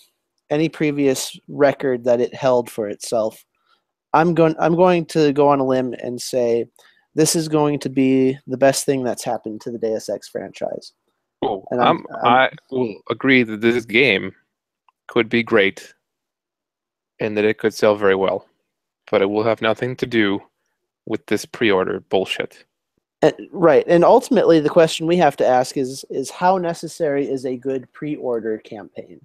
any 0.49 0.69
previous 0.69 1.39
record 1.47 2.03
that 2.03 2.19
it 2.19 2.33
held 2.33 2.69
for 2.69 2.89
itself. 2.89 3.45
I'm 4.13 4.33
going 4.33 4.55
I'm 4.59 4.75
going 4.75 5.05
to 5.07 5.31
go 5.31 5.47
on 5.49 5.59
a 5.59 5.65
limb 5.65 5.93
and 6.01 6.21
say 6.21 6.65
this 7.15 7.35
is 7.35 7.47
going 7.47 7.79
to 7.79 7.89
be 7.89 8.37
the 8.47 8.57
best 8.57 8.85
thing 8.85 9.03
that's 9.03 9.23
happened 9.23 9.61
to 9.61 9.71
the 9.71 9.77
Deus 9.77 10.09
Ex 10.09 10.27
franchise. 10.29 10.93
Cool. 11.43 11.67
and 11.71 11.81
I'm- 11.81 12.05
I'm, 12.23 12.31
I 12.33 12.49
will 12.69 12.95
agree 13.09 13.43
that 13.43 13.61
this 13.61 13.83
game 13.85 14.33
could 15.07 15.27
be 15.27 15.43
great 15.43 15.93
and 17.19 17.35
that 17.35 17.45
it 17.45 17.57
could 17.57 17.73
sell 17.73 17.95
very 17.95 18.15
well, 18.15 18.47
but 19.09 19.21
it 19.21 19.29
will 19.29 19.43
have 19.43 19.61
nothing 19.61 19.95
to 19.97 20.05
do 20.05 20.41
with 21.05 21.25
this 21.25 21.45
pre-order 21.45 21.99
bullshit. 21.99 22.63
And, 23.23 23.35
right, 23.51 23.83
and 23.87 24.03
ultimately, 24.03 24.59
the 24.59 24.69
question 24.69 25.05
we 25.05 25.17
have 25.17 25.37
to 25.37 25.45
ask 25.45 25.77
is 25.77 26.03
is 26.09 26.31
how 26.31 26.57
necessary 26.57 27.27
is 27.29 27.45
a 27.45 27.55
good 27.55 27.91
pre-order 27.93 28.57
campaign? 28.59 29.21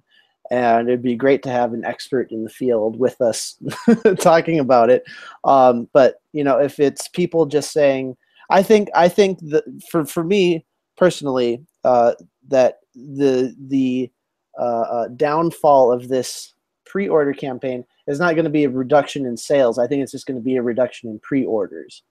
And 0.49 0.87
it'd 0.87 1.01
be 1.01 1.15
great 1.15 1.43
to 1.43 1.49
have 1.49 1.73
an 1.73 1.83
expert 1.83 2.31
in 2.31 2.43
the 2.43 2.49
field 2.49 2.97
with 2.97 3.19
us 3.21 3.57
talking 4.19 4.59
about 4.59 4.89
it. 4.89 5.03
Um, 5.43 5.89
but 5.93 6.21
you 6.31 6.43
know, 6.43 6.57
if 6.57 6.79
it's 6.79 7.07
people 7.09 7.45
just 7.45 7.71
saying, 7.71 8.15
I 8.49 8.63
think 8.63 8.89
I 8.95 9.09
think 9.09 9.39
that 9.49 9.63
for 9.89 10.05
for 10.05 10.23
me 10.23 10.65
personally, 10.95 11.63
uh, 11.83 12.13
that 12.47 12.79
the 12.95 13.55
the 13.67 14.09
uh, 14.57 14.61
uh, 14.61 15.07
downfall 15.09 15.91
of 15.91 16.07
this 16.07 16.53
pre-order 16.85 17.33
campaign 17.33 17.83
is 18.07 18.19
not 18.19 18.35
going 18.35 18.45
to 18.45 18.49
be 18.49 18.63
a 18.63 18.69
reduction 18.69 19.25
in 19.25 19.35
sales. 19.35 19.77
I 19.77 19.87
think 19.87 20.01
it's 20.01 20.13
just 20.13 20.25
going 20.25 20.39
to 20.39 20.43
be 20.43 20.55
a 20.55 20.61
reduction 20.61 21.09
in 21.09 21.19
pre-orders. 21.19 22.03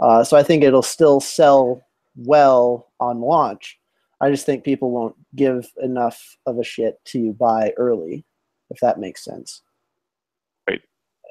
Uh, 0.00 0.24
so 0.24 0.36
I 0.36 0.42
think 0.42 0.64
it'll 0.64 0.82
still 0.82 1.20
sell 1.20 1.82
well 2.16 2.88
on 3.00 3.20
launch. 3.20 3.78
I 4.24 4.30
just 4.30 4.46
think 4.46 4.64
people 4.64 4.90
won't 4.90 5.14
give 5.36 5.70
enough 5.82 6.38
of 6.46 6.58
a 6.58 6.64
shit 6.64 6.98
to 7.06 7.34
buy 7.34 7.74
early, 7.76 8.24
if 8.70 8.80
that 8.80 8.98
makes 8.98 9.22
sense. 9.22 9.60
Right. 10.66 10.80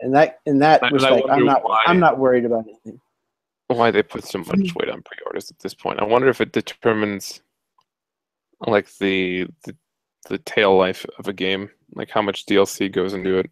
And 0.04 0.14
that 0.14 0.42
in 0.46 0.60
that 0.60 0.84
And 0.84 0.92
respect, 0.92 1.26
I'm 1.28 1.44
not 1.44 1.64
why- 1.64 1.82
I'm 1.88 2.00
not 2.00 2.20
worried 2.20 2.46
about 2.46 2.66
anything. 2.68 3.02
Why 3.68 3.90
they 3.90 4.04
put 4.04 4.26
so 4.26 4.38
much 4.38 4.76
weight 4.76 4.90
on 4.90 5.02
pre-orders 5.02 5.50
at 5.50 5.58
this 5.58 5.74
point? 5.74 6.00
I 6.02 6.04
wonder 6.04 6.28
if 6.28 6.40
it 6.40 6.52
determines 6.52 7.42
like 8.68 8.96
the 8.98 9.48
the, 9.64 9.76
the 10.30 10.38
tail 10.38 10.78
life 10.78 11.04
of 11.18 11.28
a 11.28 11.34
game, 11.34 11.72
like 11.96 12.12
how 12.12 12.22
much 12.22 12.46
DLC 12.46 12.92
goes 12.92 13.14
into 13.16 13.40
it. 13.40 13.50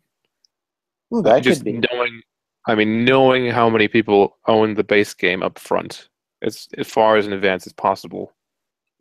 Ooh, 1.15 1.23
that 1.23 1.41
just 1.41 1.61
could 1.65 1.81
be. 1.81 1.87
knowing 1.91 2.21
i 2.67 2.75
mean 2.75 3.03
knowing 3.03 3.47
how 3.49 3.67
many 3.67 3.87
people 3.87 4.37
own 4.47 4.75
the 4.75 4.83
base 4.83 5.15
game 5.15 5.41
up 5.41 5.57
front 5.57 6.09
as, 6.43 6.67
as 6.77 6.87
far 6.87 7.17
as 7.17 7.25
in 7.25 7.33
advance 7.33 7.65
as 7.65 7.73
possible 7.73 8.31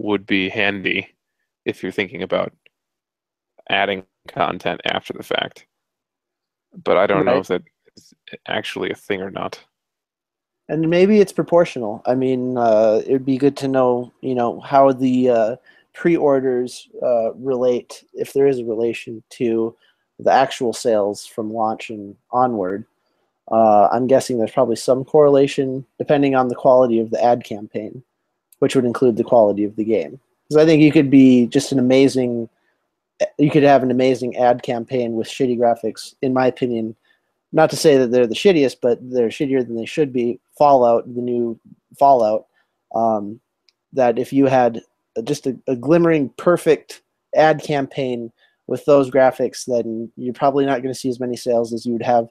would 0.02 0.26
be 0.26 0.48
handy 0.48 1.08
if 1.64 1.82
you're 1.82 1.92
thinking 1.92 2.22
about 2.22 2.52
adding 3.68 4.04
content 4.28 4.80
after 4.84 5.12
the 5.12 5.22
fact 5.22 5.66
but 6.84 6.96
i 6.96 7.06
don't 7.06 7.24
know 7.24 7.38
if 7.38 7.48
that 7.48 7.62
is 7.96 8.14
actually 8.46 8.90
a 8.90 8.94
thing 8.94 9.20
or 9.20 9.30
not 9.30 9.60
and 10.70 10.88
maybe 10.88 11.20
it's 11.20 11.32
proportional. 11.32 12.00
I 12.06 12.14
mean, 12.14 12.56
uh, 12.56 13.02
it'd 13.04 13.26
be 13.26 13.38
good 13.38 13.56
to 13.56 13.66
know, 13.66 14.12
you 14.20 14.36
know, 14.36 14.60
how 14.60 14.92
the 14.92 15.28
uh, 15.28 15.56
pre-orders 15.94 16.88
uh, 17.02 17.32
relate, 17.34 18.04
if 18.14 18.32
there 18.32 18.46
is 18.46 18.60
a 18.60 18.64
relation 18.64 19.20
to 19.30 19.74
the 20.20 20.30
actual 20.30 20.72
sales 20.72 21.26
from 21.26 21.52
launch 21.52 21.90
and 21.90 22.14
onward. 22.30 22.86
Uh, 23.50 23.88
I'm 23.90 24.06
guessing 24.06 24.38
there's 24.38 24.52
probably 24.52 24.76
some 24.76 25.04
correlation, 25.04 25.84
depending 25.98 26.36
on 26.36 26.46
the 26.46 26.54
quality 26.54 27.00
of 27.00 27.10
the 27.10 27.22
ad 27.22 27.42
campaign, 27.42 28.04
which 28.60 28.74
would 28.74 28.84
include 28.84 29.16
the 29.16 29.24
quality 29.24 29.64
of 29.64 29.76
the 29.76 29.84
game. 29.84 30.18
Because 30.48 30.62
I 30.62 30.66
think 30.66 30.82
you 30.82 30.92
could 30.92 31.10
be 31.10 31.46
just 31.46 31.72
an 31.72 31.78
amazing, 31.78 32.48
you 33.38 33.50
could 33.50 33.62
have 33.62 33.82
an 33.82 33.90
amazing 33.90 34.36
ad 34.36 34.62
campaign 34.62 35.14
with 35.14 35.28
shitty 35.28 35.58
graphics, 35.58 36.14
in 36.22 36.32
my 36.32 36.46
opinion, 36.46 36.96
not 37.52 37.70
to 37.70 37.76
say 37.76 37.96
that 37.96 38.10
they're 38.10 38.26
the 38.26 38.34
shittiest, 38.34 38.76
but 38.80 38.98
they're 39.02 39.28
shittier 39.28 39.66
than 39.66 39.76
they 39.76 39.84
should 39.84 40.12
be. 40.12 40.40
Fallout, 40.56 41.12
the 41.12 41.20
new 41.20 41.58
Fallout, 41.98 42.46
um, 42.94 43.40
that 43.92 44.18
if 44.18 44.32
you 44.32 44.46
had 44.46 44.82
just 45.24 45.46
a, 45.46 45.58
a 45.66 45.74
glimmering 45.74 46.28
perfect 46.30 47.02
ad 47.34 47.62
campaign 47.62 48.32
with 48.66 48.84
those 48.84 49.10
graphics, 49.10 49.64
then 49.66 50.10
you're 50.16 50.34
probably 50.34 50.64
not 50.64 50.82
going 50.82 50.94
to 50.94 50.98
see 50.98 51.08
as 51.08 51.20
many 51.20 51.36
sales 51.36 51.72
as 51.72 51.84
you 51.84 51.92
would 51.92 52.02
have 52.02 52.28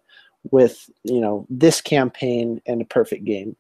with 0.52 0.90
you 1.04 1.20
know 1.20 1.46
this 1.50 1.82
campaign 1.82 2.62
and 2.66 2.82
a 2.82 2.86
perfect 2.86 3.26
game. 3.26 3.56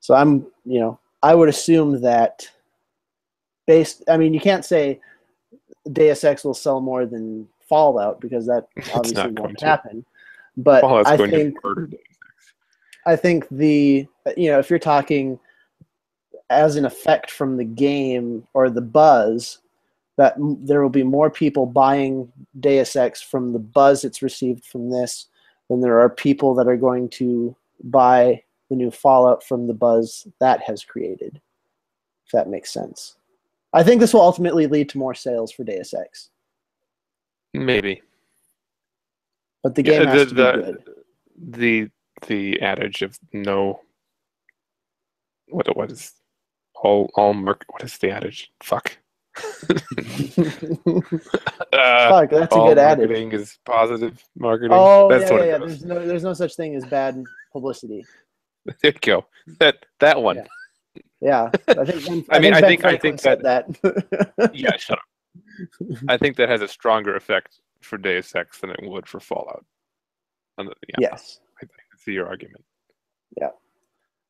So 0.00 0.14
I'm 0.14 0.46
you 0.64 0.80
know 0.80 0.98
I 1.24 1.34
would 1.34 1.48
assume 1.48 2.02
that 2.02 2.46
based. 3.66 4.04
I 4.08 4.18
mean, 4.18 4.34
you 4.34 4.40
can't 4.40 4.64
say 4.64 5.00
Deus 5.90 6.22
Ex 6.22 6.44
will 6.44 6.52
sell 6.52 6.82
more 6.82 7.06
than 7.06 7.48
Fallout 7.66 8.20
because 8.20 8.46
that 8.46 8.68
obviously 8.94 9.32
won't 9.32 9.58
to. 9.58 9.64
happen. 9.64 10.04
But 10.58 10.82
Fallout's 10.82 11.08
I 11.08 11.16
going 11.16 11.30
think 11.30 11.54
to 11.62 11.66
murder 11.66 11.86
Deus 11.86 12.00
Ex. 12.00 12.52
I 13.06 13.16
think 13.16 13.48
the 13.50 14.06
you 14.36 14.50
know 14.50 14.58
if 14.58 14.68
you're 14.68 14.78
talking 14.78 15.40
as 16.50 16.76
an 16.76 16.84
effect 16.84 17.30
from 17.30 17.56
the 17.56 17.64
game 17.64 18.46
or 18.52 18.68
the 18.68 18.82
buzz, 18.82 19.60
that 20.18 20.34
m- 20.36 20.58
there 20.60 20.82
will 20.82 20.90
be 20.90 21.02
more 21.02 21.30
people 21.30 21.64
buying 21.64 22.30
Deus 22.60 22.96
Ex 22.96 23.22
from 23.22 23.54
the 23.54 23.58
buzz 23.58 24.04
it's 24.04 24.20
received 24.20 24.66
from 24.66 24.90
this 24.90 25.28
than 25.70 25.80
there 25.80 26.00
are 26.00 26.10
people 26.10 26.54
that 26.54 26.68
are 26.68 26.76
going 26.76 27.08
to 27.08 27.56
buy 27.84 28.42
the 28.74 28.84
new 28.84 28.90
Fallout 28.90 29.42
from 29.44 29.66
the 29.66 29.74
buzz 29.74 30.26
that 30.40 30.60
has 30.62 30.84
created. 30.84 31.40
If 32.26 32.32
that 32.32 32.48
makes 32.48 32.72
sense, 32.72 33.16
I 33.72 33.82
think 33.82 34.00
this 34.00 34.12
will 34.12 34.20
ultimately 34.22 34.66
lead 34.66 34.88
to 34.90 34.98
more 34.98 35.14
sales 35.14 35.52
for 35.52 35.62
Deus 35.64 35.94
Ex, 35.94 36.30
maybe 37.52 38.02
but 39.62 39.74
the 39.74 39.84
Yeah, 39.84 39.98
game 39.98 40.06
has 40.08 40.20
the, 40.20 40.26
to 40.26 40.34
be 40.34 40.42
the, 40.42 40.52
good. 40.52 40.84
the 41.36 41.90
the 42.28 42.60
adage 42.62 43.02
of 43.02 43.18
no 43.32 43.80
what 45.48 45.76
what 45.76 45.90
is 45.90 46.12
all 46.76 47.10
all 47.16 47.34
mark 47.34 47.64
what 47.68 47.82
is 47.82 47.98
the 47.98 48.10
adage 48.10 48.50
fuck 48.62 48.96
uh, 49.36 49.74
Fuck, 52.08 52.30
that's 52.30 52.54
a 52.54 52.60
good 52.60 52.78
adage. 52.78 53.08
marketing 53.08 53.32
is 53.32 53.58
positive 53.64 54.22
marketing. 54.36 54.76
Oh 54.80 55.08
That's 55.08 55.24
yeah, 55.24 55.32
what 55.32 55.40
yeah, 55.44 55.52
yeah. 55.52 55.58
There's 55.58 55.84
no, 55.84 56.06
there's 56.06 56.22
no 56.22 56.34
such 56.34 56.54
thing 56.54 56.76
as 56.76 56.84
bad 56.86 57.20
publicity. 57.52 58.06
There 58.82 58.92
you 58.92 58.98
go. 59.00 59.26
That 59.60 59.84
that 60.00 60.20
one. 60.22 60.36
Yeah. 60.36 60.44
Yeah, 61.20 61.50
I 61.68 61.84
think. 61.84 62.06
Ben, 62.06 62.24
I 62.30 62.38
mean, 62.38 62.52
I 62.54 62.60
think- 62.60 62.84
I 62.84 62.96
Franklin 62.98 63.16
think 63.16 63.20
said 63.20 63.42
that. 63.42 64.50
Yeah, 64.54 64.76
shut 64.76 64.98
up. 64.98 65.04
I 66.08 66.16
think 66.18 66.36
that 66.36 66.48
has 66.48 66.60
a 66.62 66.68
stronger 66.68 67.16
effect 67.16 67.60
for 67.80 67.96
Deus 67.98 68.34
Ex 68.34 68.60
than 68.60 68.70
it 68.70 68.80
would 68.82 69.06
for 69.08 69.20
Fallout. 69.20 69.64
And, 70.58 70.68
yeah, 70.88 70.96
yes. 70.98 71.40
I 71.62 71.66
see 71.98 72.12
your 72.12 72.26
argument. 72.26 72.62
Yeah. 73.40 73.50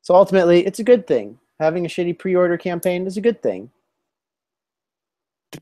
So 0.03 0.14
ultimately, 0.14 0.64
it's 0.66 0.78
a 0.78 0.85
good 0.85 1.07
thing. 1.07 1.39
Having 1.61 1.87
a 1.87 1.89
shitty 1.89 2.18
pre-order 2.18 2.57
campaign 2.57 3.07
is 3.07 3.16
a 3.16 3.20
good 3.20 3.43
thing. 3.43 3.70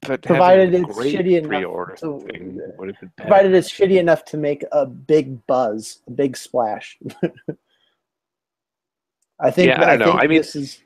But 0.07 0.23
Provided 0.23 0.73
it's 0.75 0.89
shitty 0.99 1.39
enough 1.45 1.99
to- 2.01 2.21
thing 2.27 2.61
would 2.79 2.89
have 2.89 3.01
been 3.01 3.11
better. 3.17 3.29
Provided 3.29 3.55
it's 3.55 3.71
shitty 3.71 3.99
enough 3.99 4.25
to 4.27 4.37
make 4.37 4.65
a 4.73 4.87
big 4.87 5.47
buzz, 5.47 5.99
a 6.07 6.11
big 6.11 6.37
splash. 6.37 6.99
I 9.43 9.51
think. 9.51 9.69
Yeah, 9.69 9.83
I 9.85 9.97
don't 9.97 10.07
know. 10.09 10.13
I 10.21 10.27
mean- 10.27 10.39
this 10.39 10.57
is. 10.57 10.81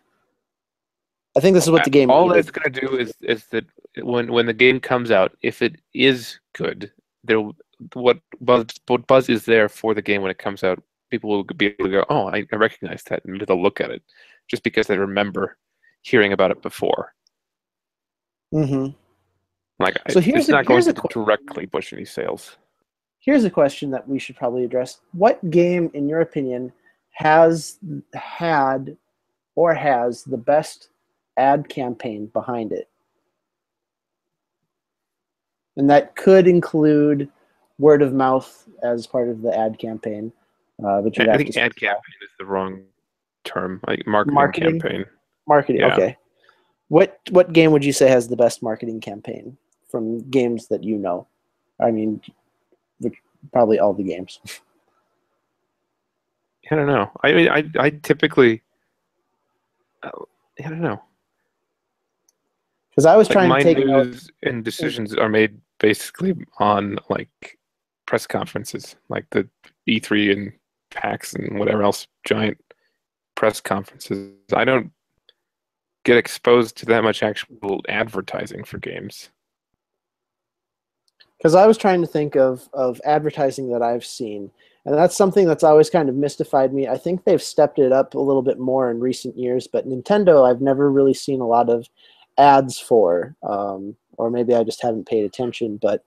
I 1.37 1.41
think 1.41 1.53
this 1.55 1.65
is 1.65 1.71
what 1.71 1.85
the 1.85 1.91
game. 1.91 2.11
all 2.11 2.29
needed. 2.29 2.41
it's 2.41 2.51
going 2.51 2.73
to 2.73 2.81
do 2.81 2.97
is 2.97 3.13
is 3.21 3.45
that 3.49 3.67
when 4.03 4.33
when 4.33 4.47
the 4.47 4.55
game 4.55 4.81
comes 4.81 5.11
out, 5.11 5.37
if 5.43 5.61
it 5.61 5.77
is 5.93 6.41
good, 6.55 6.91
there 7.25 7.43
what 7.93 8.21
buzz 8.41 8.67
what 8.87 9.07
buzz 9.07 9.29
is 9.29 9.45
there 9.45 9.69
for 9.69 9.93
the 9.93 10.01
game 10.01 10.23
when 10.23 10.31
it 10.31 10.39
comes 10.39 10.65
out. 10.65 10.83
People 11.11 11.29
will 11.31 11.45
be 11.45 11.67
able 11.67 11.85
to 11.85 11.91
go, 11.91 12.05
oh, 12.09 12.29
I, 12.29 12.45
I 12.53 12.57
recognize 12.57 13.03
that, 13.05 13.23
and 13.27 13.41
they'll 13.43 13.63
look 13.63 13.81
at 13.83 13.91
it 13.91 14.03
just 14.49 14.63
because 14.65 14.87
they 14.87 14.97
remember 14.99 15.57
hearing 16.03 16.33
about 16.33 16.51
it 16.51 16.63
before. 16.63 17.15
Mm-hmm. 18.55 18.93
Like 19.79 19.99
So 20.11 20.21
here's 20.21 20.41
it's 20.41 20.49
a- 20.49 20.53
not 20.53 20.65
going 20.67 20.77
here's 20.83 20.87
to 20.87 20.93
a 20.93 21.09
qu- 21.09 21.09
directly 21.25 21.67
push 21.67 21.93
any 21.93 22.05
sales. 22.07 22.57
Here's 23.21 23.45
a 23.45 23.51
question 23.51 23.91
that 23.91 24.09
we 24.09 24.19
should 24.19 24.37
probably 24.37 24.65
address. 24.65 25.01
What 25.13 25.51
game, 25.51 25.91
in 25.95 26.09
your 26.09 26.21
opinion, 26.23 26.73
has 27.17 27.79
had 28.13 28.95
or 29.55 29.73
has 29.73 30.23
the 30.25 30.37
best 30.37 30.91
ad 31.39 31.67
campaign 31.67 32.27
behind 32.27 32.73
it. 32.73 32.91
And 35.79 35.89
that 35.89 36.15
could 36.15 36.47
include 36.47 37.31
word 37.79 38.03
of 38.03 38.13
mouth 38.13 38.69
as 38.83 39.07
part 39.07 39.31
of 39.31 39.41
the 39.41 39.59
ad 39.59 39.79
campaign. 39.79 40.31
Uh, 40.85 41.01
but 41.01 41.19
I 41.19 41.39
think 41.39 41.57
ad 41.57 41.75
campaign 41.75 42.03
is 42.23 42.29
the 42.39 42.45
wrong 42.45 42.83
term. 43.45 43.81
Like 43.87 44.07
marketing, 44.07 44.35
Marketing? 44.35 44.81
campaign. 44.81 45.05
marketing. 45.49 45.81
yeah. 45.81 45.95
Okay. 45.95 46.17
What 46.89 47.19
what 47.31 47.55
game 47.55 47.73
would 47.73 47.85
you 47.85 47.95
say 47.95 48.09
has 48.09 48.29
the 48.29 48.37
best 48.37 48.63
marketing 48.63 49.01
campaign 49.01 49.57
from 49.91 50.21
games 50.31 50.69
that 50.69 50.85
you 50.85 50.99
know? 50.99 51.27
I 51.81 51.91
mean, 51.91 52.21
probably 53.53 53.79
all 53.79 53.95
the 53.95 54.05
games. 54.05 54.39
I 56.71 56.75
don't 56.75 56.87
know. 56.87 57.11
I 57.23 57.33
mean, 57.33 57.49
I 57.49 57.65
I 57.79 57.91
typically. 57.91 58.63
uh, 60.03 60.11
I 60.65 60.69
don't 60.69 60.81
know. 60.81 61.03
Because 62.91 63.07
I 63.07 63.17
was 63.17 63.29
Like 63.29 63.35
trying 63.35 63.59
to 63.59 63.63
take 63.63 63.79
out 63.79 64.07
news 64.07 64.31
and 64.43 64.65
decisions 64.65 65.15
are 65.15 65.29
made 65.29 65.59
basically 65.79 66.35
on 66.59 66.99
like 67.11 67.59
press 68.07 68.27
conferences, 68.27 68.97
like 69.11 69.27
the 69.31 69.47
E3 69.87 70.33
and 70.33 70.53
PAX 70.91 71.35
and 71.35 71.59
whatever 71.59 71.83
else 71.83 72.07
giant 72.25 72.57
press 73.35 73.61
conferences. 73.61 74.33
I 74.55 74.65
don't 74.65 74.93
get 76.05 76.17
exposed 76.17 76.77
to 76.79 76.87
that 76.87 77.05
much 77.05 77.23
actual 77.23 77.83
advertising 77.89 78.65
for 78.65 78.79
games. 78.79 79.29
because 81.37 81.55
I 81.55 81.67
was 81.67 81.77
trying 81.77 82.01
to 82.01 82.07
think 82.07 82.35
of 82.35 82.69
of 82.73 83.01
advertising 83.05 83.71
that 83.73 83.83
I've 83.83 84.07
seen, 84.07 84.51
and 84.87 84.95
that's 84.95 85.17
something 85.17 85.47
that's 85.49 85.65
always 85.65 85.91
kind 85.91 86.09
of 86.09 86.15
mystified 86.15 86.73
me. 86.73 86.87
I 86.87 86.97
think 86.97 87.25
they've 87.25 87.43
stepped 87.43 87.81
it 87.81 87.91
up 87.91 88.15
a 88.15 88.21
little 88.21 88.41
bit 88.41 88.61
more 88.61 88.89
in 88.89 89.01
recent 89.01 89.37
years, 89.37 89.67
but 89.67 89.89
Nintendo, 89.89 90.49
I've 90.49 90.61
never 90.61 90.93
really 90.93 91.13
seen 91.13 91.41
a 91.41 91.47
lot 91.47 91.69
of 91.69 91.89
ads 92.39 92.79
for, 92.79 93.35
um, 93.43 93.97
or 94.17 94.31
maybe 94.31 94.55
I 94.55 94.63
just 94.63 94.81
haven't 94.81 95.09
paid 95.09 95.25
attention. 95.25 95.79
But 95.83 96.05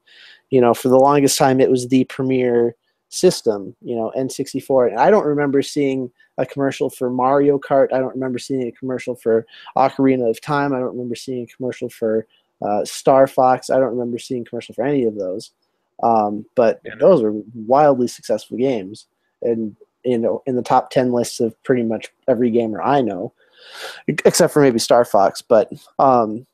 you 0.49 0.61
know, 0.61 0.73
for 0.73 0.87
the 0.87 0.97
longest 0.97 1.37
time, 1.37 1.59
it 1.59 1.69
was 1.69 1.89
the 1.89 2.05
premier 2.05 2.73
system. 3.09 3.75
You 3.81 3.97
know, 3.97 4.13
N64, 4.17 4.91
and 4.91 4.99
I 4.99 5.11
don't 5.11 5.25
remember 5.25 5.61
seeing 5.61 6.09
a 6.37 6.45
commercial 6.45 6.89
for 6.89 7.09
Mario 7.09 7.59
Kart. 7.59 7.91
I 7.91 7.99
don't 7.99 8.13
remember 8.13 8.39
seeing 8.39 8.65
a 8.65 8.71
commercial 8.71 9.13
for 9.13 9.45
Ocarina 9.75 10.29
of 10.29 10.39
Time. 10.39 10.73
I 10.73 10.79
don't 10.79 10.95
remember 10.95 11.15
seeing 11.15 11.43
a 11.43 11.53
commercial 11.53 11.89
for 11.89 12.25
uh, 12.61 12.85
Star 12.85 13.27
Fox. 13.27 13.69
I 13.69 13.77
don't 13.77 13.91
remember 13.91 14.19
seeing 14.19 14.43
a 14.43 14.45
commercial 14.45 14.73
for 14.73 14.85
any 14.85 15.03
of 15.03 15.15
those. 15.15 15.51
Um, 16.03 16.45
but 16.55 16.81
Yeah. 16.83 16.95
those 16.99 17.21
are 17.23 17.33
wildly 17.53 18.07
successful 18.07 18.57
games, 18.57 19.07
and 19.41 19.75
you 20.05 20.17
know, 20.17 20.41
in 20.45 20.55
the 20.55 20.61
top 20.61 20.89
ten 20.91 21.11
lists 21.11 21.39
of 21.39 21.61
pretty 21.63 21.83
much 21.83 22.07
every 22.27 22.49
gamer 22.51 22.81
I 22.81 23.01
know, 23.01 23.33
except 24.07 24.53
for 24.53 24.61
maybe 24.61 24.79
Star 24.79 25.03
Fox. 25.05 25.41
But 25.41 25.71
um, 25.99 26.45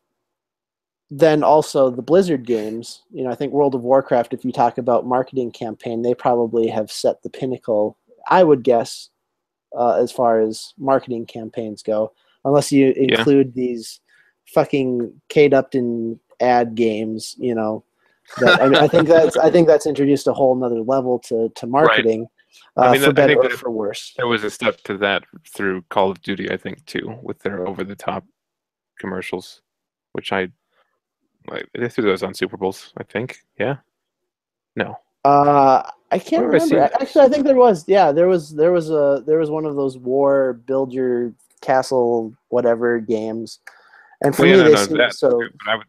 then 1.12 1.44
also 1.44 1.90
the 1.92 2.02
Blizzard 2.02 2.46
games. 2.46 3.04
You 3.12 3.24
know, 3.24 3.30
I 3.30 3.36
think 3.36 3.54
World 3.54 3.76
of 3.76 3.84
Warcraft. 3.84 4.34
If 4.34 4.44
you 4.44 4.52
talk 4.52 4.78
about 4.80 5.06
marketing 5.06 5.52
campaign, 5.52 6.02
they 6.02 6.16
probably 6.16 6.68
have 6.68 6.92
set 6.92 7.22
the 7.22 7.30
pinnacle. 7.30 7.98
I 8.30 8.44
would 8.44 8.64
guess 8.64 9.10
uh, 9.78 9.94
as 10.02 10.12
far 10.12 10.40
as 10.40 10.74
marketing 10.80 11.28
campaigns 11.28 11.84
go, 11.84 12.12
unless 12.44 12.72
you 12.72 12.88
Yeah. 12.98 13.18
include 13.20 13.54
these 13.54 14.00
fucking 14.48 15.22
Kate 15.30 15.54
Upton 15.54 16.20
ad 16.40 16.74
games. 16.74 17.36
You 17.38 17.54
know, 17.54 17.84
I, 18.46 18.68
mean, 18.68 18.76
I 18.76 18.88
think 18.88 19.08
that's 19.08 19.38
I 19.38 19.50
think 19.50 19.68
that's 19.68 19.86
introduced 19.86 20.28
a 20.28 20.34
whole 20.34 20.56
nother 20.56 20.82
level 20.82 21.20
to 21.20 21.50
to 21.56 21.68
marketing, 21.68 22.28
I 22.78 22.88
uh, 22.88 22.92
mean, 22.92 23.02
for 23.02 23.10
I 23.10 23.14
better 23.14 23.38
or 23.38 23.50
for 23.52 23.72
worse. 23.72 24.14
There 24.18 24.28
was 24.28 24.44
a 24.44 24.50
step 24.50 24.82
to 24.82 24.98
that 24.98 25.24
through 25.54 25.84
Call 25.90 26.12
of 26.12 26.22
Duty, 26.22 26.52
I 26.52 26.58
think, 26.58 26.86
too, 26.86 27.18
with 27.22 27.40
their 27.40 27.68
over 27.68 27.84
the 27.84 27.96
top 27.96 28.26
commercials, 29.00 29.62
which 30.12 30.32
I 30.32 30.50
like. 31.48 31.68
They 31.74 31.90
threw 31.90 32.04
those 32.04 32.24
on 32.24 32.34
Super 32.34 32.58
Bowls, 32.58 32.94
I 32.98 33.04
think. 33.04 33.40
Yeah. 33.58 33.78
No. 34.76 34.98
Uh, 35.24 35.90
I 36.12 36.20
can't 36.20 36.44
Where 36.44 36.54
have 36.54 36.62
I 36.62 36.66
remember. 36.66 36.96
Actually, 37.02 37.26
I 37.26 37.30
think 37.30 37.46
there 37.46 37.56
was. 37.56 37.86
Yeah, 37.88 38.12
there 38.12 38.28
was. 38.28 38.54
There 38.54 38.72
was 38.72 38.90
a. 38.90 39.24
There 39.26 39.40
was 39.40 39.50
one 39.50 39.66
of 39.66 39.76
those 39.76 39.98
war 39.98 40.54
build 40.54 40.94
your 40.94 41.34
castle 41.62 42.34
whatever 42.50 43.00
games, 43.00 43.60
and 44.22 44.36
for 44.36 44.44
Well, 44.44 44.52
yeah, 44.52 44.58
me 44.58 44.64
no, 44.64 44.70
they 44.70 44.76
no, 44.76 44.86
seem 44.86 44.98
that- 44.98 45.14
so. 45.14 45.42
But 45.66 45.72
I 45.72 45.82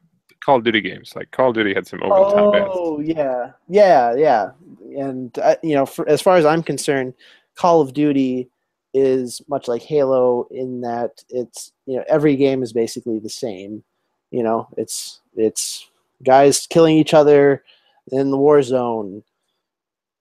Call 0.46 0.58
of 0.58 0.64
Duty 0.64 0.80
games, 0.80 1.12
like 1.16 1.32
Call 1.32 1.48
of 1.48 1.56
Duty, 1.56 1.74
had 1.74 1.88
some 1.88 2.00
over 2.04 2.14
the 2.24 2.36
top 2.36 2.54
ads. 2.54 2.68
Oh 2.70 3.00
yeah, 3.00 3.50
yeah, 3.68 4.14
yeah. 4.14 4.50
And 4.96 5.36
uh, 5.40 5.56
you 5.60 5.74
know, 5.74 5.84
for, 5.84 6.08
as 6.08 6.22
far 6.22 6.36
as 6.36 6.44
I'm 6.46 6.62
concerned, 6.62 7.14
Call 7.56 7.80
of 7.80 7.92
Duty 7.92 8.48
is 8.94 9.42
much 9.48 9.66
like 9.66 9.82
Halo 9.82 10.46
in 10.52 10.82
that 10.82 11.24
it's 11.30 11.72
you 11.86 11.96
know 11.96 12.04
every 12.08 12.36
game 12.36 12.62
is 12.62 12.72
basically 12.72 13.18
the 13.18 13.28
same. 13.28 13.82
You 14.30 14.44
know, 14.44 14.68
it's 14.76 15.20
it's 15.34 15.90
guys 16.22 16.68
killing 16.68 16.96
each 16.96 17.12
other 17.12 17.64
in 18.12 18.30
the 18.30 18.38
war 18.38 18.62
zone. 18.62 19.24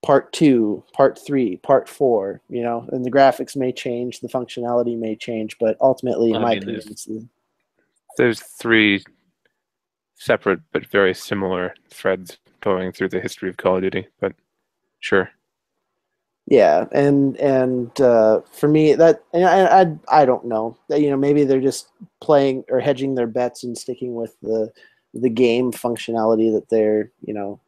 Part 0.04 0.34
two, 0.34 0.84
part 0.94 1.20
three, 1.24 1.58
part 1.58 1.88
four. 1.88 2.42
You 2.50 2.64
know, 2.64 2.90
and 2.92 3.06
the 3.06 3.12
graphics 3.12 3.56
may 3.56 3.72
change, 3.72 4.22
the 4.22 4.28
functionality 4.28 4.98
may 4.98 5.16
change, 5.16 5.58
but 5.60 5.78
ultimately, 5.82 6.32
in 6.32 6.38
I 6.38 6.40
my 6.40 6.50
mean, 6.50 6.58
opinion, 6.64 6.80
there's- 6.80 6.92
it's 6.92 7.06
the, 7.06 7.28
There's 8.18 8.40
three 8.42 9.04
separate 10.26 10.60
but 10.72 10.86
very 10.88 11.14
similar 11.14 11.76
threads 11.90 12.40
going 12.62 12.92
through 12.92 13.10
the 13.10 13.20
history 13.20 13.50
of 13.50 13.58
Call 13.58 13.76
of 13.76 13.84
Duty, 13.84 14.08
but 14.20 14.34
sure. 15.00 15.30
Yeah, 16.48 16.86
and 16.92 17.38
and 17.38 18.00
uh, 18.02 18.42
for 18.52 18.68
me 18.68 18.94
that 18.94 19.24
I, 19.34 19.82
I 19.82 20.22
I 20.22 20.26
don't 20.26 20.46
know. 20.46 20.78
You 20.90 21.10
know, 21.10 21.18
maybe 21.18 21.44
they're 21.44 21.62
just 21.62 21.90
playing 22.22 22.66
or 22.70 22.80
hedging 22.80 23.16
their 23.16 23.28
bets 23.28 23.64
and 23.64 23.78
sticking 23.78 24.14
with 24.16 24.36
the 24.42 24.72
the 25.14 25.30
game 25.30 25.72
functionality 25.72 26.54
that 26.54 26.70
they're 26.70 27.12
you 27.26 27.34
know 27.34 27.60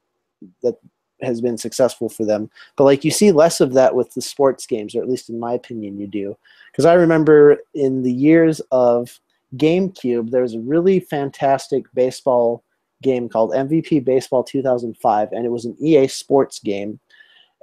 that 0.62 0.76
has 1.22 1.42
been 1.42 1.58
successful 1.58 2.08
for 2.10 2.24
them. 2.24 2.52
But 2.76 2.84
like 2.84 3.04
you 3.04 3.10
see 3.10 3.32
less 3.32 3.62
of 3.62 3.74
that 3.74 3.96
with 3.96 4.14
the 4.14 4.22
sports 4.22 4.68
games, 4.68 4.96
or 4.96 5.02
at 5.02 5.10
least 5.10 5.30
in 5.30 5.40
my 5.40 5.54
opinion, 5.54 6.00
you 6.00 6.06
do. 6.06 6.38
Because 6.72 6.86
I 6.86 6.94
remember 6.94 7.58
in 7.74 8.04
the 8.04 8.14
years 8.14 8.62
of 8.72 9.20
GameCube, 9.56 10.32
there 10.32 10.42
was 10.42 10.56
a 10.56 10.60
really 10.60 11.00
fantastic 11.00 11.86
baseball 11.94 12.64
game 13.02 13.30
called 13.30 13.52
MVP 13.52 14.04
Baseball 14.04 14.44
2005, 14.44 15.32
and 15.32 15.46
it 15.46 15.50
was 15.50 15.66
an 15.66 15.78
EA 15.80 16.08
Sports 16.08 16.60
game 16.60 17.00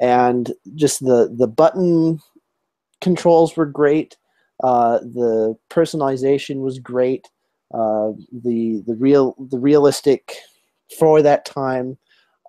and 0.01 0.53
just 0.75 1.05
the 1.05 1.33
the 1.37 1.47
button 1.47 2.21
controls 3.01 3.57
were 3.57 3.67
great. 3.67 4.17
Uh, 4.63 4.99
the 4.99 5.57
personalization 5.71 6.61
was 6.61 6.79
great. 6.79 7.29
Uh, 7.73 8.13
the 8.33 8.83
the 8.87 8.95
real 8.99 9.35
the 9.51 9.59
realistic 9.59 10.37
for 10.99 11.23
that 11.23 11.45
time 11.45 11.97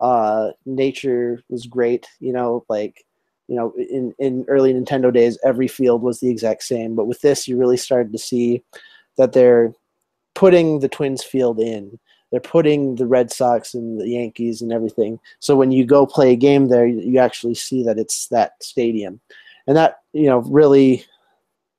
uh, 0.02 0.52
nature 0.66 1.44
was 1.50 1.66
great. 1.66 2.08
You 2.20 2.34
know, 2.34 2.66
like 2.70 3.06
you 3.48 3.56
know, 3.56 3.74
in 3.78 4.14
in 4.18 4.46
early 4.48 4.74
Nintendo 4.74 5.14
days, 5.14 5.38
every 5.44 5.68
field 5.68 6.02
was 6.02 6.20
the 6.20 6.30
exact 6.30 6.64
same. 6.64 6.96
But 6.96 7.06
with 7.06 7.22
this, 7.22 7.48
you 7.48 7.58
really 7.58 7.78
started 7.78 8.12
to 8.12 8.18
see 8.18 8.64
that 9.18 9.34
they're 9.34 9.74
putting 10.34 10.80
the 10.80 10.90
Twins 10.90 11.24
field 11.24 11.60
in 11.60 12.00
they're 12.36 12.42
putting 12.42 12.96
the 12.96 13.08
Red 13.08 13.32
Sox 13.32 13.74
and 13.74 14.00
the 14.00 14.10
Yankees 14.10 14.62
and 14.62 14.74
everything. 14.74 15.20
So 15.40 15.56
when 15.56 15.72
you 15.72 15.86
go 15.86 16.06
play 16.06 16.34
a 16.34 16.36
game 16.36 16.68
there, 16.68 16.86
you 16.86 17.18
actually 17.18 17.56
see 17.56 17.82
that 17.84 17.98
it's 17.98 18.28
that 18.28 18.62
stadium, 18.62 19.22
and 19.68 19.78
that 19.78 20.00
you 20.12 20.26
know 20.26 20.40
really 20.40 21.06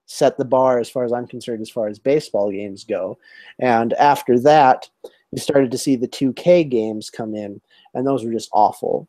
set 0.07 0.39
the 0.39 0.47
bar 0.47 0.79
as 0.79 0.89
far 0.89 1.05
as 1.05 1.13
I'm 1.13 1.27
concerned 1.27 1.61
as 1.61 1.69
far 1.69 1.89
as 1.89 1.99
baseball 1.99 2.51
games 2.51 2.85
go. 2.85 3.19
And 3.59 3.93
after 3.95 4.39
that, 4.41 4.89
you 5.31 5.39
started 5.39 5.73
to 5.73 5.79
see 5.79 5.97
the 5.97 6.09
2K 6.09 6.71
games 6.71 7.11
come 7.11 7.35
in, 7.35 7.61
and 7.93 8.07
those 8.07 8.25
were 8.25 8.33
just 8.33 8.49
awful. 8.53 9.09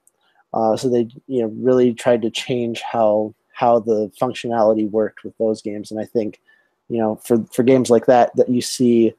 Uh, 0.54 0.76
so 0.76 0.90
they 0.90 1.08
you 1.28 1.42
know 1.44 1.54
really 1.56 1.94
tried 1.94 2.24
to 2.24 2.30
change 2.30 2.82
how 2.82 3.34
how 3.54 3.80
the 3.80 4.12
functionality 4.22 4.90
worked 4.90 5.24
with 5.24 5.38
those 5.38 5.62
games, 5.62 5.92
and 5.92 6.00
I 6.02 6.06
think 6.06 6.42
you 6.90 6.98
know 6.98 7.16
for 7.18 7.44
for 7.52 7.64
games 7.64 7.90
like 7.90 8.06
that 8.06 8.36
that 8.36 8.50
you 8.50 8.62
see 8.62 9.14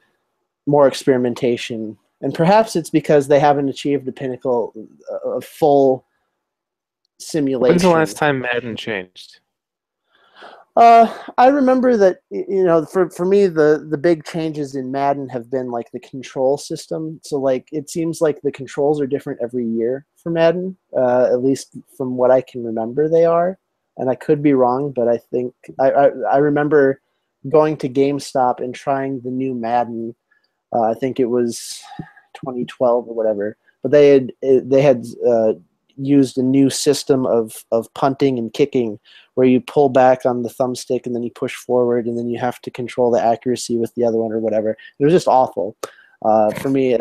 more 0.66 0.86
experimentation 0.86 1.96
and 2.20 2.34
perhaps 2.34 2.74
it's 2.74 2.90
because 2.90 3.28
they 3.28 3.38
haven't 3.38 3.68
achieved 3.68 4.04
the 4.04 4.12
pinnacle 4.12 4.74
of 5.24 5.44
full 5.44 6.04
simulation. 7.18 7.74
When's 7.74 7.82
the 7.82 7.90
last 7.90 8.16
time 8.16 8.40
Madden 8.40 8.76
changed? 8.76 9.40
Uh, 10.76 11.12
I 11.36 11.48
remember 11.48 11.96
that 11.96 12.20
you 12.30 12.62
know 12.62 12.84
for 12.84 13.10
for 13.10 13.24
me 13.24 13.48
the 13.48 13.84
the 13.90 13.98
big 13.98 14.24
changes 14.24 14.76
in 14.76 14.92
Madden 14.92 15.28
have 15.28 15.50
been 15.50 15.70
like 15.70 15.90
the 15.90 16.00
control 16.00 16.56
system. 16.56 17.20
So 17.24 17.36
like 17.36 17.68
it 17.72 17.90
seems 17.90 18.20
like 18.20 18.40
the 18.42 18.52
controls 18.52 19.00
are 19.00 19.06
different 19.06 19.40
every 19.42 19.66
year 19.66 20.06
for 20.16 20.30
Madden. 20.30 20.76
Uh, 20.96 21.28
at 21.32 21.42
least 21.42 21.76
from 21.96 22.16
what 22.16 22.30
I 22.30 22.40
can 22.40 22.64
remember, 22.64 23.08
they 23.08 23.24
are. 23.24 23.58
And 23.96 24.08
I 24.08 24.14
could 24.14 24.40
be 24.40 24.54
wrong, 24.54 24.92
but 24.92 25.08
I 25.08 25.18
think 25.18 25.52
I 25.80 25.90
I, 25.90 26.06
I 26.32 26.36
remember 26.38 27.00
going 27.48 27.76
to 27.78 27.88
GameStop 27.88 28.60
and 28.60 28.74
trying 28.74 29.20
the 29.20 29.30
new 29.30 29.54
Madden. 29.54 30.14
Uh, 30.74 30.82
I 30.82 30.94
think 30.94 31.18
it 31.18 31.26
was 31.26 31.80
2012 32.34 33.08
or 33.08 33.14
whatever. 33.14 33.56
But 33.82 33.92
they 33.92 34.08
had 34.08 34.32
they 34.42 34.82
had 34.82 35.06
uh, 35.26 35.54
used 35.96 36.38
a 36.38 36.42
new 36.42 36.70
system 36.70 37.26
of 37.26 37.64
of 37.70 37.92
punting 37.94 38.38
and 38.38 38.52
kicking 38.52 38.98
where 39.34 39.46
you 39.46 39.60
pull 39.60 39.88
back 39.88 40.26
on 40.26 40.42
the 40.42 40.48
thumbstick 40.48 41.06
and 41.06 41.14
then 41.14 41.22
you 41.22 41.30
push 41.30 41.54
forward 41.54 42.06
and 42.06 42.18
then 42.18 42.28
you 42.28 42.38
have 42.38 42.60
to 42.60 42.70
control 42.72 43.10
the 43.10 43.22
accuracy 43.22 43.76
with 43.76 43.94
the 43.94 44.04
other 44.04 44.16
one 44.16 44.32
or 44.32 44.40
whatever. 44.40 44.76
It 44.98 45.04
was 45.04 45.12
just 45.12 45.28
awful. 45.28 45.76
Uh, 46.22 46.50
for 46.54 46.68
me, 46.68 46.96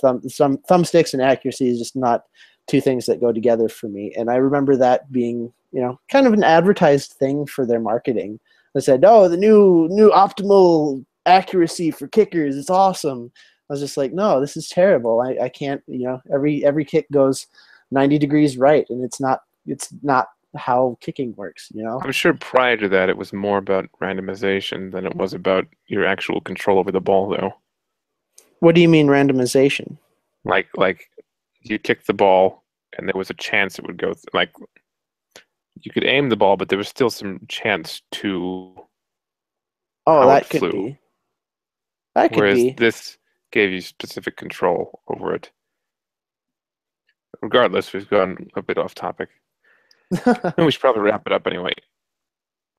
thumb, 0.00 0.28
some 0.28 0.58
thumbsticks 0.58 1.12
and 1.12 1.20
accuracy 1.20 1.68
is 1.68 1.78
just 1.78 1.96
not 1.96 2.26
two 2.68 2.80
things 2.80 3.06
that 3.06 3.20
go 3.20 3.32
together 3.32 3.68
for 3.68 3.88
me. 3.88 4.14
And 4.16 4.30
I 4.30 4.36
remember 4.36 4.76
that 4.76 5.10
being, 5.10 5.52
you 5.72 5.80
know, 5.80 5.98
kind 6.08 6.26
of 6.28 6.32
an 6.32 6.44
advertised 6.44 7.14
thing 7.14 7.46
for 7.46 7.66
their 7.66 7.80
marketing. 7.80 8.38
They 8.74 8.80
said, 8.80 9.04
"Oh, 9.04 9.28
the 9.28 9.36
new 9.36 9.88
new 9.90 10.10
optimal 10.10 11.04
accuracy 11.26 11.90
for 11.90 12.08
kickers. 12.08 12.56
It's 12.56 12.70
awesome." 12.70 13.32
I 13.68 13.72
was 13.72 13.80
just 13.80 13.96
like, 13.96 14.12
"No, 14.12 14.40
this 14.40 14.56
is 14.56 14.68
terrible. 14.68 15.20
I, 15.20 15.44
I 15.44 15.48
can't. 15.48 15.82
You 15.86 16.04
know, 16.04 16.22
every 16.32 16.64
every 16.64 16.84
kick 16.84 17.06
goes 17.12 17.46
90 17.90 18.18
degrees 18.18 18.56
right, 18.56 18.86
and 18.90 19.04
it's 19.04 19.20
not 19.20 19.40
it's 19.66 19.92
not 20.02 20.28
how 20.56 20.96
kicking 21.00 21.34
works. 21.36 21.68
You 21.74 21.82
know." 21.82 22.00
I'm 22.02 22.12
sure 22.12 22.34
prior 22.34 22.76
to 22.76 22.88
that, 22.88 23.08
it 23.08 23.16
was 23.16 23.32
more 23.32 23.58
about 23.58 23.88
randomization 24.00 24.92
than 24.92 25.06
it 25.06 25.16
was 25.16 25.34
about 25.34 25.66
your 25.86 26.04
actual 26.04 26.40
control 26.40 26.78
over 26.78 26.92
the 26.92 27.00
ball, 27.00 27.28
though. 27.28 27.54
What 28.60 28.74
do 28.74 28.80
you 28.80 28.88
mean 28.88 29.08
randomization? 29.08 29.96
Like 30.44 30.68
like 30.76 31.10
you 31.62 31.78
kick 31.78 32.06
the 32.06 32.14
ball 32.14 32.62
and 32.96 33.08
there 33.08 33.16
was 33.16 33.30
a 33.30 33.34
chance 33.34 33.78
it 33.78 33.86
would 33.86 33.98
go 33.98 34.12
th- 34.12 34.24
like 34.32 34.52
you 35.82 35.90
could 35.92 36.04
aim 36.04 36.28
the 36.28 36.36
ball, 36.36 36.56
but 36.56 36.68
there 36.68 36.78
was 36.78 36.88
still 36.88 37.10
some 37.10 37.40
chance 37.48 38.02
to. 38.12 38.74
Oh, 40.06 40.26
that 40.28 40.48
could 40.48 40.60
flew. 40.60 40.72
be. 40.72 40.98
That 42.14 42.30
could 42.30 42.36
be. 42.36 42.40
Whereas 42.40 42.58
be. 42.58 42.70
this 42.72 43.18
gave 43.52 43.72
you 43.72 43.80
specific 43.80 44.36
control 44.36 45.00
over 45.08 45.34
it. 45.34 45.50
Regardless, 47.42 47.92
we've 47.92 48.08
gone 48.08 48.48
a 48.56 48.62
bit 48.62 48.78
off 48.78 48.94
topic. 48.94 49.28
We 50.58 50.70
should 50.70 50.80
probably 50.80 51.02
wrap 51.02 51.22
it 51.26 51.32
up 51.32 51.46
anyway. 51.46 51.72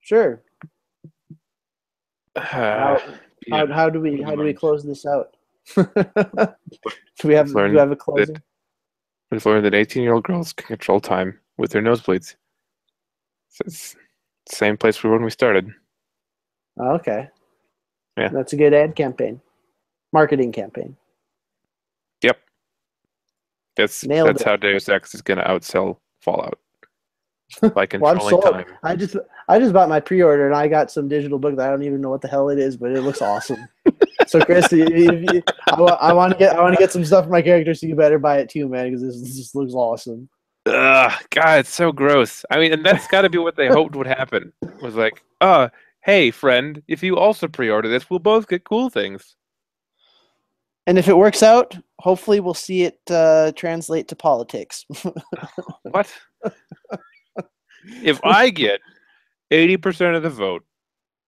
sure. 0.02 0.42
Uh, 2.36 2.42
How, 2.42 3.02
yeah, 3.48 3.58
how, 3.58 3.68
how 3.74 3.90
do 3.90 4.00
we 4.00 4.22
how 4.22 4.36
do 4.36 4.44
we 4.44 4.54
close 4.54 4.84
this 4.84 5.06
out? 5.06 5.36
do 5.76 5.86
we 7.24 7.34
have 7.34 7.48
do 7.48 7.70
we 7.70 7.78
have 7.78 7.92
a 7.92 7.96
closing? 7.96 8.38
we've 9.32 9.46
learned 9.46 9.66
that 9.66 9.74
18 9.74 10.04
year 10.04 10.14
old 10.14 10.24
girls 10.24 10.54
can 10.54 10.68
control 10.68 11.00
time 11.00 11.40
with 11.58 11.72
their 11.72 11.82
nosebleeds. 11.82 12.36
It's 13.66 13.96
the 14.50 14.56
same 14.56 14.78
place 14.78 15.04
we 15.04 15.10
were 15.10 15.18
when 15.18 15.26
we 15.26 15.32
started. 15.32 15.70
Oh, 16.80 16.92
okay. 16.92 17.28
Yeah. 18.18 18.30
That's 18.30 18.54
a 18.54 18.58
good 18.58 18.74
ad 18.74 18.96
campaign. 18.96 19.42
Marketing 20.14 20.52
campaign. 20.52 20.96
Yep. 22.22 22.40
That's 23.76 24.06
Nailed 24.06 24.30
that's 24.30 24.42
it. 24.42 24.48
how 24.48 24.56
Deus 24.56 24.90
Ex 24.90 25.16
is 25.16 25.22
going 25.22 25.38
to 25.38 25.44
outsell 25.44 25.98
Fallout 26.22 26.60
by 27.62 27.70
Well, 27.70 27.82
I'm 27.84 27.88
controlling 27.88 28.30
sold. 28.30 28.44
time. 28.44 28.66
I 28.84 28.96
just 28.96 29.16
I 29.48 29.60
just 29.60 29.74
bought 29.74 29.90
my 29.90 30.00
pre-order 30.00 30.46
and 30.46 30.56
I 30.56 30.68
got 30.68 30.92
some 30.92 31.08
digital 31.08 31.40
book 31.40 31.56
that 31.58 31.68
I 31.68 31.72
don't 31.72 31.84
even 31.84 32.02
know 32.02 32.10
what 32.10 32.22
the 32.22 32.28
hell 32.28 32.50
it 32.50 32.60
is, 32.60 32.78
but 32.78 32.92
it 32.92 33.02
looks 33.02 33.22
awesome. 33.22 33.68
so 34.28 34.40
Chris, 34.42 34.72
if 34.72 35.34
you, 35.34 35.44
I, 35.68 36.14
want 36.14 36.32
to 36.34 36.38
get 36.38 36.56
I 36.56 36.62
want 36.62 36.74
to 36.74 36.80
get 36.80 36.92
some 36.92 37.04
stuff 37.04 37.26
for 37.26 37.32
my 37.32 37.42
character, 37.42 37.74
so 37.74 37.88
you 37.88 37.96
better 37.96 38.20
buy 38.20 38.38
it 38.38 38.50
too, 38.50 38.70
man, 38.70 38.86
because 38.88 39.02
this, 39.02 39.22
this 39.22 39.38
just 39.38 39.56
looks 39.56 39.74
awesome. 39.74 40.30
Ugh, 40.66 41.12
God, 41.32 41.60
it's 41.60 41.74
so 41.74 41.92
gross. 41.92 42.46
I 42.52 42.60
mean, 42.60 42.72
and 42.74 42.86
that's 42.86 43.08
got 43.08 43.22
to 43.22 43.30
be 43.30 43.40
what 43.40 43.56
they 43.56 43.68
hoped 43.68 43.96
would 43.96 44.08
happen. 44.08 44.54
Was 44.82 44.96
like, 44.96 45.24
uh, 45.42 45.70
hey, 46.02 46.32
friend, 46.32 46.82
if 46.88 47.02
you 47.02 47.18
also 47.18 47.48
pre-order 47.48 47.90
this, 47.90 48.10
we'll 48.10 48.20
both 48.20 48.48
get 48.48 48.64
cool 48.64 48.90
things. 48.90 49.36
And 50.88 50.98
if 50.98 51.08
it 51.08 51.18
works 51.18 51.44
out, 51.44 51.78
hopefully 52.00 52.40
we'll 52.40 52.54
see 52.54 52.84
it 52.84 53.00
uh, 53.10 53.52
translate 53.56 54.08
to 54.10 54.16
politics. 54.16 54.86
What? 55.84 56.12
if 58.04 58.20
I 58.24 58.50
get 58.50 58.80
eighty 59.50 59.78
percent 59.78 60.16
of 60.16 60.24
the 60.24 60.30
vote, 60.30 60.64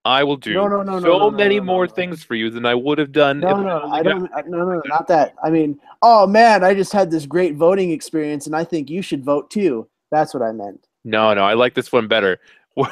I 0.06 0.24
will 0.24 0.36
do 0.36 0.54
No, 0.54 0.68
no, 0.68 0.84
no, 0.84 0.99
so 0.99 1.08
no, 1.08 1.18
no, 1.30 1.32
many 1.32 1.58
no, 1.60 1.64
more 1.64 1.88
things 1.88 2.24
for 2.24 2.36
you 2.36 2.49
than 2.49 2.66
I 2.66 2.76
would 2.76 2.97
have 2.97 3.14
done. 3.14 3.39
No, 3.39 3.49
if 3.51 3.58
no, 3.58 3.82
only 3.84 3.99
I 3.99 4.04
don't. 4.04 4.30
I- 4.36 4.41
No, 4.41 4.58
no, 4.58 4.66
no, 4.76 4.82
not 4.86 5.08
that. 5.08 5.34
I 5.41 5.49
mean, 5.49 5.80
oh 6.01 6.28
man, 6.28 6.64
I 6.64 6.74
just 6.74 6.91
had 6.91 7.10
this 7.10 7.26
great 7.26 7.56
voting 7.56 7.91
experience, 7.91 8.45
and 8.45 8.56
I 8.56 8.66
think 8.66 8.89
you 8.89 9.01
should 9.01 9.24
vote 9.24 9.49
too. 9.49 9.88
That's 10.12 10.34
what 10.34 10.43
I 10.43 10.51
meant. 10.51 10.88
No, 11.06 11.34
no, 11.34 11.43
I 11.43 11.54
like 11.54 11.74
this 11.74 11.91
one 11.91 12.08
better. 12.08 12.39
Where 12.76 12.88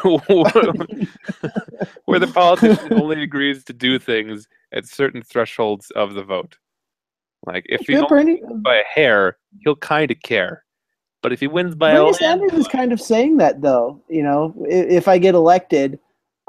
the 2.20 2.32
politician 2.34 2.94
only 2.94 3.24
agrees 3.24 3.64
to 3.66 3.74
do 3.74 3.98
things 4.00 4.48
at 4.72 4.86
certain 4.86 5.22
thresholds 5.24 5.92
of 5.92 6.14
the 6.14 6.24
vote. 6.24 6.58
Like 7.46 7.66
if 7.68 7.88
he 7.88 7.98
only 7.98 8.42
wins 8.42 8.62
by 8.62 8.78
a 8.78 8.84
hair, 8.84 9.38
he'll 9.64 9.76
kind 9.76 10.12
of 10.12 10.22
care. 10.22 10.64
But 11.24 11.34
if 11.34 11.40
he 11.40 11.48
wins 11.48 11.76
by 11.76 11.92
a 11.92 11.96
Bernie 11.96 12.06
land, 12.06 12.16
Sanders 12.16 12.54
is 12.54 12.68
kind 12.68 12.92
of 12.92 13.02
saying 13.02 13.38
that, 13.38 13.62
though. 13.62 14.02
You 14.08 14.24
know, 14.24 14.56
i- 14.66 14.70
if 14.70 15.08
I 15.08 15.18
get 15.18 15.36
elected, 15.36 16.00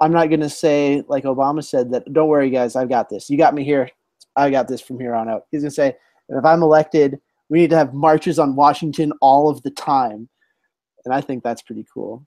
I'm 0.03 0.12
not 0.12 0.28
going 0.28 0.40
to 0.40 0.50
say 0.50 1.03
like 1.09 1.24
Obama 1.24 1.62
said 1.64 1.90
that. 1.92 2.12
Don't 2.12 2.28
worry, 2.28 2.50
guys, 2.50 2.74
I've 2.76 2.88
got 2.88 3.09
this. 3.09 3.30
You 3.30 3.38
got 3.38 3.55
me 3.55 3.64
here. 3.64 3.88
I 4.36 4.50
got 4.50 4.66
this 4.66 4.80
from 4.80 4.98
here 4.98 5.14
on 5.14 5.28
out. 5.28 5.44
He's 5.50 5.62
going 5.62 5.70
to 5.70 5.74
say, 5.74 5.94
if 6.28 6.44
I'm 6.44 6.62
elected, 6.62 7.20
we 7.48 7.59
need 7.61 7.70
to 7.70 7.76
have 7.76 7.92
marches 7.94 8.38
on 8.38 8.57
Washington 8.57 9.12
all 9.20 9.48
of 9.50 9.62
the 9.62 9.70
time, 9.70 10.28
and 11.05 11.14
I 11.14 11.20
think 11.20 11.42
that's 11.44 11.62
pretty 11.62 11.84
cool. 11.92 12.26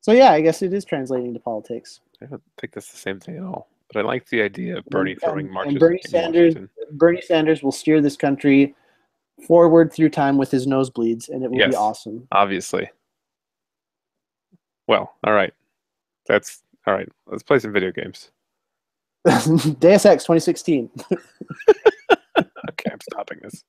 So 0.00 0.12
yeah, 0.12 0.30
I 0.32 0.40
guess 0.42 0.62
it 0.62 0.72
is 0.72 0.84
translating 0.84 1.32
to 1.34 1.40
politics. 1.40 2.00
I 2.22 2.26
don't 2.26 2.42
think 2.60 2.72
that's 2.74 2.90
the 2.90 2.98
same 2.98 3.18
thing 3.20 3.36
at 3.38 3.42
all. 3.44 3.68
But 3.92 4.00
I 4.00 4.06
like 4.06 4.28
the 4.28 4.42
idea 4.42 4.76
of 4.78 4.84
Bernie 4.86 5.12
And- 5.12 5.20
throwing 5.20 5.56
and. 5.56 5.78
Bernie 5.78 6.00
Sanders- 6.06 6.54
Washington. 6.54 6.70
Bernie 6.92 7.20
Sanders 7.22 7.62
will 7.62 7.72
steer 7.72 8.00
this 8.00 8.16
country 8.16 8.74
forward 9.46 9.92
through 9.92 10.10
time 10.10 10.36
with 10.36 10.50
his 10.50 10.66
nosebleeds, 10.66 11.28
and 11.30 11.42
it 11.42 11.50
will 11.50 11.58
Yes. 11.58 11.70
be 11.70 11.76
awesome. 11.76 12.28
obviously. 12.32 12.90
Well, 14.86 15.14
all 15.24 15.32
right. 15.32 15.52
That's 16.26 16.62
all 16.88 16.94
right. 16.94 17.08
Let's 17.26 17.42
play 17.42 17.58
some 17.58 17.72
video 17.72 17.92
games. 17.92 18.30
Deus 19.78 20.06
Ex 20.06 20.24
2016. 20.24 20.90
Okay, 22.70 22.90
I'm 22.92 23.00
stopping 23.00 23.38
this. 23.42 23.64